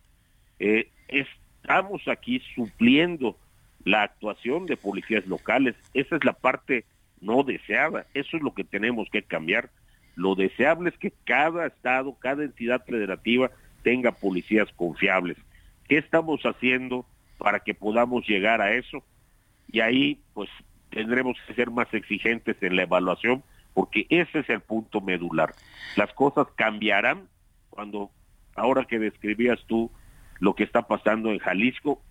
[0.59, 3.37] Eh, estamos aquí supliendo
[3.83, 6.85] la actuación de policías locales, esa es la parte
[7.21, 9.69] no deseada, eso es lo que tenemos que cambiar.
[10.15, 13.51] Lo deseable es que cada estado, cada entidad federativa
[13.83, 15.37] tenga policías confiables.
[15.87, 17.05] ¿Qué estamos haciendo
[17.37, 19.03] para que podamos llegar a eso?
[19.71, 20.49] Y ahí, pues,
[20.89, 23.43] tendremos que ser más exigentes en la evaluación
[23.77, 25.53] porque ese es el punto medular.
[25.95, 27.27] Las cosas cambiarán
[27.69, 28.09] cuando,
[28.55, 29.91] ahora que describías tú
[30.39, 32.01] lo que está pasando en Jalisco,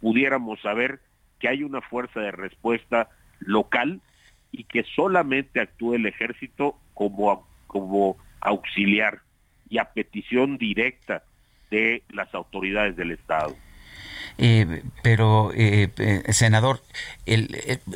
[0.00, 1.00] pudiéramos saber
[1.42, 3.08] que hay una fuerza de respuesta
[3.40, 4.00] local
[4.52, 9.22] y que solamente actúe el ejército como, como auxiliar
[9.68, 11.24] y a petición directa
[11.72, 13.56] de las autoridades del Estado.
[14.38, 16.80] Eh, pero, eh, eh, senador,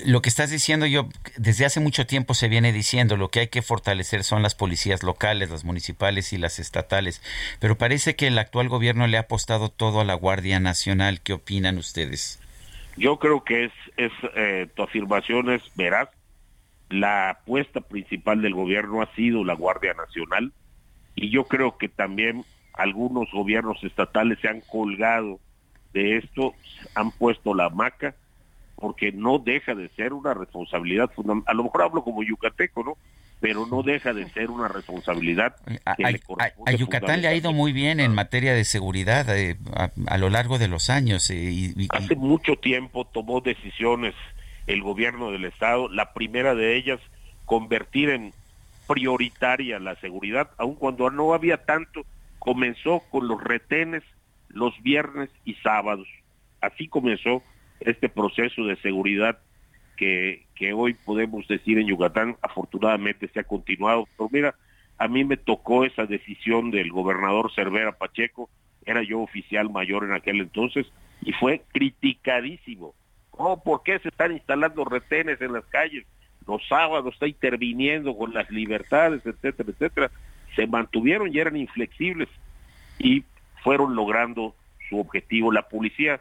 [0.05, 3.49] lo que estás diciendo yo, desde hace mucho tiempo se viene diciendo, lo que hay
[3.49, 7.23] que fortalecer son las policías locales, las municipales y las estatales,
[7.61, 11.21] pero parece que el actual gobierno le ha apostado todo a la Guardia Nacional.
[11.21, 12.41] ¿Qué opinan ustedes?
[12.97, 14.13] Yo creo que es, es
[14.75, 16.09] tu afirmación es veraz.
[16.89, 20.53] La apuesta principal del gobierno ha sido la Guardia Nacional
[21.15, 22.45] y yo creo que también
[22.75, 25.41] algunos gobiernos estatales se han colgado
[25.93, 26.55] de esto
[26.95, 28.15] han puesto la maca
[28.77, 31.51] porque no deja de ser una responsabilidad fundamental.
[31.51, 32.99] A lo mejor hablo como yucateco, ¿no?
[33.41, 35.57] Pero no deja de ser una responsabilidad.
[35.85, 39.57] a, Yucatán le ha ido muy bien en materia de seguridad eh,
[40.07, 41.29] a, lo largo de los años.
[41.31, 44.15] Eh, y, Hace mucho tiempo tomó decisiones
[44.67, 46.99] el gobierno del Estado, la primera de ellas,
[47.45, 48.33] convertir en
[48.87, 52.07] prioritaria la seguridad, aun cuando no había tanto,
[52.39, 54.03] comenzó con los retenes
[54.49, 56.09] los viernes y sábados.
[56.61, 57.43] Así comenzó
[57.81, 59.39] este proceso de seguridad
[59.97, 64.07] que, hoy podemos decir en Yucatán, afortunadamente se ha continuado.
[64.17, 64.55] Pero mira,
[64.99, 68.49] a mí me tocó esa decisión del gobernador Cervera Pacheco,
[68.85, 70.87] era yo oficial mayor en aquel entonces,
[71.23, 72.95] y fue criticadísimo.
[73.33, 76.07] Oh, ¿por qué se están instalando retenes en las calles?
[76.47, 80.11] Los sábados está interviniendo con las libertades, etcétera, etcétera.
[80.55, 82.29] Se mantuvieron y eran inflexibles.
[82.99, 83.25] Y
[83.63, 84.55] fueron logrando
[84.89, 85.53] su objetivo.
[85.53, 86.21] La policía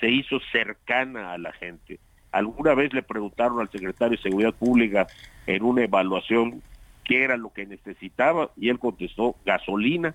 [0.00, 2.00] se hizo cercana a la gente.
[2.36, 5.06] Alguna vez le preguntaron al secretario de Seguridad Pública
[5.46, 6.62] en una evaluación
[7.02, 10.14] qué era lo que necesitaba y él contestó gasolina,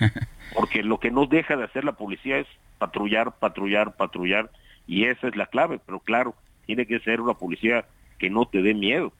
[0.56, 2.48] porque lo que no deja de hacer la policía es
[2.78, 4.50] patrullar, patrullar, patrullar
[4.88, 6.34] y esa es la clave, pero claro,
[6.66, 7.84] tiene que ser una policía
[8.18, 9.12] que no te dé miedo.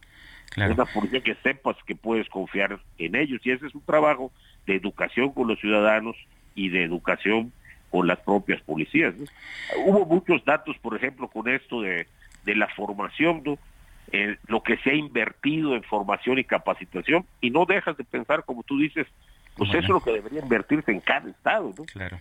[0.56, 3.40] una policía que sepas que puedes confiar en ellos.
[3.44, 4.32] Y ese es un trabajo
[4.66, 6.16] de educación con los ciudadanos
[6.56, 7.52] y de educación
[7.96, 9.14] con las propias policías.
[9.86, 12.06] Hubo muchos datos, por ejemplo, con esto de,
[12.44, 13.58] de la formación, ¿no?
[14.12, 18.44] Eh, lo que se ha invertido en formación y capacitación y no dejas de pensar,
[18.44, 19.06] como tú dices,
[19.56, 21.72] pues eso es lo que debería invertirse en cada estado.
[21.78, 21.84] ¿no?
[21.86, 22.20] Claro.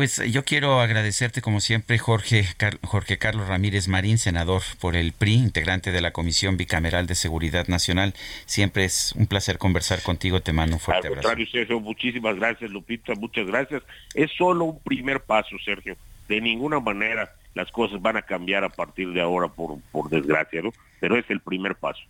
[0.00, 2.46] Pues yo quiero agradecerte como siempre, Jorge,
[2.86, 7.68] Jorge Carlos Ramírez Marín, senador por el PRI, integrante de la Comisión Bicameral de Seguridad
[7.68, 8.14] Nacional.
[8.46, 10.40] Siempre es un placer conversar contigo.
[10.40, 13.82] Te mando un fuerte Al contrario, Sergio, muchísimas gracias, Lupita, muchas gracias.
[14.14, 15.98] Es solo un primer paso, Sergio.
[16.28, 20.62] De ninguna manera las cosas van a cambiar a partir de ahora, por, por desgracia,
[20.62, 20.72] ¿no?
[20.98, 22.00] Pero es el primer paso.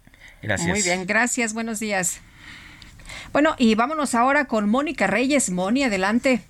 [0.41, 0.69] Gracias.
[0.69, 2.21] Muy bien, gracias, buenos días.
[3.33, 5.51] Bueno, y vámonos ahora con Mónica Reyes.
[5.51, 6.45] Moni, adelante.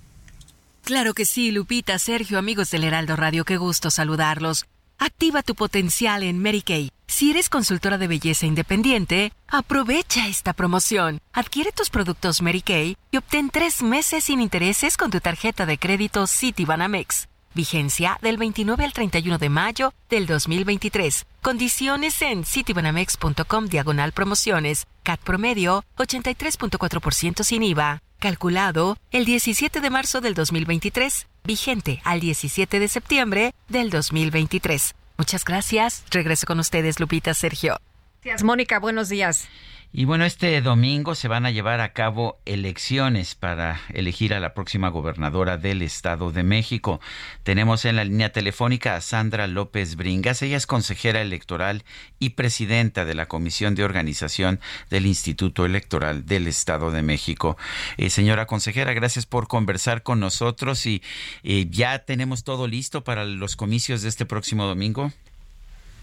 [0.85, 4.67] Claro que sí, Lupita, Sergio, amigos del Heraldo Radio, qué gusto saludarlos.
[4.99, 6.91] Activa tu potencial en Mary Kay.
[7.07, 11.21] Si eres consultora de belleza independiente, aprovecha esta promoción.
[11.33, 15.79] Adquiere tus productos Mary Kay y obtén tres meses sin intereses con tu tarjeta de
[15.79, 17.29] crédito Citibanamex.
[17.55, 21.27] Vigencia del 29 al 31 de mayo del 2023.
[21.43, 24.87] Condiciones en citibanamex.com diagonal promociones.
[25.03, 28.03] CAT promedio 83.4% sin IVA.
[28.21, 31.27] Calculado el 17 de marzo del 2023.
[31.43, 34.95] Vigente al 17 de septiembre del 2023.
[35.17, 36.05] Muchas gracias.
[36.11, 37.81] Regreso con ustedes, Lupita Sergio.
[38.23, 38.79] Gracias, Mónica.
[38.79, 39.49] Buenos días.
[39.93, 44.55] Y bueno, este domingo se van a llevar a cabo elecciones para elegir a la
[44.55, 47.01] próxima gobernadora del Estado de México.
[47.43, 50.43] Tenemos en la línea telefónica a Sandra López Bringas.
[50.43, 51.83] Ella es consejera electoral
[52.21, 54.61] y presidenta de la Comisión de Organización
[54.91, 57.57] del Instituto Electoral del Estado de México.
[57.97, 61.03] Eh, señora consejera, gracias por conversar con nosotros y
[61.43, 65.11] eh, ya tenemos todo listo para los comicios de este próximo domingo.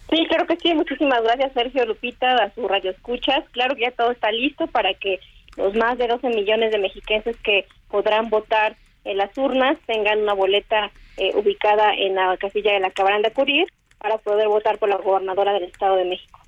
[0.10, 0.74] Sí, claro que sí.
[0.74, 3.44] Muchísimas gracias, Sergio Lupita, a su radio escuchas.
[3.52, 5.20] Claro que ya todo está listo para que
[5.58, 10.34] los más de 12 millones de mexiquenses que podrán votar en las urnas tengan una
[10.34, 13.68] boleta eh, ubicada en la casilla de la que de acudir
[13.98, 16.40] para poder votar por la gobernadora del Estado de México.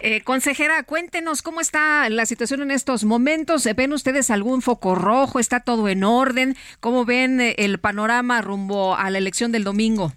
[0.00, 3.68] Eh, consejera, cuéntenos cómo está la situación en estos momentos.
[3.74, 5.38] ¿Ven ustedes algún foco rojo?
[5.38, 6.56] ¿Está todo en orden?
[6.80, 10.12] ¿Cómo ven eh, el panorama rumbo a la elección del domingo?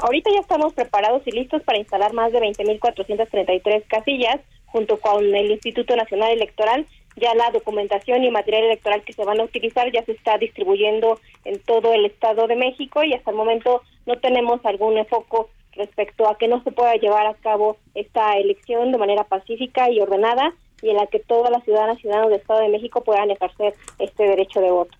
[0.00, 5.50] Ahorita ya estamos preparados y listos para instalar más de 20.433 casillas junto con el
[5.50, 6.86] Instituto Nacional Electoral.
[7.16, 11.18] Ya la documentación y material electoral que se van a utilizar ya se está distribuyendo
[11.44, 15.38] en todo el Estado de México y hasta el momento no tenemos algún enfoque
[15.72, 20.00] respecto a que no se pueda llevar a cabo esta elección de manera pacífica y
[20.00, 23.32] ordenada y en la que todas las ciudadanas y ciudadanos del Estado de México puedan
[23.32, 24.96] ejercer este derecho de voto.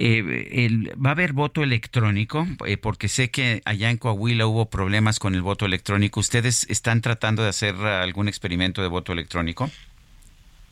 [0.00, 2.46] Eh, ¿Va a haber voto electrónico?
[2.66, 6.20] Eh, porque sé que allá en Coahuila hubo problemas con el voto electrónico.
[6.20, 9.68] ¿Ustedes están tratando de hacer algún experimento de voto electrónico?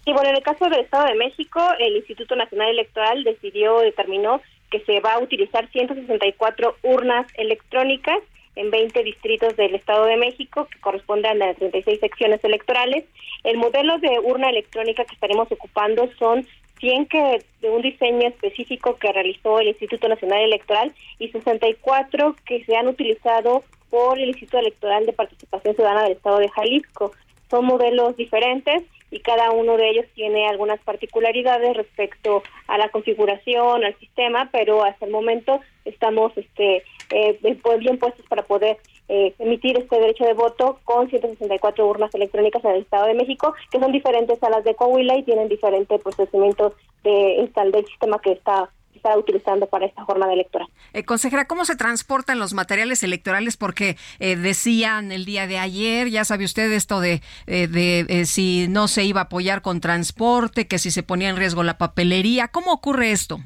[0.04, 4.40] Sí, bueno, en el caso del Estado de México, el Instituto Nacional Electoral decidió, determinó
[4.70, 8.18] que se va a utilizar 164 urnas electrónicas
[8.54, 13.04] en 20 distritos del Estado de México, que corresponden a 36 secciones electorales.
[13.42, 16.46] El modelo de urna electrónica que estaremos ocupando son
[16.80, 22.64] 100 que de un diseño específico que realizó el Instituto Nacional Electoral y 64 que
[22.64, 27.12] se han utilizado por el Instituto Electoral de Participación Ciudadana del Estado de Jalisco.
[27.50, 33.84] Son modelos diferentes y cada uno de ellos tiene algunas particularidades respecto a la configuración,
[33.84, 37.38] al sistema, pero hasta el momento estamos este eh,
[37.78, 38.78] bien puestos para poder
[39.08, 43.54] eh, emitir este derecho de voto con 164 urnas electrónicas en el Estado de México,
[43.70, 46.72] que son diferentes a las de Coahuila y tienen diferentes procedimientos
[47.04, 50.68] de del sistema que está está utilizando para esta jornada electoral.
[50.92, 53.56] Eh, consejera, ¿cómo se transportan los materiales electorales?
[53.56, 58.66] Porque eh, decían el día de ayer, ya sabe usted esto de, eh, de si
[58.68, 62.48] no se iba a apoyar con transporte, que si se ponía en riesgo la papelería.
[62.48, 63.38] ¿Cómo ocurre esto?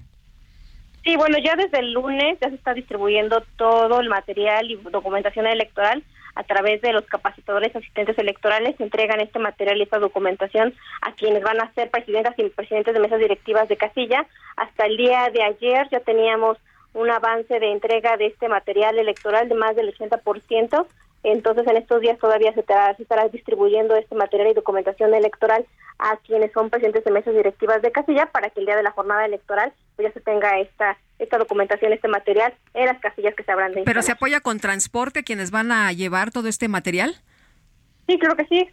[1.04, 5.46] Sí, bueno, ya desde el lunes ya se está distribuyendo todo el material y documentación
[5.46, 6.02] electoral
[6.34, 8.76] a través de los capacitadores asistentes electorales.
[8.76, 12.94] Se entregan este material y esta documentación a quienes van a ser presidentas y presidentes
[12.94, 14.26] de mesas directivas de casilla.
[14.56, 16.58] Hasta el día de ayer ya teníamos
[16.92, 20.86] un avance de entrega de este material electoral de más del 80%.
[21.22, 25.66] Entonces, en estos días todavía se estará, distribuyendo este material y documentación electoral
[25.98, 28.92] a quienes son presidentes de mesas directivas de casilla para que el día de la
[28.92, 33.44] jornada electoral pues, ya se tenga esta esta documentación, este material en las casillas que
[33.44, 37.14] se habrán de ¿Pero se apoya con transporte quienes van a llevar todo este material?
[38.08, 38.66] Sí, creo que sí,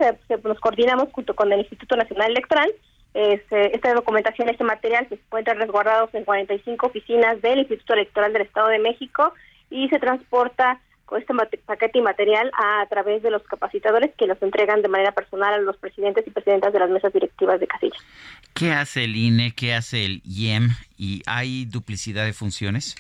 [0.44, 2.72] nos coordinamos junto con el Instituto Nacional Electoral.
[3.14, 8.44] Este, esta documentación, este material se encuentra resguardados en 45 oficinas del Instituto Electoral del
[8.44, 9.34] Estado de México
[9.70, 14.82] y se transporta con este paquete inmaterial a, través de los capacitadores que los entregan
[14.82, 17.96] de manera personal a los presidentes y presidentas de las mesas directivas de casilla.
[18.54, 19.54] ¿Qué hace el INE?
[19.56, 20.70] ¿Qué hace el IEM?
[20.98, 22.96] ¿Y hay duplicidad de funciones?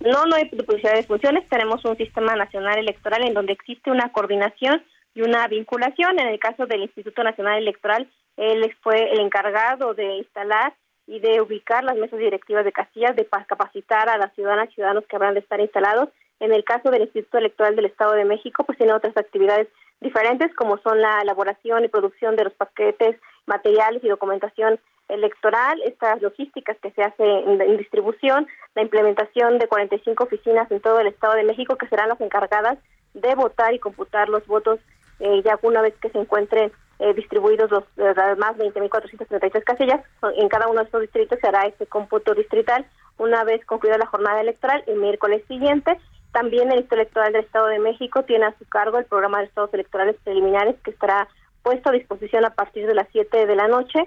[0.00, 1.48] No, no hay duplicidad de funciones.
[1.48, 4.82] Tenemos un sistema nacional electoral en donde existe una coordinación
[5.14, 6.18] y una vinculación.
[6.18, 10.74] En el caso del Instituto Nacional Electoral, él fue el encargado de instalar
[11.06, 15.04] y de ubicar las mesas directivas de casillas, de capacitar a las ciudadanas y ciudadanos
[15.08, 16.08] que habrán de estar instalados.
[16.44, 19.66] En el caso del Instituto Electoral del Estado de México, pues tiene otras actividades
[20.02, 23.16] diferentes, como son la elaboración y producción de los paquetes,
[23.46, 30.22] materiales y documentación electoral, estas logísticas que se hace en, distribución, la implementación de 45
[30.22, 32.76] oficinas en todo el Estado de México que serán las encargadas
[33.14, 34.80] de votar y computar los votos
[35.20, 40.04] eh, ya una vez que se encuentren eh, distribuidos los, las más 20.433 casillas.
[40.36, 42.84] En cada uno de estos distritos se hará este cómputo distrital
[43.16, 45.98] una vez concluida la jornada electoral el miércoles siguiente.
[46.34, 49.44] También el Instituto Electoral del Estado de México tiene a su cargo el programa de
[49.44, 51.28] estados electorales preliminares que estará
[51.62, 54.00] puesto a disposición a partir de las 7 de la noche,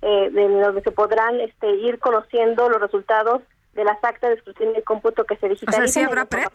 [0.00, 3.42] eh, de donde se podrán este, ir conociendo los resultados
[3.74, 5.82] de las actas de escrutinio y cómputo que se digitalizan.
[5.82, 6.52] O sea, ¿sí habrá prep?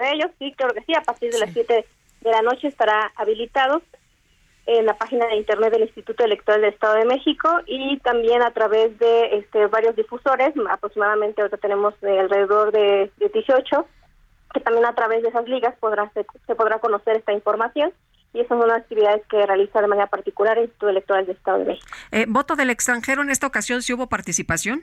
[0.00, 1.86] ellos sí, creo que sí, a partir de las 7
[2.20, 3.82] de la noche estará habilitado
[4.66, 8.50] en la página de internet del Instituto Electoral del Estado de México y también a
[8.50, 13.86] través de este, varios difusores, aproximadamente ahora tenemos alrededor de, 18,
[14.52, 17.92] que también a través de esas ligas podrá, se, podrá conocer esta información
[18.32, 21.58] y esas son las actividades que realiza de manera particular el Instituto Electoral del Estado
[21.58, 21.86] de México.
[22.12, 24.82] Eh, ¿Voto del extranjero en esta ocasión si hubo participación?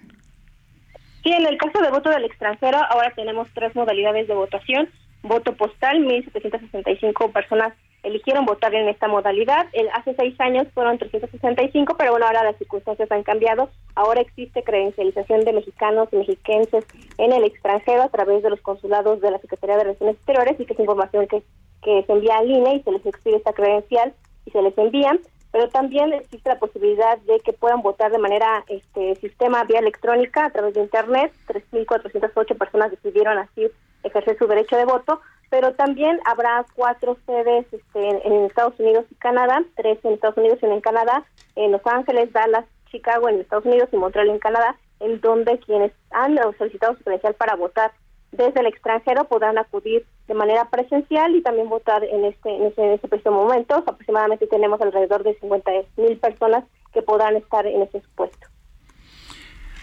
[1.23, 4.89] Sí, en el caso de voto del extranjero ahora tenemos tres modalidades de votación.
[5.23, 7.73] Voto postal, 1.765 personas
[8.08, 9.68] eligieron votar en esta modalidad.
[9.74, 13.70] El, hace seis años fueron 365, pero bueno, ahora las circunstancias han cambiado.
[13.96, 16.86] Ahora existe credencialización de mexicanos y mexiquenses
[17.18, 20.66] en el extranjero a través de los consulados de la Secretaría de Relaciones Exteriores y
[20.66, 21.44] que es información que,
[21.84, 24.14] que se envía al INE y se les expide esta credencial
[24.46, 25.20] y se les envían.
[25.52, 30.46] Pero también existe la posibilidad de que puedan votar de manera este sistema vía electrónica
[30.46, 31.32] a través de Internet.
[31.48, 33.68] 3.408 personas decidieron así
[34.04, 39.15] ejercer su derecho de voto pero también habrá cuatro sedes este, en, Estados Unidos y
[39.15, 41.26] Canadá, tres en Estados Unidos y una en Canadá,
[41.56, 45.91] en Los Ángeles, Dallas, Chicago en Estados Unidos y Montreal en Canadá, en donde quienes
[46.11, 47.91] han solicitado su credencial para votar
[48.32, 52.84] desde el extranjero podrán acudir de manera presencial y también votar en este en ese,
[52.84, 53.76] en este preciso momento.
[53.76, 58.48] Aproximadamente tenemos alrededor de 50 mil personas que podrán estar en ese supuesto.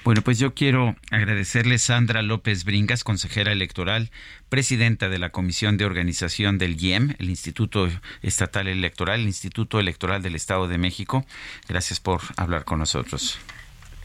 [0.05, 4.11] Bueno, pues yo quiero agradecerle Sandra López Bringas, consejera electoral,
[4.51, 7.89] presidenta de la Comisión de Organización del IEM, el Instituto
[8.21, 11.25] Estatal Electoral, el Instituto Electoral del Estado de México.
[11.71, 13.39] Gracias por hablar con nosotros.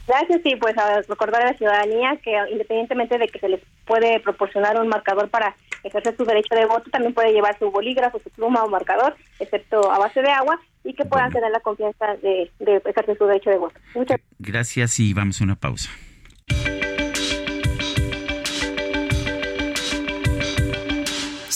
[0.06, 4.20] Gracias y pues a recordar a la ciudadanía que independientemente de que se les puede
[4.20, 5.54] proporcionar un marcador para
[5.84, 9.92] ejercer su derecho de voto, también puede llevar su bolígrafo, su pluma o marcador, excepto
[9.92, 13.50] a base de agua, y que puedan tener la confianza de, de ejercer su derecho
[13.50, 13.78] de voto.
[13.94, 15.90] Muchas gracias y vamos a una pausa.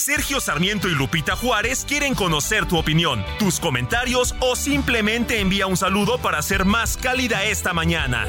[0.05, 5.77] Sergio Sarmiento y Lupita Juárez quieren conocer tu opinión, tus comentarios o simplemente envía un
[5.77, 8.27] saludo para ser más cálida esta mañana.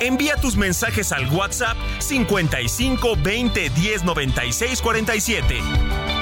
[0.00, 6.21] Envía tus mensajes al WhatsApp 55 20 10 96 47.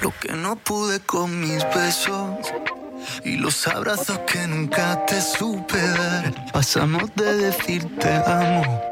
[0.00, 2.52] Lo que no pude con mis besos
[3.24, 6.52] y los abrazos que nunca te supe dar.
[6.52, 8.82] Pasamos de decirte amo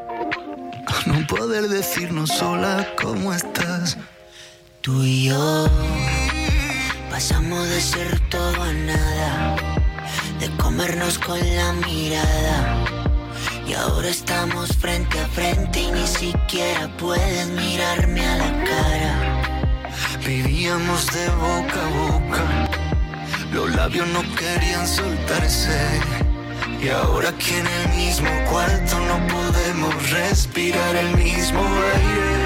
[0.86, 3.97] a no poder decirnos sola cómo estás.
[4.81, 5.68] Tú y yo
[7.10, 9.56] pasamos de ser todo a nada,
[10.40, 12.85] de comernos con la mirada.
[13.66, 19.44] Y ahora estamos frente a frente y ni siquiera puedes mirarme a la cara.
[20.25, 22.65] Vivíamos de boca a boca
[23.55, 25.79] los labios no querían soltarse.
[26.83, 32.44] Y ahora que en el mismo cuarto no podemos respirar el mismo aire.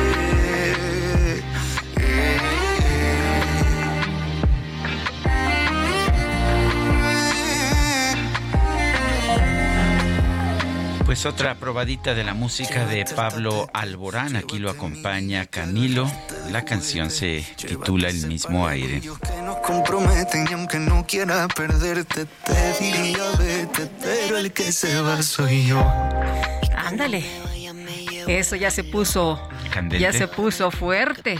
[11.08, 16.06] Pues otra probadita de la música de Pablo Alborán, aquí lo acompaña Camilo.
[16.52, 19.00] La canción se titula El mismo aire.
[19.00, 25.00] Que nos comprometen y aunque no quiera perderte, te diría vete, pero el que se
[25.00, 25.80] va soy yo.
[26.76, 27.24] Ándale.
[28.28, 29.40] Eso ya se puso
[29.98, 31.38] ya se puso fuerte.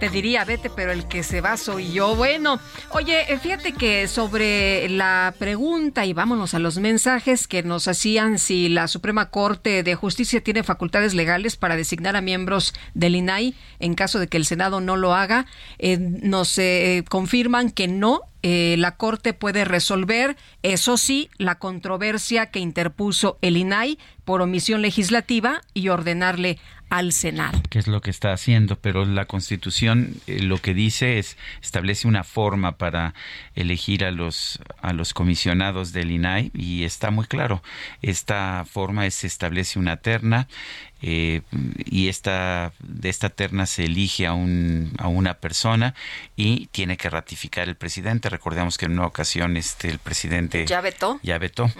[0.00, 2.14] Te diría, vete, pero el que se va soy yo.
[2.14, 2.60] Bueno,
[2.90, 8.38] oye, eh, fíjate que sobre la pregunta, y vámonos a los mensajes que nos hacían
[8.38, 13.54] si la Suprema Corte de Justicia tiene facultades legales para designar a miembros del INAI
[13.80, 15.46] en caso de que el Senado no lo haga,
[15.78, 22.60] eh, nos eh, confirman que no, la Corte puede resolver, eso sí, la controversia que
[22.60, 25.88] interpuso el INAI por omisión legislativa y
[26.28, 26.56] ordenarle
[26.90, 27.60] al Senado.
[27.70, 32.08] Que es lo que está haciendo, pero la Constitución eh, lo que dice es establece
[32.08, 33.14] una forma para
[33.54, 37.62] elegir a los a los comisionados del INAI y está muy claro.
[38.02, 40.48] Esta forma es establece una terna
[41.00, 41.42] eh,
[41.84, 45.94] y esta de esta terna se elige a, un, a una persona
[46.34, 48.28] y tiene que ratificar el presidente.
[48.28, 51.20] Recordemos que en una ocasión este el presidente ya vetó.
[51.22, 51.70] Ya vetó.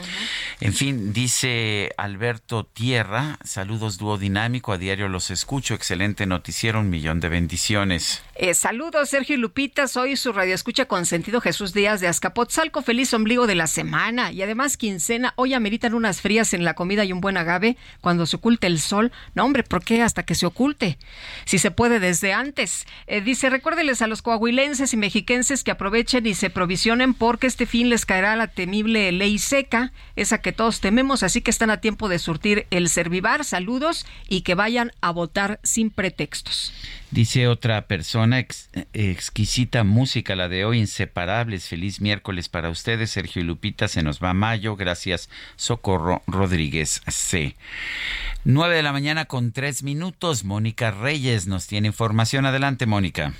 [0.60, 6.90] En fin, dice Alberto Tierra, saludos dúo dinámico, a diario los escucho, excelente noticiero, un
[6.90, 8.24] millón de bendiciones.
[8.34, 9.86] Eh, saludos, Sergio y Lupita.
[9.86, 12.82] Soy su radio escucha con sentido Jesús Díaz de Azcapotzalco.
[12.82, 14.32] Feliz ombligo de la semana.
[14.32, 15.34] Y además, quincena.
[15.36, 18.80] Hoy ameritan unas frías en la comida y un buen agave cuando se oculte el
[18.80, 19.12] sol.
[19.34, 20.98] No, hombre, ¿por qué hasta que se oculte?
[21.44, 22.86] Si se puede desde antes.
[23.06, 27.66] Eh, dice, recuérdeles a los coahuilenses y mexiquenses que aprovechen y se provisionen porque este
[27.66, 31.22] fin les caerá la temible ley seca, esa que todos tememos.
[31.22, 33.44] Así que están a tiempo de surtir el servivar.
[33.44, 36.72] Saludos y que vayan a votar sin pretextos.
[37.10, 38.44] Dice otra persona,
[38.92, 41.68] exquisita música la de hoy, inseparables.
[41.68, 43.88] Feliz miércoles para ustedes, Sergio y Lupita.
[43.88, 44.76] Se nos va mayo.
[44.76, 47.56] Gracias, Socorro Rodríguez C.
[48.44, 50.44] Nueve de la mañana con tres minutos.
[50.44, 52.46] Mónica Reyes nos tiene información.
[52.46, 53.34] Adelante, Mónica.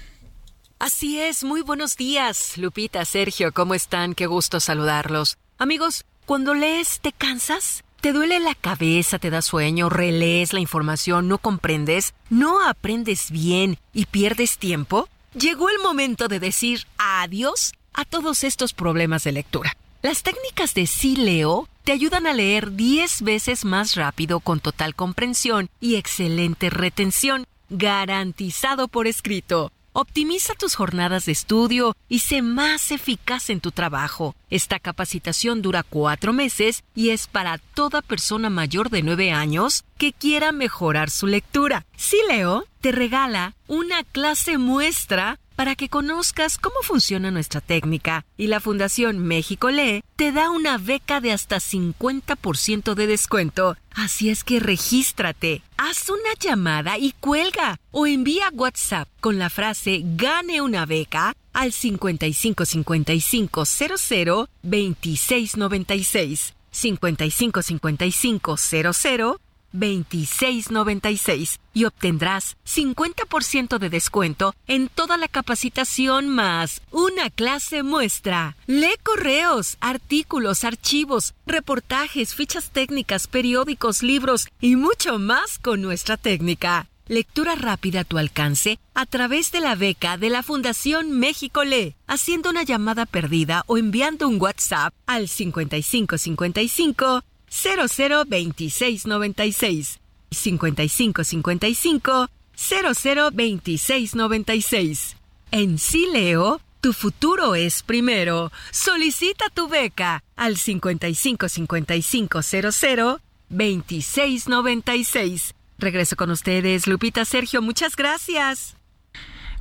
[0.79, 4.15] Así es, muy buenos días, Lupita, Sergio, ¿cómo están?
[4.15, 5.37] Qué gusto saludarlos.
[5.59, 7.83] Amigos, cuando lees, ¿te cansas?
[8.01, 13.77] ¿Te duele la cabeza, te da sueño, relees la información, no comprendes, no aprendes bien
[13.93, 15.09] y pierdes tiempo?
[15.35, 19.77] Llegó el momento de decir adiós a todos estos problemas de lectura.
[20.01, 24.95] Las técnicas de Sí Leo te ayudan a leer 10 veces más rápido con total
[24.95, 29.73] comprensión y excelente retención, garantizado por escrito.
[30.01, 34.37] Optimiza tus jornadas de estudio y sé más eficaz en tu trabajo.
[34.49, 40.13] Esta capacitación dura cuatro meses y es para toda persona mayor de nueve años que
[40.13, 41.85] quiera mejorar su lectura.
[41.97, 48.61] Sileo te regala una clase muestra para que conozcas cómo funciona nuestra técnica y la
[48.61, 53.77] Fundación México Lee te da una beca de hasta 50% de descuento.
[53.91, 60.03] Así es que regístrate, haz una llamada y cuelga o envía WhatsApp con la frase
[60.05, 69.41] gane una beca al 5555 00 2696 5555 00
[69.73, 78.57] 2696 y obtendrás 50% de descuento en toda la capacitación más una clase muestra.
[78.67, 86.89] Lee correos, artículos, archivos, reportajes, fichas técnicas, periódicos, libros y mucho más con nuestra técnica.
[87.09, 91.95] Lectura rápida a tu alcance a través de la beca de la Fundación México Lee,
[92.07, 99.99] haciendo una llamada perdida o enviando un WhatsApp al 5555 002696
[100.31, 105.17] 5555 002696.
[105.51, 108.53] En Sileo, tu futuro es primero.
[108.71, 115.55] Solicita tu beca al 5555 00 2696.
[115.79, 117.63] Regreso con ustedes, Lupita Sergio.
[117.63, 118.78] Muchas gracias.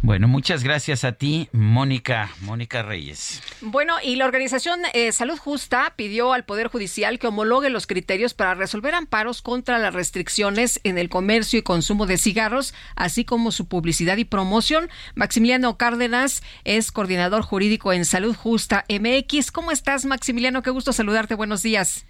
[0.03, 3.41] Bueno, muchas gracias a ti, Mónica, Mónica Reyes.
[3.61, 8.35] Bueno, y la organización eh, Salud Justa pidió al Poder Judicial que homologue los criterios
[8.35, 13.51] para resolver amparos contra las restricciones en el comercio y consumo de cigarros, así como
[13.51, 14.89] su publicidad y promoción.
[15.15, 19.51] Maximiliano Cárdenas es coordinador jurídico en Salud Justa MX.
[19.51, 20.61] ¿Cómo estás, Maximiliano?
[20.61, 21.33] Qué gusto saludarte.
[21.33, 22.05] Buenos días.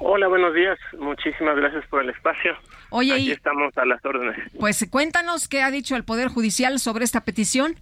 [0.00, 0.78] Hola, buenos días.
[0.98, 2.56] Muchísimas gracias por el espacio.
[2.92, 4.36] Oye, Aquí estamos a las órdenes.
[4.60, 7.74] Pues cuéntanos qué ha dicho el Poder Judicial sobre esta petición.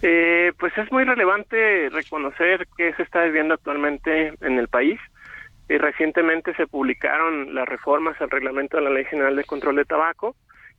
[0.00, 4.98] Eh, pues es muy relevante reconocer que se está viviendo actualmente en el país.
[5.68, 9.84] Y recientemente se publicaron las reformas al reglamento de la Ley General de Control de
[9.84, 10.34] Tabaco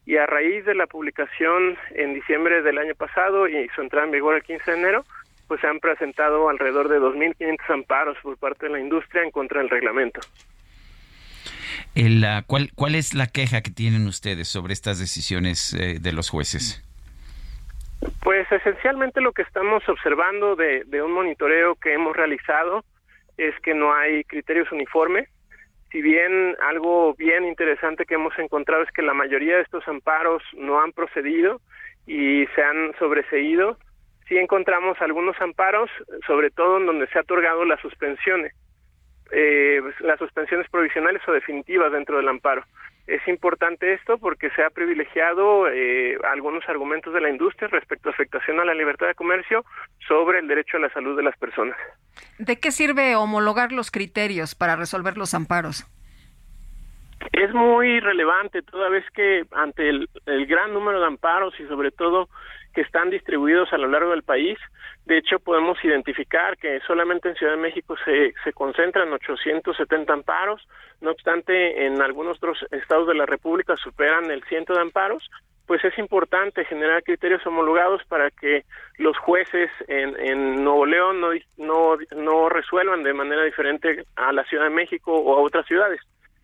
[0.06, 4.12] y a raíz de la publicación en diciembre del año pasado y su entrada en
[4.12, 5.06] vigor el 15 de enero,
[5.48, 9.60] pues se han presentado alrededor de 2.500 amparos por parte de la industria en contra
[9.62, 10.22] del reglamento.
[11.96, 16.30] El, ¿cuál, ¿Cuál es la queja que tienen ustedes sobre estas decisiones eh, de los
[16.30, 16.82] jueces?
[18.22, 22.84] Pues esencialmente lo que estamos observando de, de un monitoreo que hemos realizado
[23.38, 25.30] es que no hay criterios uniformes.
[25.92, 30.44] Si bien algo bien interesante que hemos encontrado es que la mayoría de estos amparos
[30.54, 31.62] no han procedido
[32.06, 33.78] y se han sobreseído,
[34.28, 35.90] sí encontramos algunos amparos,
[36.28, 38.54] sobre todo en donde se ha otorgado las suspensiones,
[39.32, 42.64] eh, las suspensiones provisionales o definitivas dentro del amparo.
[43.08, 48.12] Es importante esto porque se ha privilegiado eh, algunos argumentos de la industria respecto a
[48.12, 49.64] afectación a la libertad de comercio
[50.08, 51.78] sobre el derecho a la salud de las personas.
[52.40, 55.86] ¿De qué sirve homologar los criterios para resolver los amparos?
[57.32, 61.92] Es muy relevante toda vez que ante el, el gran número de amparos y sobre
[61.92, 62.30] todo
[62.76, 64.60] que están distribuidos a lo largo del país.
[65.06, 70.68] De hecho, podemos identificar que solamente en Ciudad de México se, se concentran 870 amparos,
[71.02, 75.30] no obstante, en algunos otros estados de la República superan el ciento de amparos,
[75.68, 78.66] pues es importante generar criterios homologados para que
[78.98, 84.44] los jueces en, en Nuevo León no, no, no resuelvan de manera diferente a la
[84.44, 86.02] Ciudad de México o a otras ciudades.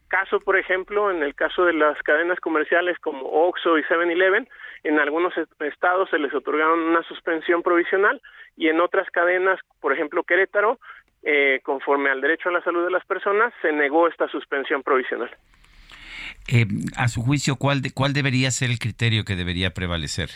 [0.07, 4.47] Caso, por ejemplo, en el caso de las cadenas comerciales como Oxxo y 7-Eleven,
[4.83, 8.21] en algunos estados se les otorgaron una suspensión provisional
[8.57, 10.79] y en otras cadenas, por ejemplo Querétaro,
[11.23, 15.29] eh, conforme al derecho a la salud de las personas, se negó esta suspensión provisional.
[16.47, 16.65] Eh,
[16.97, 20.29] a su juicio, ¿cuál, de, ¿cuál debería ser el criterio que debería prevalecer?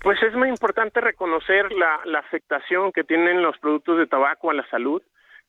[0.00, 4.54] Pues es muy importante reconocer la, la afectación que tienen los productos de tabaco a
[4.54, 5.02] la salud.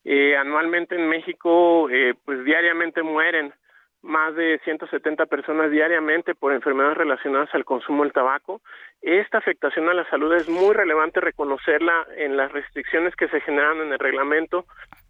[0.03, 3.53] Eh, anualmente en México, eh, pues diariamente mueren
[4.01, 8.61] más de 170 personas diariamente por enfermedades relacionadas al consumo del tabaco.
[9.01, 13.77] Esta afectación a la salud es muy relevante reconocerla en las restricciones que se generan
[13.81, 14.65] en el reglamento.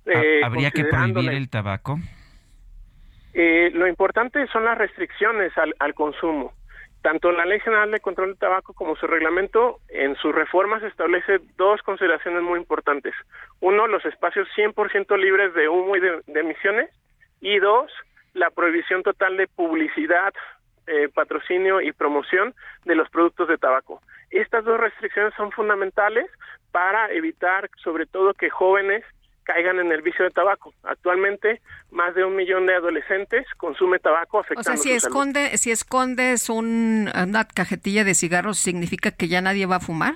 [0.05, 1.97] Eh, ¿Habría que prohibir el tabaco?
[3.33, 6.53] Eh, lo importante son las restricciones al, al consumo.
[7.01, 11.39] Tanto la Ley General de Control del Tabaco como su reglamento, en sus reformas establece
[11.55, 13.13] dos consideraciones muy importantes.
[13.59, 16.89] Uno, los espacios 100% libres de humo y de, de, emisiones.
[17.39, 17.91] Y dos,
[18.33, 20.33] la prohibición total de publicidad,
[20.87, 22.53] eh, patrocinio y promoción
[22.85, 24.01] de los productos de tabaco.
[24.29, 26.25] Estas dos restricciones son fundamentales
[26.71, 29.03] para evitar, sobre todo, que jóvenes
[29.43, 30.73] caigan en el vicio de tabaco.
[30.83, 35.71] Actualmente, más de un millón de adolescentes consume tabaco afectando O sea, si esconde, si
[35.71, 40.15] escondes un, una cajetilla de cigarros, ¿significa que ya nadie va a fumar?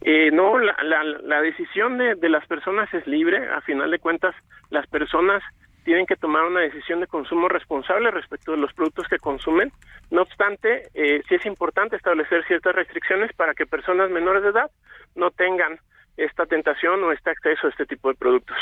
[0.00, 3.48] Eh, no, la, la, la decisión de, de, las personas es libre.
[3.48, 4.34] A final de cuentas,
[4.70, 5.42] las personas
[5.88, 9.72] tienen que tomar una decisión de consumo responsable respecto de los productos que consumen.
[10.10, 14.70] No obstante, eh, sí es importante establecer ciertas restricciones para que personas menores de edad
[15.14, 15.78] no tengan
[16.18, 18.54] esta tentación o este acceso a este tipo de productos.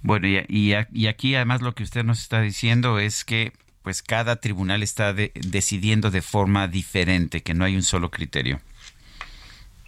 [0.00, 3.52] Bueno, y, y, y aquí además lo que usted nos está diciendo es que
[3.82, 8.60] pues cada tribunal está de, decidiendo de forma diferente, que no hay un solo criterio.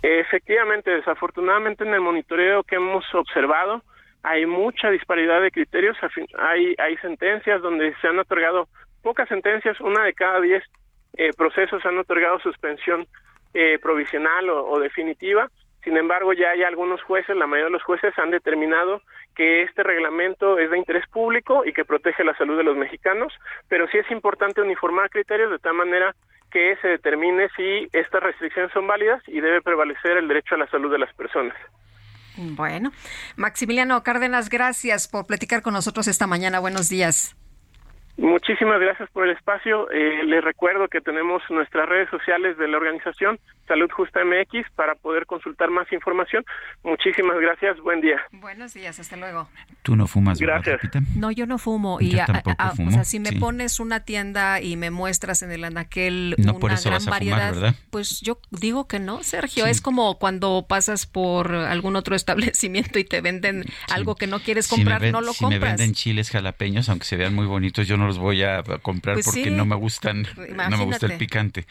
[0.02, 3.82] Efectivamente, desafortunadamente en el monitoreo que hemos observado
[4.22, 5.96] hay mucha disparidad de criterios,
[6.38, 8.68] hay, hay sentencias donde se han otorgado
[9.02, 10.62] pocas sentencias, una de cada diez
[11.14, 13.06] eh, procesos han otorgado suspensión
[13.54, 15.48] eh, provisional o, o definitiva,
[15.84, 19.00] sin embargo, ya hay algunos jueces, la mayoría de los jueces han determinado
[19.34, 23.32] que este reglamento es de interés público y que protege la salud de los mexicanos,
[23.68, 26.14] pero sí es importante uniformar criterios de tal manera
[26.50, 30.66] que se determine si estas restricciones son válidas y debe prevalecer el derecho a la
[30.66, 31.56] salud de las personas.
[32.40, 32.90] Bueno,
[33.36, 36.58] Maximiliano Cárdenas, gracias por platicar con nosotros esta mañana.
[36.58, 37.36] Buenos días.
[38.20, 39.90] Muchísimas gracias por el espacio.
[39.90, 44.94] Eh, les recuerdo que tenemos nuestras redes sociales de la organización Salud Justa MX para
[44.94, 46.44] poder consultar más información.
[46.82, 47.78] Muchísimas gracias.
[47.80, 48.20] Buen día.
[48.32, 49.00] Buenos días.
[49.00, 49.48] Hasta luego.
[49.82, 50.38] ¿Tú no fumas?
[50.38, 50.80] Gracias.
[50.82, 51.98] ¿verdad, no, yo no fumo.
[52.00, 52.26] Yo y a,
[52.58, 52.88] a, fumo.
[52.88, 53.38] O sea, si me sí.
[53.38, 57.06] pones una tienda y me muestras en el anaquel no una por eso gran vas
[57.06, 57.74] a variedad, fumar, ¿verdad?
[57.88, 59.64] pues yo digo que no, Sergio.
[59.64, 59.70] Sí.
[59.70, 63.72] Es como cuando pasas por algún otro establecimiento y te venden sí.
[63.94, 65.60] algo que no quieres comprar, si ven, no lo si compras.
[65.62, 69.14] me venden chiles jalapeños, aunque se vean muy bonitos, yo no los voy a comprar
[69.14, 69.50] Pues porque sí.
[69.50, 70.26] no me gustan,
[70.68, 71.66] no me gusta el picante.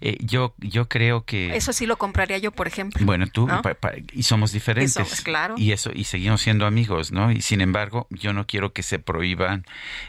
[0.00, 3.04] Eh, yo, yo creo que Eso sí lo compraría yo, por ejemplo.
[3.06, 3.62] Bueno, tú ¿no?
[3.62, 4.90] pa, pa, y somos diferentes.
[4.90, 5.54] Y somos, claro.
[5.56, 7.32] Y eso y seguimos siendo amigos, ¿no?
[7.32, 9.64] Y sin embargo, yo no quiero que se prohíban,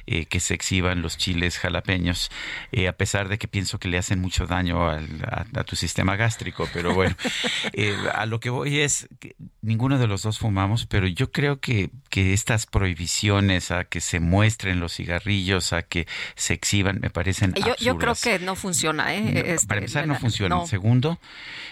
[0.06, 2.30] eh, que se exhiban los chiles jalapeños,
[2.73, 5.77] eh, a pesar de que pienso que le hacen mucho daño al, a, a, tu
[5.77, 6.68] sistema gástrico.
[6.73, 7.15] Pero bueno,
[7.73, 11.60] eh, a lo que voy es que ninguno de los dos fumamos, pero yo creo
[11.60, 17.09] que, que estas prohibiciones a que se muestren los cigarrillos a que se exhiban, me
[17.09, 19.53] parecen yo, yo creo que no funciona, ¿eh?
[19.53, 20.65] Este, para empezar, no funciona.
[20.65, 21.19] Segundo,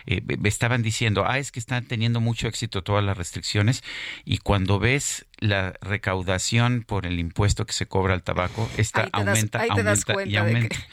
[0.06, 3.84] eh, estaban diciendo, ah, es que están teniendo mucho éxito todas las restricciones
[4.26, 9.64] y cuando ves la recaudación por el impuesto que se cobra al tabaco, esta aumenta,
[9.69, 10.76] aumenta y aumenta.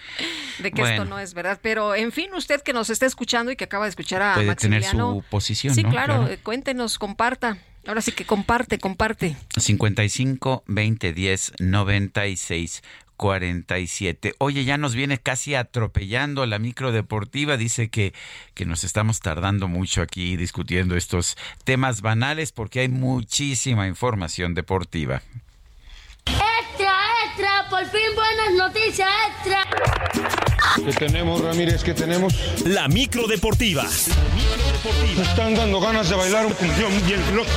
[0.59, 1.59] De que, esto no es verdad.
[1.63, 4.55] Pero, en fin, usted que nos está escuchando y que acaba de escuchar a puede
[4.55, 7.59] tener su posición, Sí, claro, cuéntenos, comparta.
[7.87, 9.37] Ahora sí que comparte, comparte.
[9.57, 12.83] 55 20 10 96
[13.17, 14.35] 47.
[14.39, 17.57] Oye, ya nos viene casi atropellando la micro deportiva.
[17.57, 18.13] Dice que,
[18.55, 25.23] que nos estamos tardando mucho aquí discutiendo estos temas banales porque hay muchísima información deportiva.
[27.85, 29.63] Por fin buenas noticias, extra.
[30.77, 31.83] ¿Qué tenemos, Ramírez?
[31.83, 32.33] ¿Qué tenemos?
[32.65, 33.85] La micro deportiva.
[35.15, 37.51] Me están dando ganas de bailar un función bien loco.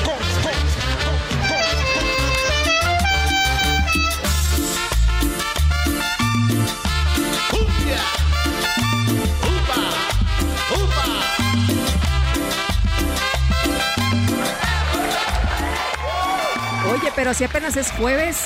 [16.92, 18.44] Oye, pero si apenas es jueves.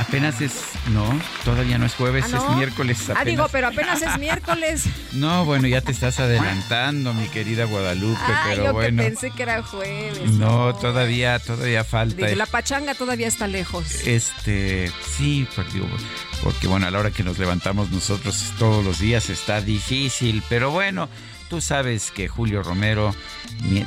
[0.00, 0.52] Apenas es,
[0.92, 1.04] no,
[1.44, 2.98] todavía no es jueves, Ah, es miércoles.
[3.14, 4.84] Ah, digo, pero apenas es miércoles.
[5.12, 9.02] No, bueno, ya te estás adelantando, mi querida Guadalupe, Ah, pero yo bueno.
[9.02, 10.30] que pensé que era jueves.
[10.32, 12.26] No, todavía, todavía falta.
[12.26, 14.06] Digo, la pachanga todavía está lejos.
[14.06, 15.86] Este, sí, pues, digo,
[16.42, 20.70] porque bueno, a la hora que nos levantamos nosotros todos los días está difícil, pero
[20.70, 21.08] bueno,
[21.50, 23.14] tú sabes que Julio Romero,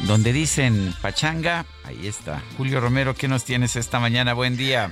[0.03, 2.43] donde dicen pachanga, ahí está.
[2.57, 4.33] Julio Romero, ¿qué nos tienes esta mañana?
[4.33, 4.91] Buen día.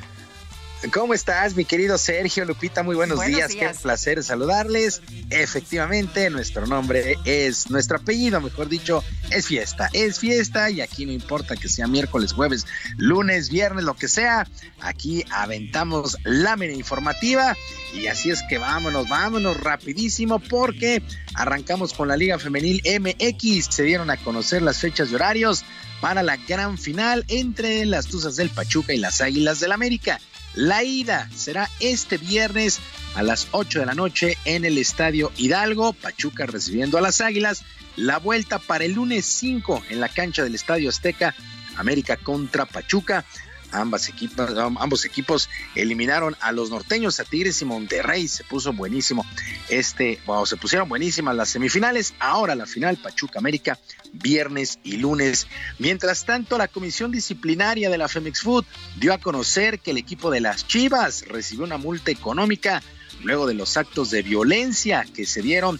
[0.90, 2.82] ¿Cómo estás, mi querido Sergio Lupita?
[2.82, 3.52] Muy buenos, Buenos días.
[3.52, 3.78] días.
[3.78, 5.02] Qué placer saludarles.
[5.30, 9.90] Efectivamente, nuestro nombre es, nuestro apellido, mejor dicho, es fiesta.
[9.94, 12.66] Es fiesta y aquí no importa que sea miércoles, jueves,
[12.98, 14.48] lunes, viernes, lo que sea.
[14.80, 17.56] Aquí aventamos lámina informativa
[17.94, 21.04] y así es que vámonos, vámonos rapidísimo porque
[21.36, 23.68] arrancamos con la Liga Femenil MX.
[23.70, 25.64] Se dieron a conocer las fechas y horarios
[26.02, 30.20] para la gran final entre las Tuzas del Pachuca y las Águilas del América.
[30.54, 32.80] La ida será este viernes
[33.16, 37.64] a las 8 de la noche en el Estadio Hidalgo, Pachuca recibiendo a las Águilas.
[37.96, 41.36] La vuelta para el lunes 5 en la cancha del Estadio Azteca,
[41.78, 43.26] América contra Pachuca.
[43.72, 44.10] Ambas
[44.80, 48.28] ambos equipos eliminaron a los norteños, a Tigres y Monterrey.
[48.28, 49.26] Se puso buenísimo
[49.70, 52.14] este, bueno, se pusieron buenísimas las semifinales.
[52.20, 53.80] Ahora la final, Pachuca América,
[54.14, 55.48] viernes y lunes.
[55.80, 58.66] Mientras tanto, la comisión disciplinaria de la Femex Food
[58.98, 62.84] dio a conocer que el equipo de las Chivas recibió una multa económica
[63.24, 65.80] luego de los actos de violencia que se dieron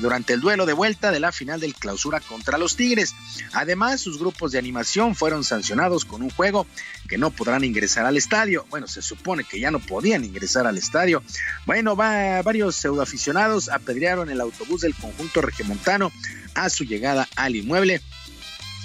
[0.00, 3.14] durante el duelo de vuelta de la final del clausura contra los Tigres.
[3.52, 6.66] Además, sus grupos de animación fueron sancionados con un juego
[7.08, 8.66] que no podrán ingresar al estadio.
[8.70, 11.22] Bueno, se supone que ya no podían ingresar al estadio.
[11.66, 16.10] Bueno, va, varios pseudoaficionados apedrearon el autobús del conjunto regiomontano
[16.54, 18.00] a su llegada al inmueble.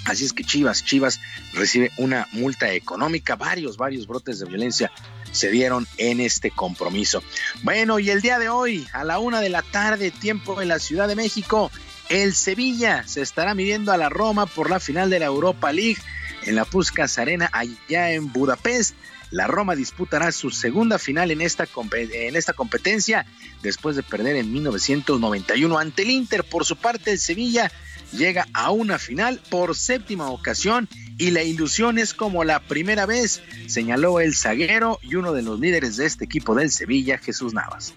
[0.04, 1.20] Así es que Chivas, Chivas
[1.54, 4.92] recibe una multa económica, varios, varios brotes de violencia
[5.36, 7.22] se dieron en este compromiso.
[7.62, 10.78] Bueno, y el día de hoy, a la una de la tarde, tiempo en la
[10.78, 11.70] Ciudad de México,
[12.08, 15.98] el Sevilla se estará midiendo a la Roma por la final de la Europa League
[16.44, 18.94] en la Puskas Arena allá en Budapest.
[19.30, 23.26] La Roma disputará su segunda final en esta, en esta competencia
[23.62, 26.44] después de perder en 1991 ante el Inter.
[26.44, 27.72] Por su parte, el Sevilla
[28.12, 30.88] llega a una final por séptima ocasión
[31.18, 35.58] y la ilusión es como la primera vez, señaló el zaguero y uno de los
[35.58, 37.94] líderes de este equipo del Sevilla, Jesús Navas.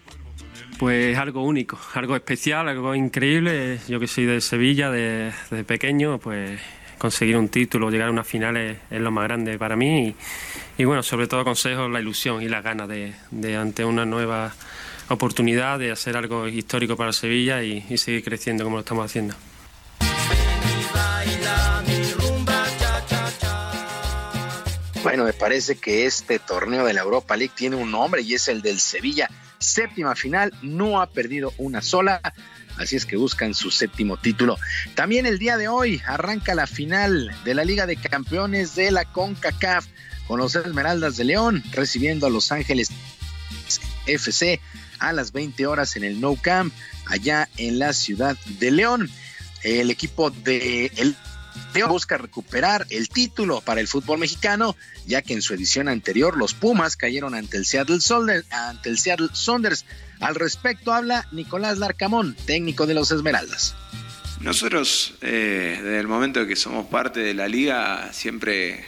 [0.78, 3.78] Pues algo único, algo especial, algo increíble.
[3.86, 6.58] Yo que soy de Sevilla, de, de pequeño, pues
[6.96, 10.08] conseguir un título, llegar a una final es, es lo más grande para mí.
[10.08, 10.16] Y,
[10.82, 14.54] y bueno, sobre todo consejo la ilusión y las ganas de, de ante una nueva
[15.08, 19.34] oportunidad de hacer algo histórico para Sevilla y, y seguir creciendo como lo estamos haciendo.
[25.02, 28.48] Bueno, me parece que este torneo de la Europa League tiene un nombre y es
[28.48, 29.30] el del Sevilla.
[29.58, 32.20] Séptima final, no ha perdido una sola.
[32.76, 34.58] Así es que buscan su séptimo título.
[34.94, 39.06] También el día de hoy arranca la final de la Liga de Campeones de la
[39.06, 39.86] CONCACAF
[40.26, 42.90] con los Esmeraldas de León recibiendo a Los Ángeles
[44.06, 44.60] FC
[44.98, 46.74] a las 20 horas en el No Camp
[47.06, 49.10] allá en la ciudad de León.
[49.62, 51.16] El equipo de el
[51.88, 54.76] busca recuperar el título para el fútbol mexicano,
[55.06, 58.98] ya que en su edición anterior los Pumas cayeron ante el Seattle, Solder- ante el
[58.98, 59.84] Seattle Saunders.
[60.20, 63.74] Al respecto habla Nicolás Larcamón, técnico de los Esmeraldas.
[64.40, 68.84] Nosotros, eh, desde el momento que somos parte de la liga, siempre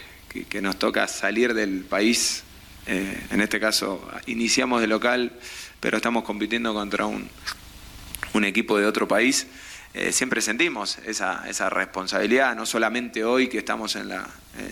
[0.49, 2.43] que, nos toca salir del país
[2.87, 5.31] eh, en este caso iniciamos de local,
[5.79, 9.47] pero estamos compitiendo contra un equipo de otro país,
[9.93, 14.27] eh, siempre sentimos esa, esa, responsabilidad, no solamente hoy que estamos en, la,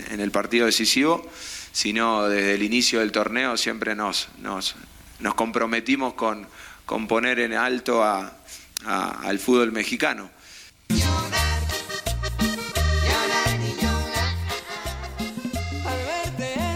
[0.10, 1.30] en el partido decisivo,
[1.72, 4.76] sino desde el inicio del torneo siempre nos, nos,
[5.20, 6.48] nos comprometimos con,
[6.86, 8.34] con, poner en alto a,
[8.86, 10.30] a, al fútbol mexicano.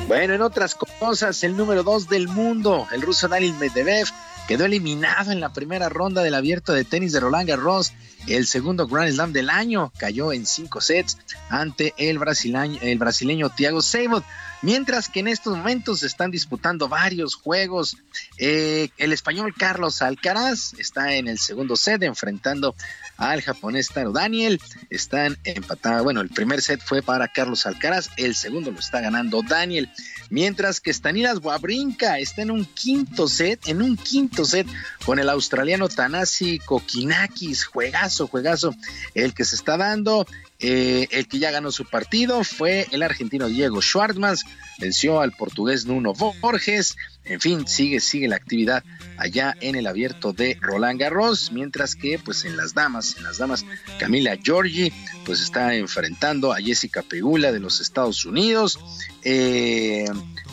[0.07, 4.07] Bueno, en otras cosas, el número dos del mundo, el ruso Daniel Medvedev,
[4.47, 7.93] quedó eliminado en la primera ronda del abierto de tenis de Roland Garros,
[8.27, 9.91] el segundo Grand Slam del año.
[9.97, 11.17] Cayó en cinco sets
[11.49, 14.23] ante el brasileño, el brasileño Thiago Seyboth.
[14.61, 17.97] Mientras que en estos momentos se están disputando varios juegos.
[18.37, 22.75] Eh, el español Carlos Alcaraz está en el segundo set enfrentando
[23.17, 24.59] al japonés Taro Daniel.
[24.89, 26.03] Están empatados.
[26.03, 29.89] Bueno, el primer set fue para Carlos Alcaraz, el segundo lo está ganando Daniel.
[30.29, 34.67] Mientras que Stanilas Wawrinka está en un quinto set, en un quinto set
[35.05, 37.65] con el australiano Tanasi Kokinakis.
[37.65, 38.75] Juegazo, juegazo
[39.13, 40.25] el que se está dando.
[40.67, 44.35] Eh, el que ya ganó su partido fue el argentino Diego Schwartzman,
[44.79, 46.95] venció al portugués Nuno Borges.
[47.23, 48.83] En fin, sigue, sigue la actividad
[49.17, 53.37] allá en el abierto de Roland Garros, mientras que pues en las damas, en las
[53.37, 53.63] damas,
[53.99, 54.91] Camila Giorgi
[55.23, 58.79] pues está enfrentando a Jessica Pegula de los Estados Unidos.
[59.23, 60.05] Eh,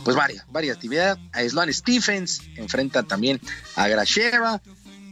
[0.05, 1.19] pues varias, varias actividades.
[1.33, 3.41] A Sloan Stephens enfrenta también
[3.77, 4.61] a Grasheva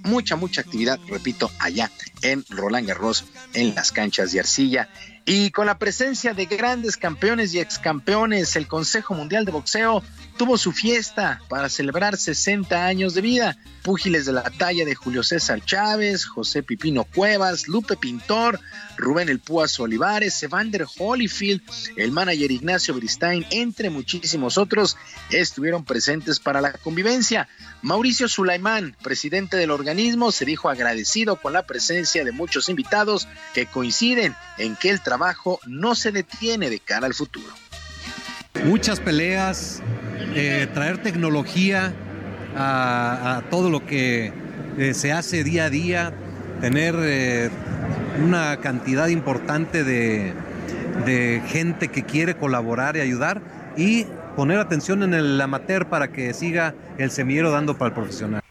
[0.05, 1.91] mucha, mucha actividad, repito, allá
[2.23, 3.25] en Roland Garros,
[3.55, 4.89] en las canchas de arcilla.
[5.27, 10.03] Y con la presencia de grandes campeones y excampeones, el Consejo Mundial de Boxeo
[10.37, 13.59] tuvo su fiesta para celebrar 60 años de vida.
[13.83, 18.61] Púgiles de la talla de Julio César Chávez, José Pipino Cuevas, Lupe Pintor,
[18.97, 21.63] Rubén El Púas Olivares, Evander Holyfield,
[21.97, 24.97] el manager Ignacio Bristain, entre muchísimos otros,
[25.31, 27.49] estuvieron presentes para la convivencia.
[27.83, 33.67] Mauricio Sulaimán, presidente del organismo, se dijo agradecido con la presencia de muchos invitados que
[33.67, 37.49] coinciden en que el trabajo no se detiene de cara al futuro.
[38.65, 39.83] Muchas peleas,
[40.37, 41.93] eh, traer tecnología
[42.57, 44.33] a, todo lo que
[44.79, 46.13] eh, se hace día a día,
[46.61, 47.51] tener eh,
[48.25, 50.33] una cantidad importante de,
[51.05, 53.43] de, gente que quiere colaborar y ayudar
[53.77, 54.07] y
[54.37, 58.43] poner atención en el amateur para que siga el semillero dando para el profesional.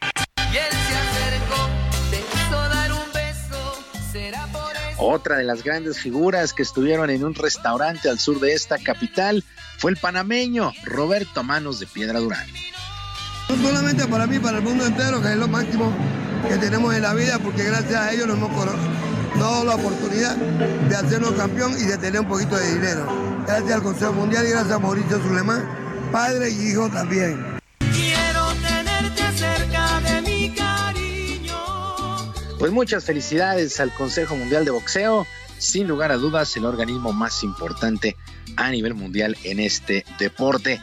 [5.02, 9.46] Otra de las grandes figuras que estuvieron en un restaurante al sur de esta capital
[9.78, 12.46] fue el panameño Roberto Manos de Piedra Durán.
[13.48, 15.94] No solamente para mí, para el mundo entero, que es lo máximo
[16.50, 18.66] que tenemos en la vida, porque gracias a ellos nos hemos
[19.40, 23.08] dado la oportunidad de hacernos campeón y de tener un poquito de dinero.
[23.48, 25.64] Gracias al Consejo Mundial y gracias a Mauricio Sulemán,
[26.12, 27.59] padre y hijo también.
[32.60, 35.26] Pues muchas felicidades al Consejo Mundial de Boxeo
[35.57, 38.18] sin lugar a dudas el organismo más importante
[38.57, 40.81] a nivel mundial en este deporte.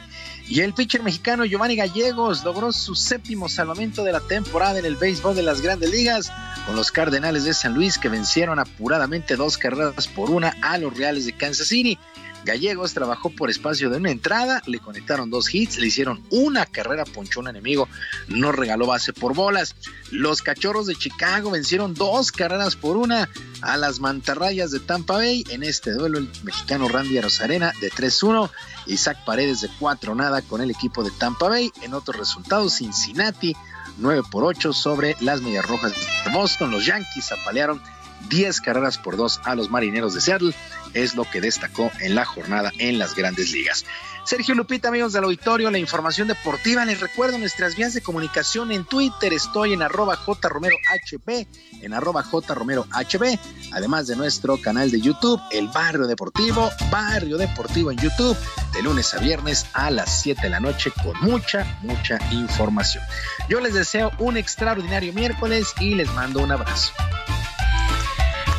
[0.49, 4.95] Y el pitcher mexicano Giovanni Gallegos logró su séptimo salvamento de la temporada en el
[4.95, 6.31] béisbol de las grandes ligas
[6.65, 10.97] con los Cardenales de San Luis que vencieron apuradamente dos carreras por una a los
[10.97, 11.99] Reales de Kansas City.
[12.47, 17.03] Gallegos trabajó por espacio de una entrada, le conectaron dos hits, le hicieron una carrera,
[17.03, 17.89] ponchó un enemigo,
[18.29, 19.75] no regaló base por bolas.
[20.11, 23.29] Los Cachorros de Chicago vencieron dos carreras por una
[23.61, 25.43] a las Mantarrayas de Tampa Bay.
[25.49, 28.49] En este duelo el mexicano Randy Rosarena de 3-1,
[28.85, 31.73] Isaac Paredes de 4 nada con el equipo de Tampa Bay.
[31.81, 33.57] En otros resultados, Cincinnati
[33.97, 36.71] 9 por 8 sobre las Medias Rojas de Boston.
[36.71, 37.81] Los Yankees apalearon
[38.29, 40.53] 10 carreras por 2 a los Marineros de Seattle.
[40.93, 43.85] Es lo que destacó en la jornada en las grandes ligas.
[44.27, 46.83] Sergio Lupita, amigos del auditorio, la información deportiva.
[46.83, 49.31] Les recuerdo nuestras vías de comunicación en Twitter.
[49.31, 51.47] Estoy en arroba jromerohb,
[51.81, 53.39] en arroba jromerohb,
[53.71, 58.35] además de nuestro canal de YouTube, El Barrio Deportivo, Barrio Deportivo en YouTube,
[58.73, 63.05] de lunes a viernes a las 7 de la noche con mucha, mucha información.
[63.47, 66.91] Yo les deseo un extraordinario miércoles y les mando un abrazo.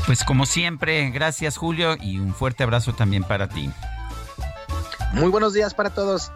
[0.08, 3.68] Pues como siempre, gracias Julio y un fuerte abrazo también para ti.
[5.12, 6.32] Muy buenos días para todos.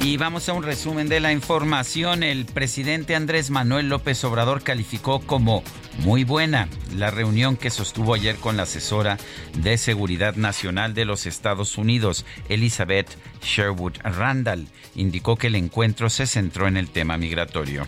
[0.00, 2.22] Y vamos a un resumen de la información.
[2.22, 5.62] El presidente Andrés Manuel López Obrador calificó como
[5.98, 9.18] muy buena la reunión que sostuvo ayer con la asesora
[9.56, 13.08] de Seguridad Nacional de los Estados Unidos, Elizabeth
[13.42, 14.66] Sherwood Randall.
[14.94, 17.86] Indicó que el encuentro se centró en el tema migratorio.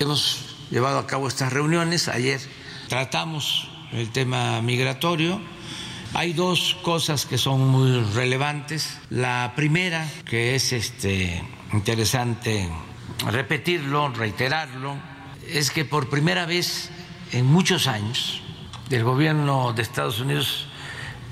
[0.00, 2.08] Hemos llevado a cabo estas reuniones.
[2.08, 2.40] Ayer
[2.88, 5.40] tratamos el tema migratorio.
[6.14, 8.98] Hay dos cosas que son muy relevantes.
[9.10, 11.42] La primera, que es este,
[11.72, 12.68] interesante
[13.30, 14.96] repetirlo, reiterarlo,
[15.48, 16.90] es que por primera vez
[17.34, 18.40] en muchos años
[18.90, 20.66] el gobierno de Estados Unidos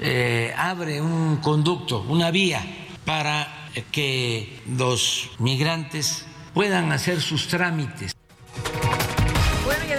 [0.01, 2.61] eh, abre un conducto, una vía
[3.05, 8.15] para que los migrantes puedan hacer sus trámites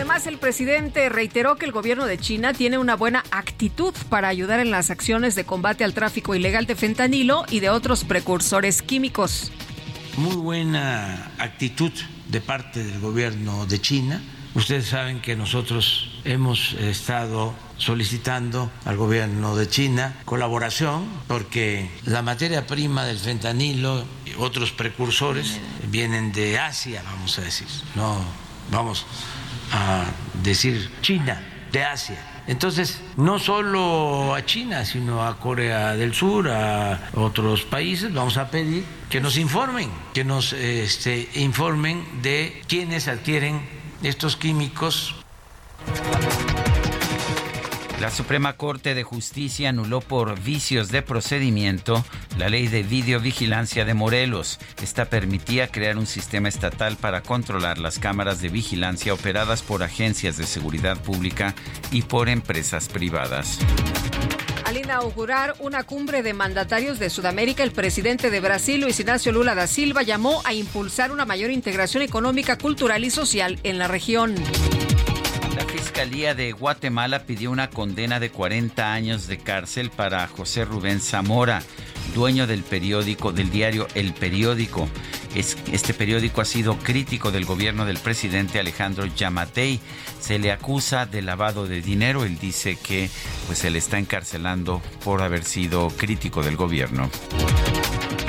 [0.04, 4.60] además el presidente reiteró que el gobierno de China tiene una buena actitud para ayudar
[4.60, 9.52] en las acciones de combate al tráfico ilegal de fentanilo y de otros precursores químicos.
[10.18, 11.92] Muy buena actitud
[12.28, 14.22] de parte del gobierno de China.
[14.56, 22.68] Ustedes saben que nosotros hemos estado solicitando al gobierno de China colaboración porque la materia
[22.68, 25.60] prima del fentanilo y otros precursores
[25.90, 27.68] vienen de Asia, vamos a decir.
[27.96, 28.24] No,
[28.72, 29.08] vamos
[29.72, 30.06] a
[30.44, 32.44] decir China, de Asia.
[32.46, 38.52] Entonces, no solo a China, sino a Corea del Sur, a otros países, vamos a
[38.52, 45.16] pedir que nos informen, que nos este, informen de quiénes adquieren estos químicos
[48.04, 52.04] la Suprema Corte de Justicia anuló por vicios de procedimiento
[52.38, 54.60] la ley de videovigilancia de Morelos.
[54.82, 60.36] Esta permitía crear un sistema estatal para controlar las cámaras de vigilancia operadas por agencias
[60.36, 61.56] de seguridad pública
[61.92, 63.60] y por empresas privadas.
[64.74, 69.54] Al inaugurar una cumbre de mandatarios de Sudamérica, el presidente de Brasil, Luis Ignacio Lula
[69.54, 74.34] da Silva, llamó a impulsar una mayor integración económica, cultural y social en la región.
[75.56, 81.02] La Fiscalía de Guatemala pidió una condena de 40 años de cárcel para José Rubén
[81.02, 81.62] Zamora,
[82.16, 84.90] dueño del periódico, del diario El Periódico.
[85.36, 89.80] Este periódico ha sido crítico del gobierno del presidente Alejandro Yamatei.
[90.20, 92.24] Se le acusa de lavado de dinero.
[92.24, 93.10] Él dice que
[93.48, 97.10] pues, se le está encarcelando por haber sido crítico del gobierno.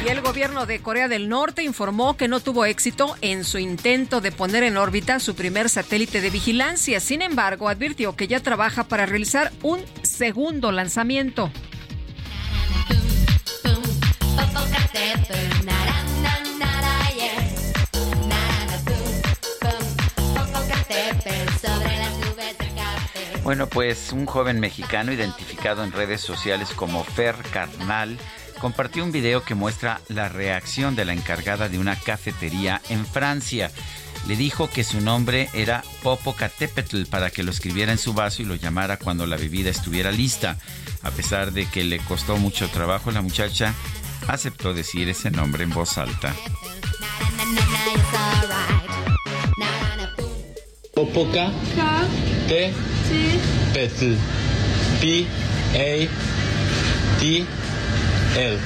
[0.05, 4.21] Y el gobierno de Corea del Norte informó que no tuvo éxito en su intento
[4.21, 7.01] de poner en órbita su primer satélite de vigilancia.
[7.01, 11.51] Sin embargo, advirtió que ya trabaja para realizar un segundo lanzamiento.
[23.45, 28.19] Bueno, pues un joven mexicano identificado en redes sociales como Fer Carnal
[28.59, 33.71] compartió un video que muestra la reacción de la encargada de una cafetería en Francia.
[34.27, 38.47] Le dijo que su nombre era Popocatépetl para que lo escribiera en su vaso y
[38.47, 40.57] lo llamara cuando la bebida estuviera lista.
[41.03, 43.75] A pesar de que le costó mucho trabajo, la muchacha
[44.27, 46.35] aceptó decir ese nombre en voz alta.
[50.95, 51.51] Popoca
[53.09, 53.41] T
[55.01, 55.27] P
[55.75, 56.09] A
[57.19, 57.47] T
[58.37, 58.59] L.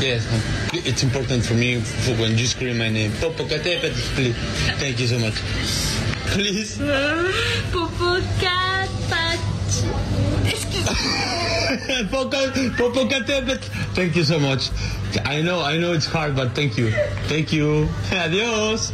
[0.00, 0.26] Yes,
[0.72, 3.10] it's important for me for when you scream my name.
[3.12, 4.36] Popocatépetl, please.
[4.78, 5.34] Thank you so much.
[6.32, 6.78] Please.
[7.72, 8.54] Popocatépetl.
[12.76, 13.64] Popocatépetl.
[13.94, 14.70] Thank you so much.
[15.24, 16.90] I know, I know it's hard, but thank you.
[17.28, 17.88] Thank you.
[18.10, 18.92] Adiós.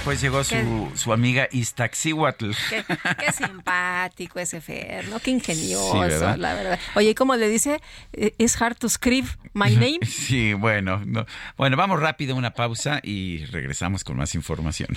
[0.00, 2.52] Después llegó su, su amiga Iztaxihuatl.
[2.70, 2.84] Qué,
[3.18, 5.20] qué, simpático ese Fer, ¿no?
[5.20, 6.78] Qué ingenioso, la verdad.
[6.94, 7.82] Oye, ¿cómo le dice?
[8.12, 9.98] ¿Es hard to scribe my name?
[10.06, 11.02] Sí, bueno.
[11.04, 11.26] No.
[11.58, 14.96] Bueno, vamos rápido a una pausa y regresamos con más información.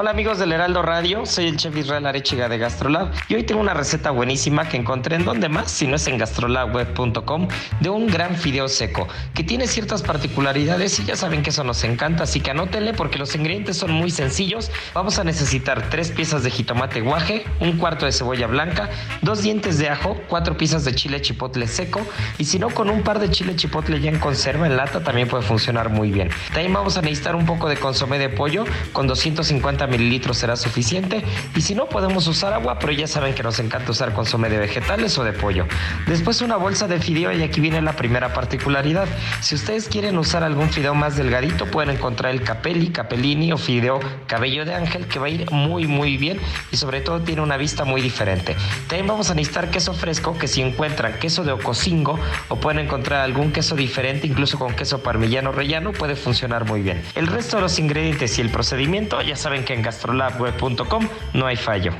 [0.00, 3.60] Hola amigos del Heraldo Radio, soy el chef Israel Arechiga de Gastrolab y hoy tengo
[3.60, 7.48] una receta buenísima que encontré en donde más, si no es en gastrolabweb.com,
[7.80, 11.82] de un gran fideo seco que tiene ciertas particularidades y ya saben que eso nos
[11.82, 14.70] encanta, así que anótenle porque los ingredientes son muy sencillos.
[14.94, 18.90] Vamos a necesitar tres piezas de jitomate guaje, un cuarto de cebolla blanca,
[19.22, 22.02] dos dientes de ajo, cuatro piezas de chile chipotle seco
[22.38, 25.26] y si no con un par de chile chipotle ya en conserva en lata también
[25.26, 26.30] puede funcionar muy bien.
[26.52, 31.24] También vamos a necesitar un poco de consomé de pollo con 250 mililitros será suficiente
[31.54, 34.58] y si no podemos usar agua, pero ya saben que nos encanta usar consomé de
[34.58, 35.66] vegetales o de pollo.
[36.06, 39.06] Después una bolsa de fideo y aquí viene la primera particularidad.
[39.40, 44.00] Si ustedes quieren usar algún fideo más delgadito, pueden encontrar el capelli, capellini o fideo
[44.26, 46.38] cabello de ángel que va a ir muy muy bien
[46.70, 48.56] y sobre todo tiene una vista muy diferente.
[48.88, 53.20] También vamos a necesitar queso fresco que si encuentran queso de ocosingo o pueden encontrar
[53.20, 57.02] algún queso diferente incluso con queso parmillano rellano puede funcionar muy bien.
[57.14, 61.46] El resto de los ingredientes y el procedimiento ya saben que en Gastrolab labweb.com no
[61.46, 61.92] hay fallo.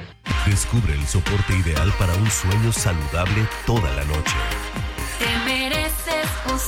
[0.46, 4.36] Descubre el soporte ideal para un sueño saludable toda la noche.
[5.18, 6.58] Te mereces un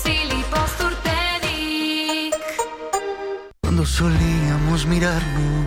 [3.60, 5.66] Cuando solíamos mirarnos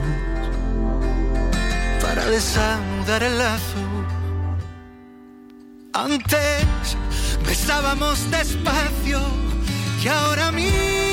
[2.02, 3.84] para desanudar el lazo.
[5.94, 6.66] Antes
[7.46, 9.20] besábamos despacio
[10.04, 11.13] y ahora miramos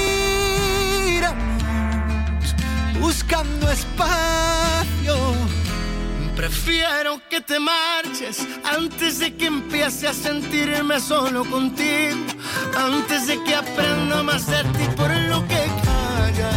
[3.00, 5.16] buscando espacio.
[6.36, 12.16] Prefiero que te marches antes de que empiece a sentirme solo contigo,
[12.76, 16.56] antes de que aprenda más de ti por lo que callas,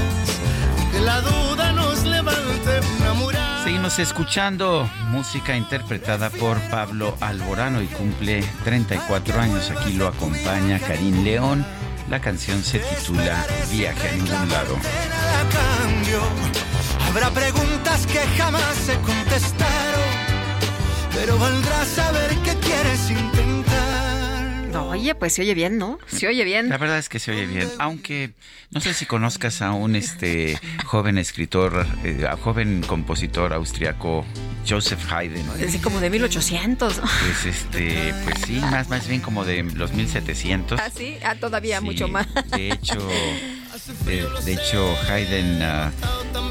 [0.91, 3.63] que la duda nos levante una muralla.
[3.63, 9.71] Seguimos escuchando música interpretada por Pablo Alborano y cumple 34 años.
[9.71, 11.65] Aquí lo acompaña Karim León.
[12.09, 14.77] La canción se titula Viaje a ningún lado.
[17.07, 20.09] Habrá preguntas que jamás se contestaron,
[21.13, 23.62] pero valdrá saber qué quieres intentar.
[24.75, 25.99] Oye, pues se oye bien, ¿no?
[26.07, 26.69] Se oye bien.
[26.69, 28.31] La verdad es que se oye bien, aunque
[28.71, 34.25] no sé si conozcas a un este joven escritor, eh, a joven compositor austriaco
[34.67, 35.47] Joseph Haydn.
[35.65, 36.99] Así como de 1800.
[36.99, 40.79] Pues este, pues sí, más, más bien como de los 1700.
[40.79, 42.27] Ah, sí, ah, todavía mucho más.
[42.51, 42.97] De hecho,
[44.05, 45.91] de, hecho Haydn ah,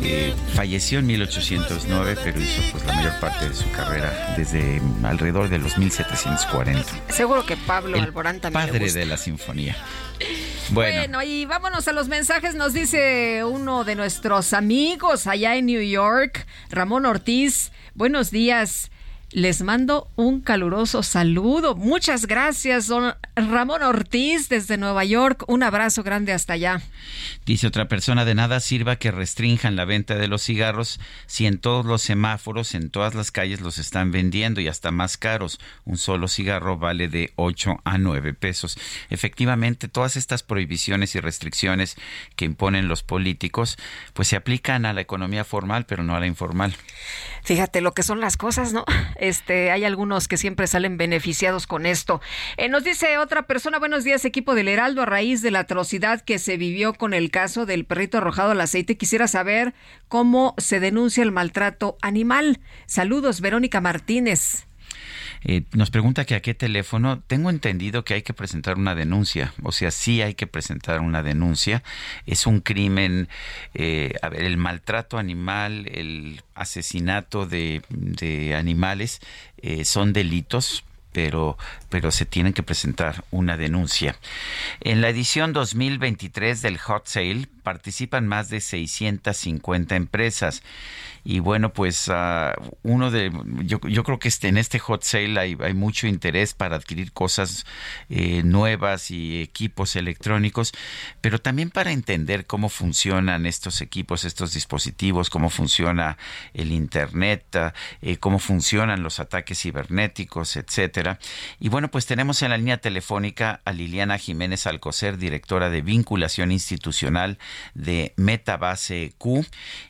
[0.03, 5.49] eh, falleció en 1809, pero hizo pues la mayor parte de su carrera desde alrededor
[5.49, 6.85] de los 1740.
[7.11, 8.67] Seguro que Pablo Alborán también.
[8.67, 9.77] Padre de la sinfonía.
[10.71, 10.99] Bueno.
[10.99, 11.23] bueno.
[11.23, 12.55] y vámonos a los mensajes.
[12.55, 17.73] Nos dice uno de nuestros amigos allá en New York, Ramón Ortiz.
[17.95, 18.92] Buenos días.
[19.33, 21.75] Les mando un caluroso saludo.
[21.75, 25.45] Muchas gracias, don Ramón Ortiz, desde Nueva York.
[25.47, 26.83] Un abrazo grande hasta allá.
[27.47, 31.59] Dice otra persona, de nada sirva que restrinjan la venta de los cigarros si en
[31.59, 35.61] todos los semáforos, en todas las calles los están vendiendo y hasta más caros.
[35.87, 38.77] Un solo cigarro vale de 8 a 9 pesos.
[39.09, 41.97] Efectivamente, todas estas prohibiciones y restricciones
[42.37, 43.79] que imponen los políticos,
[44.13, 46.77] pues se aplican a la economía formal, pero no a la informal.
[47.45, 48.85] Fíjate lo que son las cosas, ¿no?
[49.23, 52.21] Este, hay algunos que siempre salen beneficiados con esto.
[52.57, 56.23] Eh, nos dice otra persona, buenos días, equipo del Heraldo, a raíz de la atrocidad
[56.23, 59.75] que se vivió con el caso del perrito arrojado al aceite, quisiera saber
[60.09, 62.59] cómo se denuncia el maltrato animal.
[62.87, 64.67] Saludos, Verónica Martínez.
[65.45, 67.21] Eh, nos pregunta que a qué teléfono.
[67.27, 69.53] Tengo entendido que hay que presentar una denuncia.
[69.63, 71.83] O sea, sí hay que presentar una denuncia.
[72.27, 73.29] Es un crimen.
[73.75, 77.83] Eh, a ver, el maltrato animal, el asesinato de,
[78.57, 79.21] animales
[79.59, 81.59] eh, son delitos pero,
[81.93, 84.17] pero se tienen que presentar una denuncia.
[84.81, 90.63] En la edición 2023 del Hot Sale participan más de 650 empresas.
[91.25, 93.31] Y bueno, pues ah, uno de,
[93.63, 97.13] yo, yo, creo que este, en este hot sale hay, hay mucho interés para adquirir
[97.13, 97.65] cosas
[98.09, 100.73] eh, nuevas y equipos electrónicos,
[101.21, 106.19] pero también para entender cómo funcionan estos equipos, estos dispositivos, cómo funciona
[106.55, 111.21] el Internet, ah, eh, cómo funcionan los ataques cibernéticos, etcétera.
[111.61, 116.53] Y bueno, pues tenemos en la línea telefónica a Liliana Jiménez Alcocer, directora de vinculación
[116.53, 117.39] institucional
[117.75, 119.45] de Metabase Q.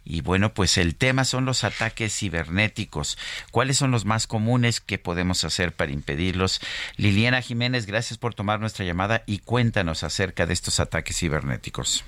[0.04, 3.18] Y bueno, pues el tema son los ataques cibernéticos.
[3.50, 6.60] ¿Cuáles son los más comunes que podemos hacer para impedirlos?
[6.96, 12.04] Liliana Jiménez, gracias por tomar nuestra llamada y cuéntanos acerca de estos ataques cibernéticos.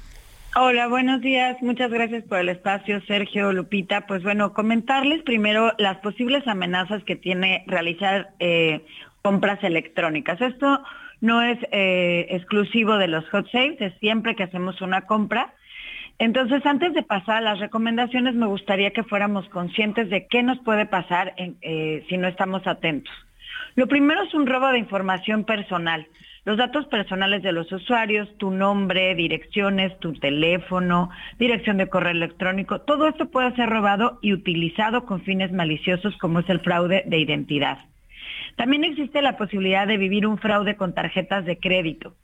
[0.57, 1.61] Hola, buenos días.
[1.63, 4.07] Muchas gracias por el espacio, Sergio, Lupita.
[4.07, 8.87] Pues bueno, comentarles primero las posibles amenazas que tiene realizar eh,
[9.25, 10.39] compras electrónicas.
[10.39, 10.83] Esto
[11.23, 15.55] no es eh, exclusivo de los hot sales, es siempre que hacemos una compra
[16.19, 20.59] Entonces, antes de pasar a las recomendaciones, me gustaría que fuéramos conscientes de qué nos
[20.59, 23.13] puede pasar eh, si no estamos atentos.
[23.77, 26.07] Lo primero es un robo de información personal.
[26.45, 32.83] Los datos personales de los usuarios, tu nombre, direcciones, tu teléfono, dirección de correo electrónico,
[32.83, 37.19] todo esto puede ser robado y utilizado con fines maliciosos como es el fraude de
[37.19, 37.79] identidad.
[38.57, 42.15] También existe la posibilidad de vivir un fraude con tarjetas de crédito.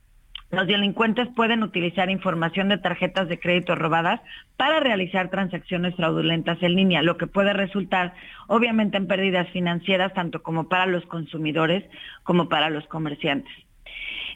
[0.50, 4.20] Los delincuentes pueden utilizar información de tarjetas de crédito robadas
[4.56, 8.14] para realizar transacciones fraudulentas en línea, lo que puede resultar
[8.48, 11.84] obviamente en pérdidas financieras tanto como para los consumidores
[12.24, 13.52] como para los comerciantes.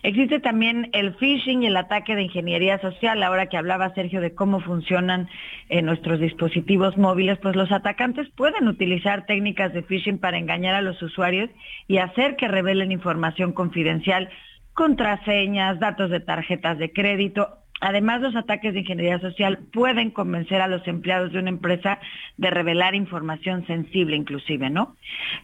[0.05, 3.23] Existe también el phishing y el ataque de ingeniería social.
[3.23, 5.31] Ahora que hablaba Sergio de cómo funcionan
[5.71, 10.83] eh, nuestros dispositivos móviles, pues los atacantes pueden utilizar técnicas de phishing para engañar a
[10.83, 11.49] los usuarios
[11.89, 14.29] y hacer que revelen información confidencial
[14.75, 17.61] contraseñas, datos de tarjetas de crédito.
[17.81, 21.99] Además, los ataques de ingeniería social pueden convencer a los empleados de una empresa
[22.37, 24.97] de revelar información sensible inclusive, ¿no?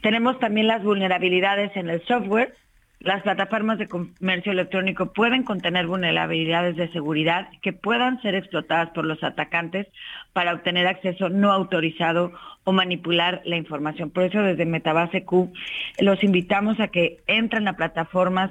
[0.02, 2.54] Tenemos también las vulnerabilidades en el software.
[3.00, 9.06] Las plataformas de comercio electrónico pueden contener vulnerabilidades de seguridad que puedan ser explotadas por
[9.06, 9.86] los atacantes
[10.34, 12.32] para obtener acceso no autorizado
[12.64, 14.10] o manipular la información.
[14.10, 15.50] Por eso desde Metabase Q
[15.98, 18.50] los invitamos a que entren a plataformas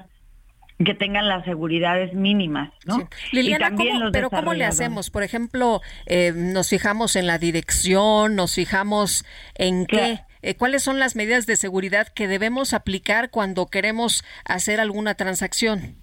[0.83, 3.07] que tengan las seguridades mínimas, ¿no?
[3.31, 3.71] Liliana,
[4.11, 5.09] pero ¿cómo le hacemos?
[5.09, 10.99] Por ejemplo, eh, nos fijamos en la dirección, nos fijamos en qué, eh, cuáles son
[10.99, 15.95] las medidas de seguridad que debemos aplicar cuando queremos hacer alguna transacción.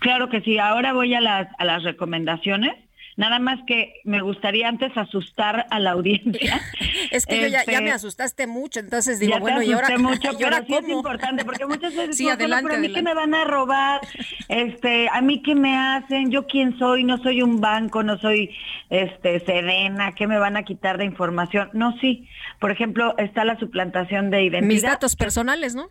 [0.00, 0.58] Claro que sí.
[0.58, 2.83] Ahora voy a las, a las recomendaciones.
[3.16, 6.60] Nada más que me gustaría antes asustar a la audiencia.
[7.10, 10.74] es que ya, me este, asustaste mucho, entonces digo, bueno, y ahora, mucho, pero sí
[10.74, 14.00] es importante, porque muchas veces sí, adelante, a mí que me van a robar,
[14.48, 18.50] este, a mí qué me hacen, yo quién soy, no soy un banco, no soy
[18.90, 21.70] este Sedena, ¿qué me van a quitar de información?
[21.72, 22.28] No, sí.
[22.60, 24.68] Por ejemplo, está la suplantación de identidad.
[24.68, 25.88] Mis datos personales, ¿no?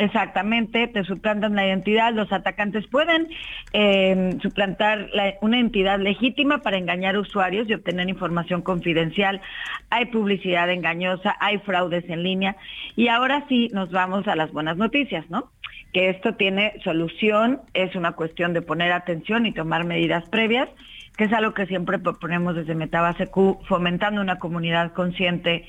[0.00, 2.14] Exactamente, te suplantan la identidad.
[2.14, 3.28] Los atacantes pueden
[3.74, 5.10] eh, suplantar
[5.42, 9.42] una entidad legítima para engañar usuarios y obtener información confidencial.
[9.90, 12.56] Hay publicidad engañosa, hay fraudes en línea.
[12.96, 15.50] Y ahora sí nos vamos a las buenas noticias, ¿no?
[15.92, 20.70] Que esto tiene solución, es una cuestión de poner atención y tomar medidas previas
[21.18, 25.66] que es algo que siempre proponemos desde Metabase Q, fomentando una comunidad consciente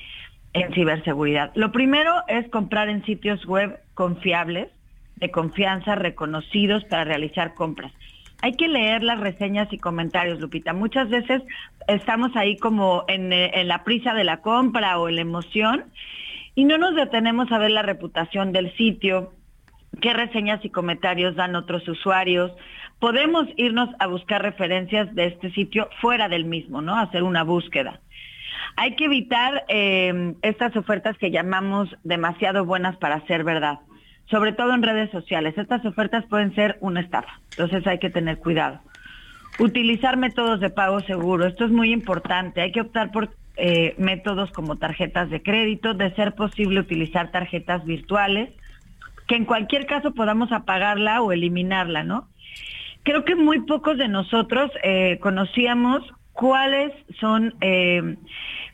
[0.54, 1.50] en ciberseguridad.
[1.54, 4.68] Lo primero es comprar en sitios web confiables,
[5.16, 7.92] de confianza, reconocidos para realizar compras.
[8.42, 10.72] Hay que leer las reseñas y comentarios, Lupita.
[10.72, 11.42] Muchas veces
[11.86, 15.84] estamos ahí como en, en la prisa de la compra o en la emoción
[16.54, 19.32] y no nos detenemos a ver la reputación del sitio,
[20.00, 22.52] qué reseñas y comentarios dan otros usuarios.
[22.98, 26.96] Podemos irnos a buscar referencias de este sitio fuera del mismo, ¿no?
[26.96, 28.00] Hacer una búsqueda.
[28.76, 33.80] Hay que evitar eh, estas ofertas que llamamos demasiado buenas para ser verdad,
[34.30, 35.56] sobre todo en redes sociales.
[35.56, 38.80] Estas ofertas pueden ser una estafa, entonces hay que tener cuidado.
[39.58, 42.62] Utilizar métodos de pago seguro, esto es muy importante.
[42.62, 47.84] Hay que optar por eh, métodos como tarjetas de crédito, de ser posible utilizar tarjetas
[47.84, 48.50] virtuales,
[49.28, 52.28] que en cualquier caso podamos apagarla o eliminarla, ¿no?
[53.02, 58.16] Creo que muy pocos de nosotros eh, conocíamos cuáles son, eh,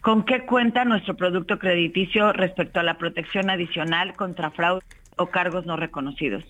[0.01, 4.85] con qué cuenta nuestro producto crediticio respecto a la protección adicional contra fraude
[5.17, 6.45] o cargos no reconocidos.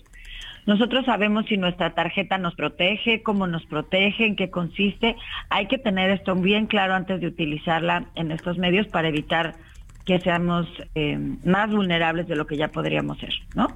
[0.65, 5.15] Nosotros sabemos si nuestra tarjeta nos protege, cómo nos protege, en qué consiste.
[5.49, 9.55] Hay que tener esto bien claro antes de utilizarla en estos medios para evitar
[10.05, 13.67] que seamos eh, más vulnerables de lo que ya podríamos ser, ¿no?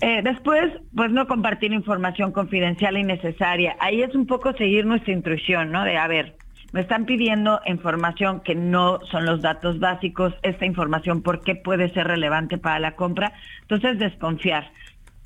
[0.00, 3.76] Eh, después, pues no compartir información confidencial y necesaria.
[3.80, 5.84] Ahí es un poco seguir nuestra intuición, ¿no?
[5.84, 6.36] De, a ver,
[6.72, 11.92] me están pidiendo información que no son los datos básicos, esta información, ¿por qué puede
[11.94, 13.32] ser relevante para la compra?
[13.62, 14.70] Entonces, desconfiar,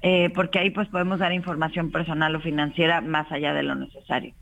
[0.01, 4.35] eh, porque ahí pues podemos dar información personal o financiera más allá de lo necesario.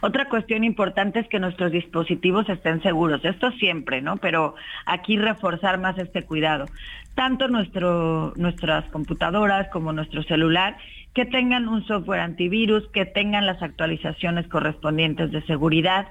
[0.00, 3.24] Otra cuestión importante es que nuestros dispositivos estén seguros.
[3.24, 4.16] Esto siempre, ¿no?
[4.16, 6.66] Pero aquí reforzar más este cuidado.
[7.14, 10.76] Tanto nuestras computadoras como nuestro celular
[11.14, 16.08] que tengan un software antivirus, que tengan las actualizaciones correspondientes de seguridad.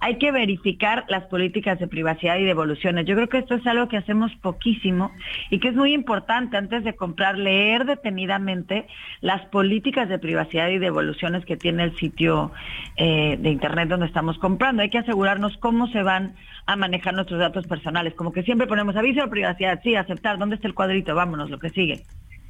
[0.00, 3.06] Hay que verificar las políticas de privacidad y devoluciones.
[3.06, 5.10] Yo creo que esto es algo que hacemos poquísimo
[5.50, 8.86] y que es muy importante antes de comprar, leer detenidamente
[9.20, 12.52] las políticas de privacidad y devoluciones que tiene el sitio
[12.96, 14.82] eh, de Internet donde estamos comprando.
[14.82, 16.34] Hay que asegurarnos cómo se van
[16.66, 18.14] a manejar nuestros datos personales.
[18.14, 21.14] Como que siempre ponemos aviso de privacidad, sí, aceptar, ¿dónde está el cuadrito?
[21.14, 22.02] Vámonos, lo que sigue.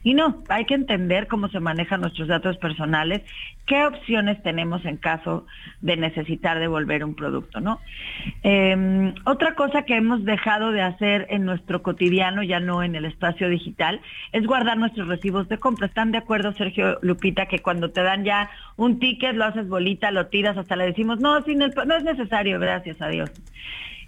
[0.06, 3.22] Y no, hay que entender cómo se manejan nuestros datos personales,
[3.66, 5.46] qué opciones tenemos en caso
[5.80, 7.80] de necesitar devolver un producto, ¿no?
[8.44, 13.04] Em, otra cosa que hemos dejado de hacer en nuestro cotidiano, ya no en el
[13.04, 15.88] espacio digital, es guardar nuestros recibos de compra.
[15.88, 20.12] ¿Están de acuerdo, Sergio Lupita, que cuando te dan ya un ticket, lo haces bolita,
[20.12, 23.32] lo tiras, hasta le decimos, no, no es necesario, gracias a Dios.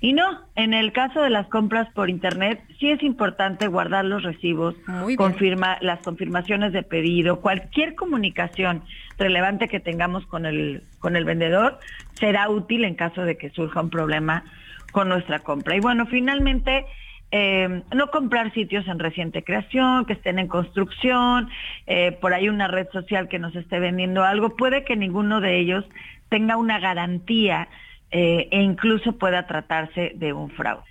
[0.00, 4.22] Y no, en el caso de las compras por internet, sí es importante guardar los
[4.22, 4.76] recibos,
[5.16, 8.84] confirma las confirmaciones de pedido, cualquier comunicación
[9.18, 11.78] relevante que tengamos con el con el vendedor
[12.14, 14.44] será útil en caso de que surja un problema
[14.92, 15.76] con nuestra compra.
[15.76, 16.86] Y bueno, finalmente
[17.30, 21.50] eh, no comprar sitios en reciente creación, que estén en construcción,
[21.86, 25.58] eh, por ahí una red social que nos esté vendiendo algo, puede que ninguno de
[25.58, 25.84] ellos
[26.30, 27.68] tenga una garantía
[28.10, 30.84] eh, e incluso pueda tratarse de un fraude.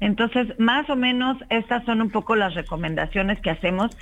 [0.00, 3.96] Entonces, más o menos estas son un poco las recomendaciones que hacemos.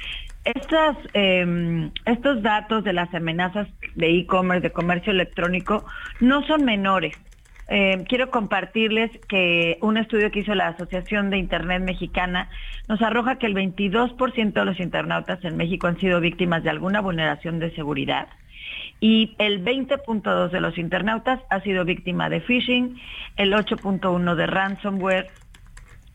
[0.44, 5.84] Estas, em, estos datos de las amenazas de e-commerce, de comercio electrónico,
[6.20, 7.14] no son menores.
[7.68, 12.48] Em, quiero compartirles que un estudio que hizo la Asociación de Internet Mexicana
[12.88, 17.00] nos arroja que el 22% de los internautas en México han sido víctimas de alguna
[17.00, 18.28] vulneración de seguridad
[19.02, 23.00] y el 20.2 de los internautas ha sido víctima de phishing,
[23.36, 25.28] el 8.1 de ransomware.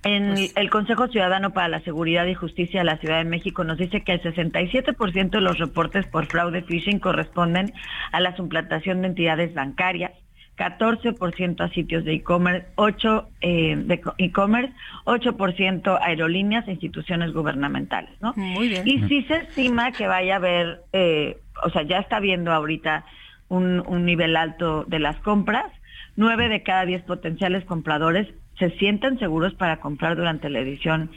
[0.03, 3.66] En pues el Consejo Ciudadano para la Seguridad y Justicia de la Ciudad de México
[3.66, 7.74] nos dice que el 67% de los reportes por fraude phishing corresponden
[8.14, 10.14] a la suplantación de entidades bancarias,
[10.58, 14.74] 14% a sitios de e-commerce, 8 eh, de e-commerce,
[15.06, 18.34] 8% aerolíneas e instituciones gubernamentales, ¿no?
[18.36, 18.84] Muy bien.
[18.86, 23.06] Y si se estima que vaya a haber, eh, o sea, ya está viendo ahorita
[23.50, 25.72] un, un nivel alto de las compras,
[26.16, 28.27] 9 de cada 10 potenciales compradores
[28.58, 31.11] se sienten seguros para comprar durante la edición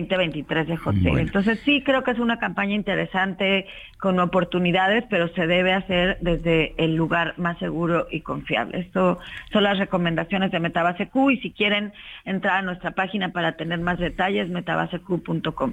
[0.00, 1.08] 2023 de José.
[1.18, 3.66] Entonces sí creo que es una campaña interesante
[3.98, 8.80] con oportunidades, pero se debe hacer desde el lugar más seguro y confiable.
[8.80, 9.18] Esto
[9.52, 11.92] son las recomendaciones de Metabase Q y si quieren
[12.24, 15.72] entrar a nuestra página para tener más detalles, metabaseq.com.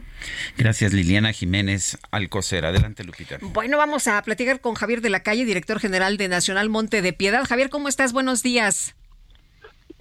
[0.57, 2.65] Gracias Liliana Jiménez Alcocer.
[2.65, 3.38] Adelante Lupita.
[3.41, 7.14] Bueno, vamos a platicar con Javier de la Calle, director general de Nacional Monte de
[7.14, 7.45] Piedad.
[7.45, 8.14] Javier, ¿cómo estás?
[8.14, 8.99] Buenos días.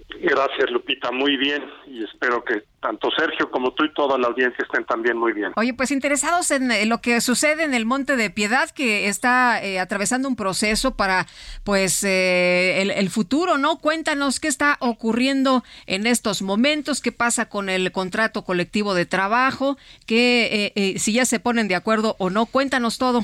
[0.09, 1.11] Gracias, Lupita.
[1.11, 1.63] Muy bien.
[1.87, 5.51] Y espero que tanto Sergio como tú y toda la audiencia estén también muy bien.
[5.55, 9.63] Oye, pues interesados en eh, lo que sucede en el Monte de Piedad, que está
[9.63, 11.27] eh, atravesando un proceso para,
[11.63, 13.77] pues, eh, el, futuro, ¿no?
[13.77, 19.77] Cuéntanos qué está ocurriendo en estos momentos, qué pasa con el contrato colectivo de trabajo,
[20.05, 22.45] que si ya se ponen de acuerdo o no.
[22.45, 23.21] Cuéntanos todo.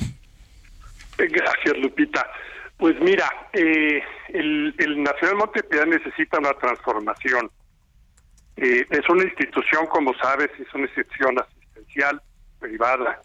[1.18, 2.26] Gracias, Lupita.
[2.76, 7.50] Pues mira, eh, el, Nacional Montepiedad necesita una transformación.
[8.56, 12.22] Eh, es una institución, como sabes, es una institución asistencial
[12.58, 13.20] privada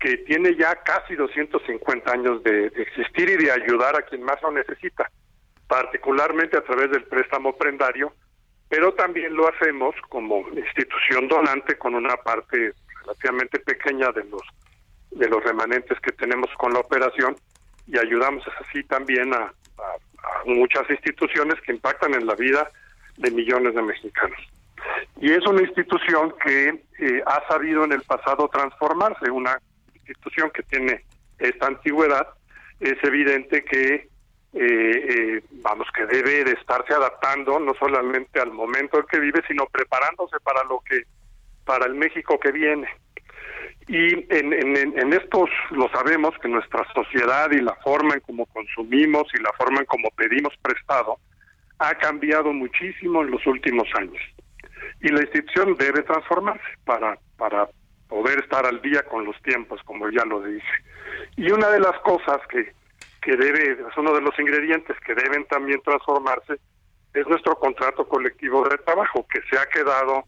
[0.00, 4.50] que tiene ya casi 250 años de, existir y de ayudar a quien más lo
[4.50, 5.10] necesita,
[5.66, 8.12] particularmente a través del préstamo prendario,
[8.68, 14.42] pero también lo hacemos como institución donante con una parte relativamente pequeña de los
[15.12, 17.36] de los remanentes que tenemos con la operación
[17.86, 19.52] y ayudamos así también a,
[20.46, 22.70] muchas instituciones que impactan en la vida
[23.16, 24.38] de millones de mexicanos.
[25.20, 29.58] Y es una institución que eh, ha sabido en el pasado transformarse, una
[29.94, 31.04] institución que tiene
[31.38, 32.28] esta antigüedad,
[32.80, 38.98] es evidente que eh, eh, vamos que debe de estarse adaptando no solamente al momento
[38.98, 41.02] en que vive, sino preparándose para lo que
[41.64, 42.88] para el México que viene.
[43.88, 49.28] Y en, en, estos lo sabemos que nuestra sociedad y la forma en cómo consumimos
[49.32, 51.18] y la forma en cómo pedimos prestado
[51.78, 54.20] ha cambiado muchísimo en los últimos años.
[55.02, 57.68] Y la institución debe transformarse para, para
[58.08, 60.66] poder estar al día con los tiempos, como ya lo dice.
[61.36, 62.72] Y una de las cosas que,
[63.22, 66.54] que debe, es uno de los ingredientes que deben también transformarse,
[67.14, 70.24] es nuestro contrato colectivo de trabajo, que se ha quedado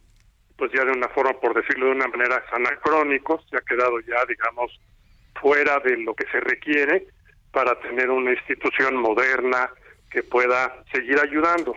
[0.59, 4.01] pues ya de una forma, por decirlo de una manera, es anacrónico, se ha quedado
[4.01, 4.79] ya, digamos,
[5.41, 7.07] fuera de lo que se requiere
[7.53, 9.71] para tener una institución moderna
[10.11, 11.77] que pueda seguir ayudando.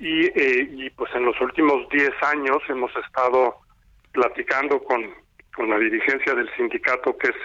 [0.00, 3.58] Y, eh, y pues en los últimos 10 años hemos estado
[4.12, 5.08] platicando con,
[5.54, 7.36] con la dirigencia del sindicato, que es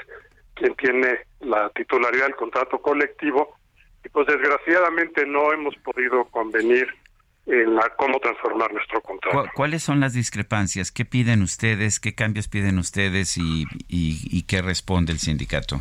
[0.56, 3.56] quien tiene la titularidad del contrato colectivo,
[4.04, 6.88] y pues desgraciadamente no hemos podido convenir
[7.46, 9.50] en la, cómo transformar nuestro contrato.
[9.54, 10.92] ¿Cuáles son las discrepancias?
[10.92, 12.00] ¿Qué piden ustedes?
[12.00, 13.38] ¿Qué cambios piden ustedes?
[13.38, 15.80] ¿Y, y, qué responde el sindicato?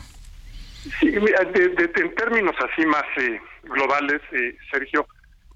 [1.01, 5.07] Sí, en términos así más eh, globales, eh, Sergio,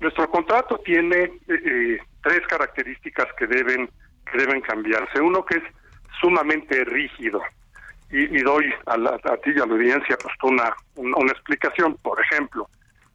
[0.01, 3.91] nuestro contrato tiene eh, tres características que deben,
[4.31, 5.21] que deben cambiarse.
[5.21, 5.65] Uno que es
[6.21, 7.43] sumamente rígido
[8.11, 11.99] y, doy a, a, ti y a la audiencia pues una, una explicación.
[12.01, 12.69] Por ejemplo,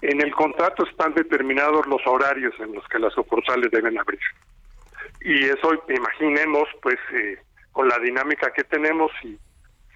[0.04, 4.20] en el contrato están determinados los horarios en los que las sucursales deben abrir.
[5.22, 7.38] Y eso, imaginemos, pues, eh,
[7.72, 9.40] con la dinámica que tenemos, si,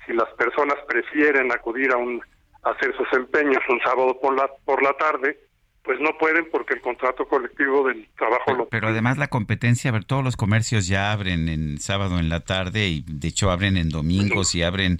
[0.05, 2.21] si las personas prefieren acudir a un
[2.63, 5.39] hacer sus empeños un sábado por la por la tarde,
[5.83, 8.69] pues no pueden porque el contrato colectivo del trabajo pero, lo...
[8.69, 12.41] Pero además la competencia, a ver, todos los comercios ya abren en sábado en la
[12.41, 14.99] tarde y de hecho abren en domingos y abren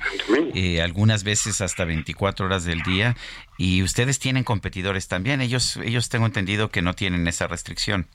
[0.55, 3.15] eh, algunas veces hasta 24 horas del día
[3.57, 8.07] y ustedes tienen competidores también, ellos ellos tengo entendido que no tienen esa restricción.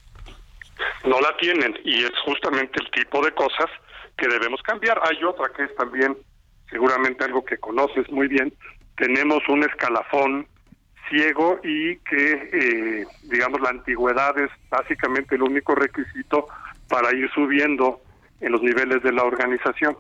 [1.05, 3.67] No la tienen y es justamente el tipo de cosas
[4.17, 5.01] que debemos cambiar.
[5.05, 6.17] Hay otra que es también
[6.71, 8.53] seguramente algo que conoces muy bien.
[8.97, 10.47] Tenemos un escalafón
[11.13, 16.47] ciego y que, eh, digamos, la antigüedad es básicamente el único requisito
[16.89, 18.01] para ir subiendo
[18.41, 19.97] en los niveles de la organización.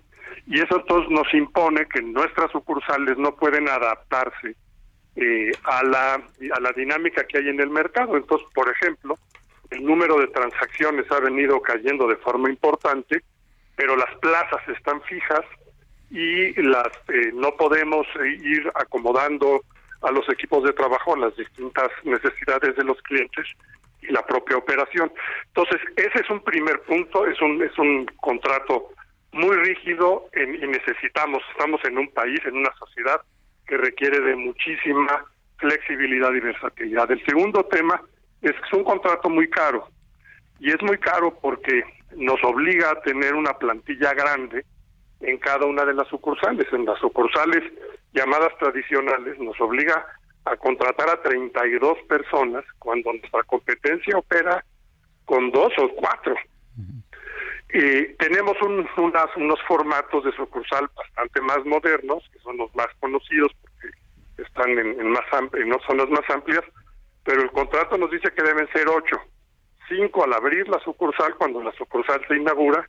[0.46, 4.56] Y eso entonces nos impone que nuestras sucursales no pueden adaptarse
[5.16, 8.16] eh, a, la, a la dinámica que hay en el mercado.
[8.16, 9.18] Entonces, por ejemplo,
[9.70, 13.22] el número de transacciones ha venido cayendo de forma importante,
[13.76, 15.44] pero las plazas están fijas
[16.10, 18.06] y las eh, no podemos
[18.42, 19.62] ir acomodando
[20.02, 23.46] a los equipos de trabajo a las distintas necesidades de los clientes
[24.02, 25.12] y la propia operación.
[25.48, 28.90] Entonces, ese es un primer punto, es un, es un contrato
[29.32, 33.20] muy rígido y necesitamos, estamos en un país, en una sociedad
[33.66, 35.24] que requiere de muchísima
[35.56, 37.10] flexibilidad y versatilidad.
[37.10, 38.02] El segundo tema
[38.42, 39.88] es que es un contrato muy caro
[40.58, 41.82] y es muy caro porque
[42.16, 44.64] nos obliga a tener una plantilla grande
[45.20, 46.66] en cada una de las sucursales.
[46.72, 47.62] En las sucursales
[48.12, 50.06] llamadas tradicionales nos obliga
[50.44, 54.64] a contratar a 32 personas cuando nuestra competencia opera
[55.24, 56.34] con dos o cuatro.
[57.74, 58.86] Y tenemos un,
[59.36, 63.96] unos formatos de sucursal bastante más modernos, que son los más conocidos porque
[64.42, 65.24] están en, más
[65.54, 66.64] en zonas más amplias,
[67.24, 69.16] pero el contrato nos dice que deben ser ocho,
[69.88, 72.86] cinco al abrir la sucursal cuando la sucursal se inaugura,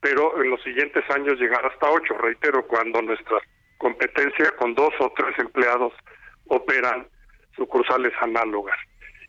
[0.00, 3.38] pero en los siguientes años llegar hasta ocho, reitero, cuando nuestra
[3.78, 5.92] competencia con dos o tres empleados
[6.48, 7.06] operan
[7.54, 8.76] sucursales análogas.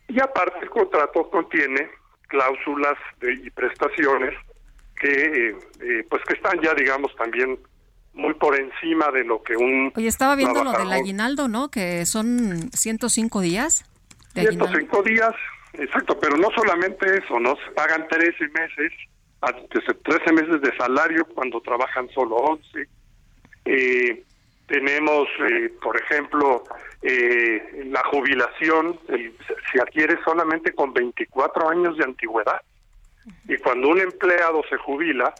[0.08, 1.90] Y aparte el contrato contiene
[2.28, 4.34] cláusulas de, y prestaciones
[5.00, 7.58] que eh, eh, pues que están ya digamos también
[8.14, 11.70] muy por encima de lo que un Oye, estaba viendo lo del aguinaldo, ¿no?
[11.70, 13.84] Que son 105 días.
[14.34, 15.34] 105 días,
[15.74, 18.92] exacto, pero no solamente eso, nos pagan 13 meses,
[20.04, 22.88] 13 meses de salario cuando trabajan solo 11.
[23.64, 24.24] Eh,
[24.68, 26.62] tenemos, eh, por ejemplo,
[27.02, 29.00] eh, la jubilación,
[29.72, 32.60] se adquiere solamente con 24 años de antigüedad.
[33.48, 35.34] Y cuando un empleado se jubila,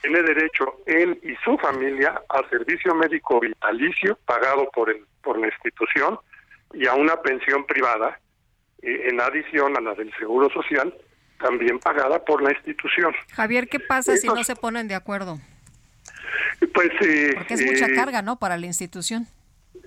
[0.00, 5.48] tiene derecho él y su familia al servicio médico vitalicio pagado por, el, por la
[5.48, 6.18] institución
[6.72, 8.20] y a una pensión privada,
[8.82, 10.94] eh, en adición a la del Seguro Social,
[11.40, 13.12] también pagada por la institución.
[13.32, 15.38] Javier, ¿qué pasa si no se ponen de acuerdo?
[16.72, 18.38] Pues, eh, Porque es mucha eh, carga, ¿no?
[18.38, 19.26] Para la institución.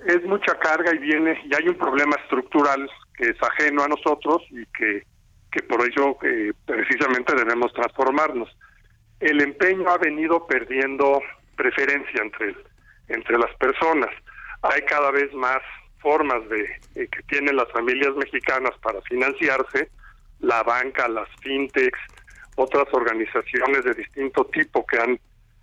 [0.05, 4.41] Es mucha carga y viene, y hay un problema estructural que es ajeno a nosotros
[4.49, 5.05] y que,
[5.51, 8.49] que por ello eh, precisamente debemos transformarnos.
[9.19, 11.21] El empeño ha venido perdiendo
[11.55, 12.55] preferencia entre,
[13.09, 14.09] entre las personas.
[14.63, 15.59] Hay cada vez más
[15.99, 19.89] formas de que tienen las familias mexicanas para financiarse,
[20.39, 21.99] la banca, las fintechs,
[22.55, 25.19] otras organizaciones de distinto tipo que han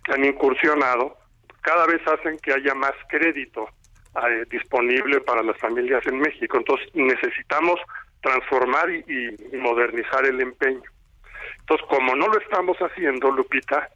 [0.09, 1.17] han incursionado,
[1.61, 3.69] cada vez hacen que haya más crédito
[4.15, 6.57] eh, disponible para las familias en México.
[6.57, 7.79] Entonces necesitamos
[8.21, 10.89] transformar y, modernizar el empeño.
[11.59, 13.89] Entonces, como no lo estamos haciendo, Lupita,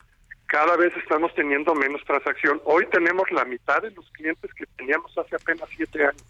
[0.46, 2.62] cada vez estamos teniendo menos transacción.
[2.66, 6.24] Hoy tenemos la mitad de los clientes que teníamos hace apenas siete años.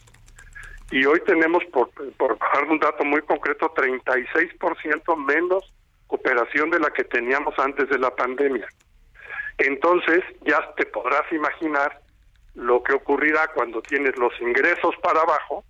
[0.91, 5.73] Y hoy tenemos, por, por dar un dato muy concreto, 36% menos
[6.07, 8.67] cooperación de la que teníamos antes de la pandemia.
[9.63, 12.01] Entonces ya te podrás imaginar
[12.53, 15.63] lo que ocurrirá cuando tienes los ingresos para abajo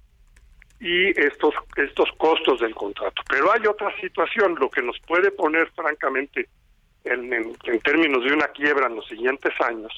[0.80, 3.22] y estos estos costos del contrato.
[3.30, 6.50] Pero hay otra situación, lo que nos puede poner francamente
[7.04, 9.92] en, en, términos de una quiebra en los siguientes años,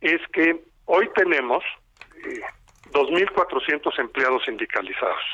[0.00, 1.64] es que hoy tenemos
[2.24, 2.40] eh,
[2.92, 5.24] 2.400 empleados sindicalizados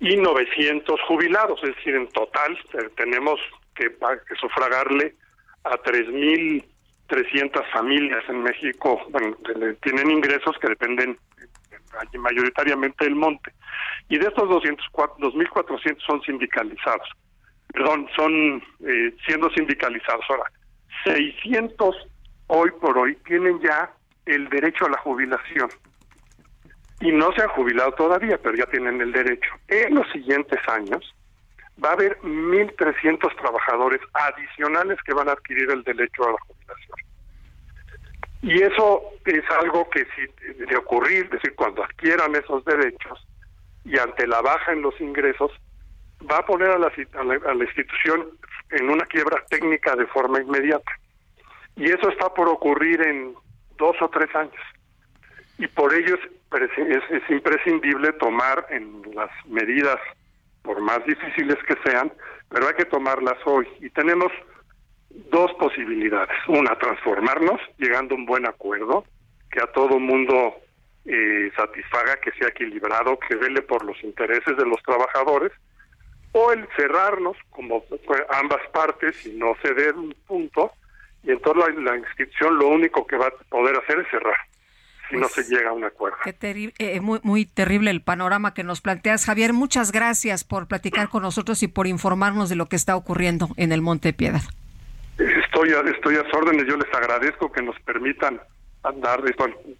[0.00, 3.38] y 900 jubilados, es decir, en total eh, tenemos
[3.74, 5.14] que, que sufragarle
[5.64, 9.00] a 3.300 familias en México,
[9.82, 11.18] tienen ingresos que dependen
[12.18, 13.52] mayoritariamente del monte.
[14.08, 17.08] Y de estos 2.400 son sindicalizados.
[17.72, 20.24] Perdón, son eh, siendo sindicalizados.
[20.28, 20.44] Ahora,
[21.04, 21.96] 600
[22.48, 23.92] hoy por hoy tienen ya
[24.26, 25.70] el derecho a la jubilación
[27.00, 29.50] y no se han jubilado todavía, pero ya tienen el derecho.
[29.68, 31.14] En los siguientes años
[31.82, 36.98] va a haber 1.300 trabajadores adicionales que van a adquirir el derecho a la jubilación.
[38.42, 43.26] Y eso es algo que si de ocurrir, es decir, cuando adquieran esos derechos
[43.84, 45.52] y ante la baja en los ingresos,
[46.30, 48.30] va a poner a la, institución
[48.70, 50.92] en una quiebra técnica de forma inmediata.
[51.76, 53.34] Y eso está por ocurrir en
[53.78, 54.62] dos o tres años.
[55.58, 59.98] Y por ello es, es, imprescindible tomar en las medidas,
[60.62, 62.12] por más difíciles que sean,
[62.48, 63.66] pero hay que tomarlas hoy.
[63.80, 64.32] Y tenemos
[65.30, 66.36] dos posibilidades.
[66.48, 69.04] Una, transformarnos, llegando a un buen acuerdo,
[69.50, 70.54] que a todo mundo
[71.04, 75.52] eh, satisfaga, que sea equilibrado, que vele por los intereses de los trabajadores,
[76.32, 77.84] o el cerrarnos, como
[78.30, 80.72] ambas partes, y no ceder un punto,
[81.24, 84.36] y entonces la, la inscripción lo único que va a poder hacer es cerrar
[85.10, 86.16] si no se pues, llega a un acuerdo.
[86.24, 89.52] Qué eh, muy, muy terrible el panorama que nos planteas, Javier.
[89.52, 93.72] Muchas gracias por platicar con nosotros y por informarnos de lo que está ocurriendo en
[93.72, 94.42] el Monte Piedad.
[95.18, 96.66] Estoy a, estoy a sus órdenes.
[96.66, 98.40] Yo les agradezco que nos permitan
[98.82, 99.22] dar,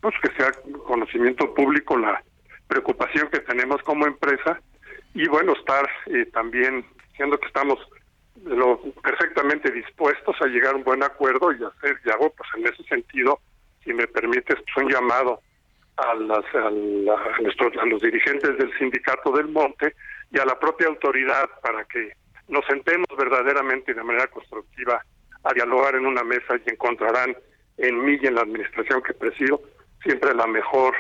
[0.00, 0.52] pues que sea
[0.86, 2.22] conocimiento público la
[2.68, 4.60] preocupación que tenemos como empresa
[5.14, 7.78] y bueno, estar eh, también diciendo que estamos
[8.44, 12.66] lo, perfectamente dispuestos a llegar a un buen acuerdo y hacer, y hago pues en
[12.66, 13.40] ese sentido,
[13.84, 15.40] si me permites, un llamado
[15.96, 16.70] a, las, a,
[17.40, 19.94] nuestros, a los dirigentes del sindicato del monte
[20.32, 22.12] y a la propia autoridad para que
[22.48, 25.04] nos sentemos verdaderamente de manera constructiva
[25.44, 27.36] a dialogar en una mesa y encontrarán
[27.78, 29.62] en mí y en la administración que presido
[30.02, 30.94] siempre la mejor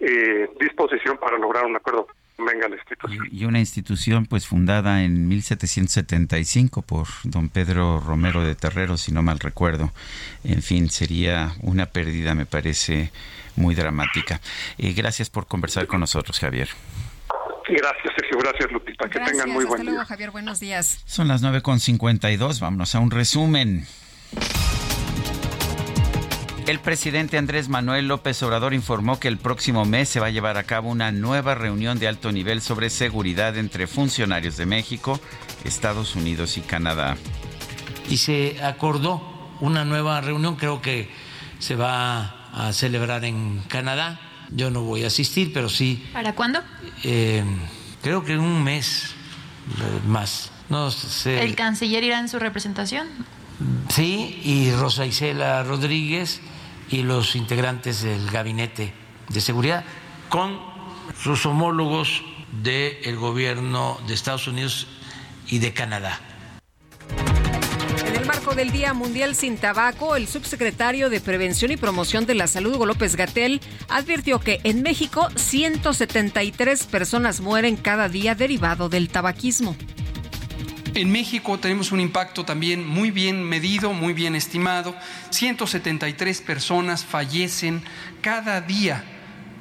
[0.00, 2.08] eh, disposición para lograr un acuerdo
[2.44, 3.28] venga la institución.
[3.30, 9.22] Y, una institución pues fundada en 1775 por don Pedro Romero de Terrero, si no
[9.22, 9.92] mal recuerdo.
[10.44, 13.10] En fin, sería una pérdida, me parece,
[13.56, 14.40] muy dramática.
[14.78, 16.68] Eh, gracias por conversar con nosotros, Javier.
[17.68, 18.38] Gracias, Sergio.
[18.38, 19.08] Gracias, Lupita.
[19.08, 20.04] Que tengan muy buen día.
[20.04, 20.30] Javier.
[20.30, 21.02] Buenos días.
[21.06, 22.60] Son las 9.52.
[22.60, 23.86] Vámonos a un resumen.
[26.66, 30.56] El presidente Andrés Manuel López Obrador informó que el próximo mes se va a llevar
[30.56, 35.18] a cabo una nueva reunión de alto nivel sobre seguridad entre funcionarios de México,
[35.64, 37.16] Estados Unidos y Canadá.
[38.08, 39.20] Y se acordó
[39.60, 41.10] una nueva reunión, creo que
[41.58, 44.20] se va a celebrar en Canadá.
[44.50, 46.08] Yo no voy a asistir, pero sí.
[46.12, 46.60] ¿Para cuándo?
[47.02, 47.42] Eh,
[48.02, 49.14] creo que en un mes
[49.66, 50.52] eh, más.
[50.68, 51.42] No sé.
[51.42, 53.08] ¿El canciller irá en su representación?
[53.88, 56.40] Sí, y Rosa Isela Rodríguez
[56.92, 58.92] y los integrantes del gabinete
[59.28, 59.84] de seguridad
[60.28, 60.58] con
[61.20, 62.22] sus homólogos
[62.62, 64.86] del gobierno de Estados Unidos
[65.48, 66.20] y de Canadá.
[68.06, 72.34] En el marco del Día Mundial sin Tabaco, el subsecretario de Prevención y Promoción de
[72.34, 78.88] la Salud, Hugo López Gatel, advirtió que en México 173 personas mueren cada día derivado
[78.88, 79.76] del tabaquismo.
[80.94, 84.94] En México tenemos un impacto también muy bien medido, muy bien estimado.
[85.30, 87.82] 173 personas fallecen
[88.20, 89.02] cada día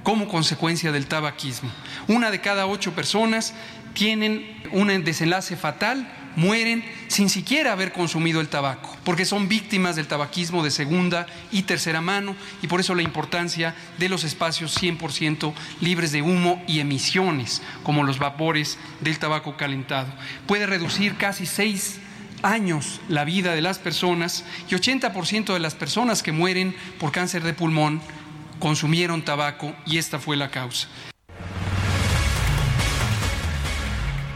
[0.03, 1.71] como consecuencia del tabaquismo.
[2.09, 3.53] Una de cada ocho personas
[3.93, 10.07] tienen un desenlace fatal mueren sin siquiera haber consumido el tabaco, porque son víctimas del
[10.07, 15.53] tabaquismo de segunda y tercera mano y por eso la importancia de los espacios 100%
[15.81, 20.07] libres de humo y emisiones, como los vapores del tabaco calentado.
[20.47, 21.99] Puede reducir casi seis
[22.43, 27.43] años la vida de las personas y 80% de las personas que mueren por cáncer
[27.43, 28.01] de pulmón
[28.59, 30.87] consumieron tabaco y esta fue la causa.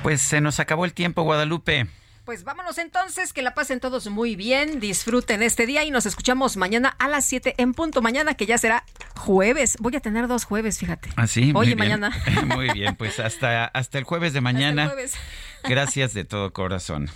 [0.05, 1.87] Pues se nos acabó el tiempo, Guadalupe.
[2.25, 6.57] Pues vámonos entonces, que la pasen todos muy bien, disfruten este día y nos escuchamos
[6.57, 8.03] mañana a las 7 en punto.
[8.03, 8.85] Mañana que ya será
[9.15, 9.77] jueves.
[9.79, 11.09] Voy a tener dos jueves, fíjate.
[11.15, 11.53] Así.
[11.55, 12.11] ¿Ah, Oye, mañana.
[12.45, 14.93] Muy bien, pues hasta, hasta el jueves de mañana.
[15.63, 17.09] Gracias de todo corazón.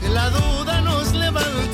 [0.00, 1.73] Que la duda nos levante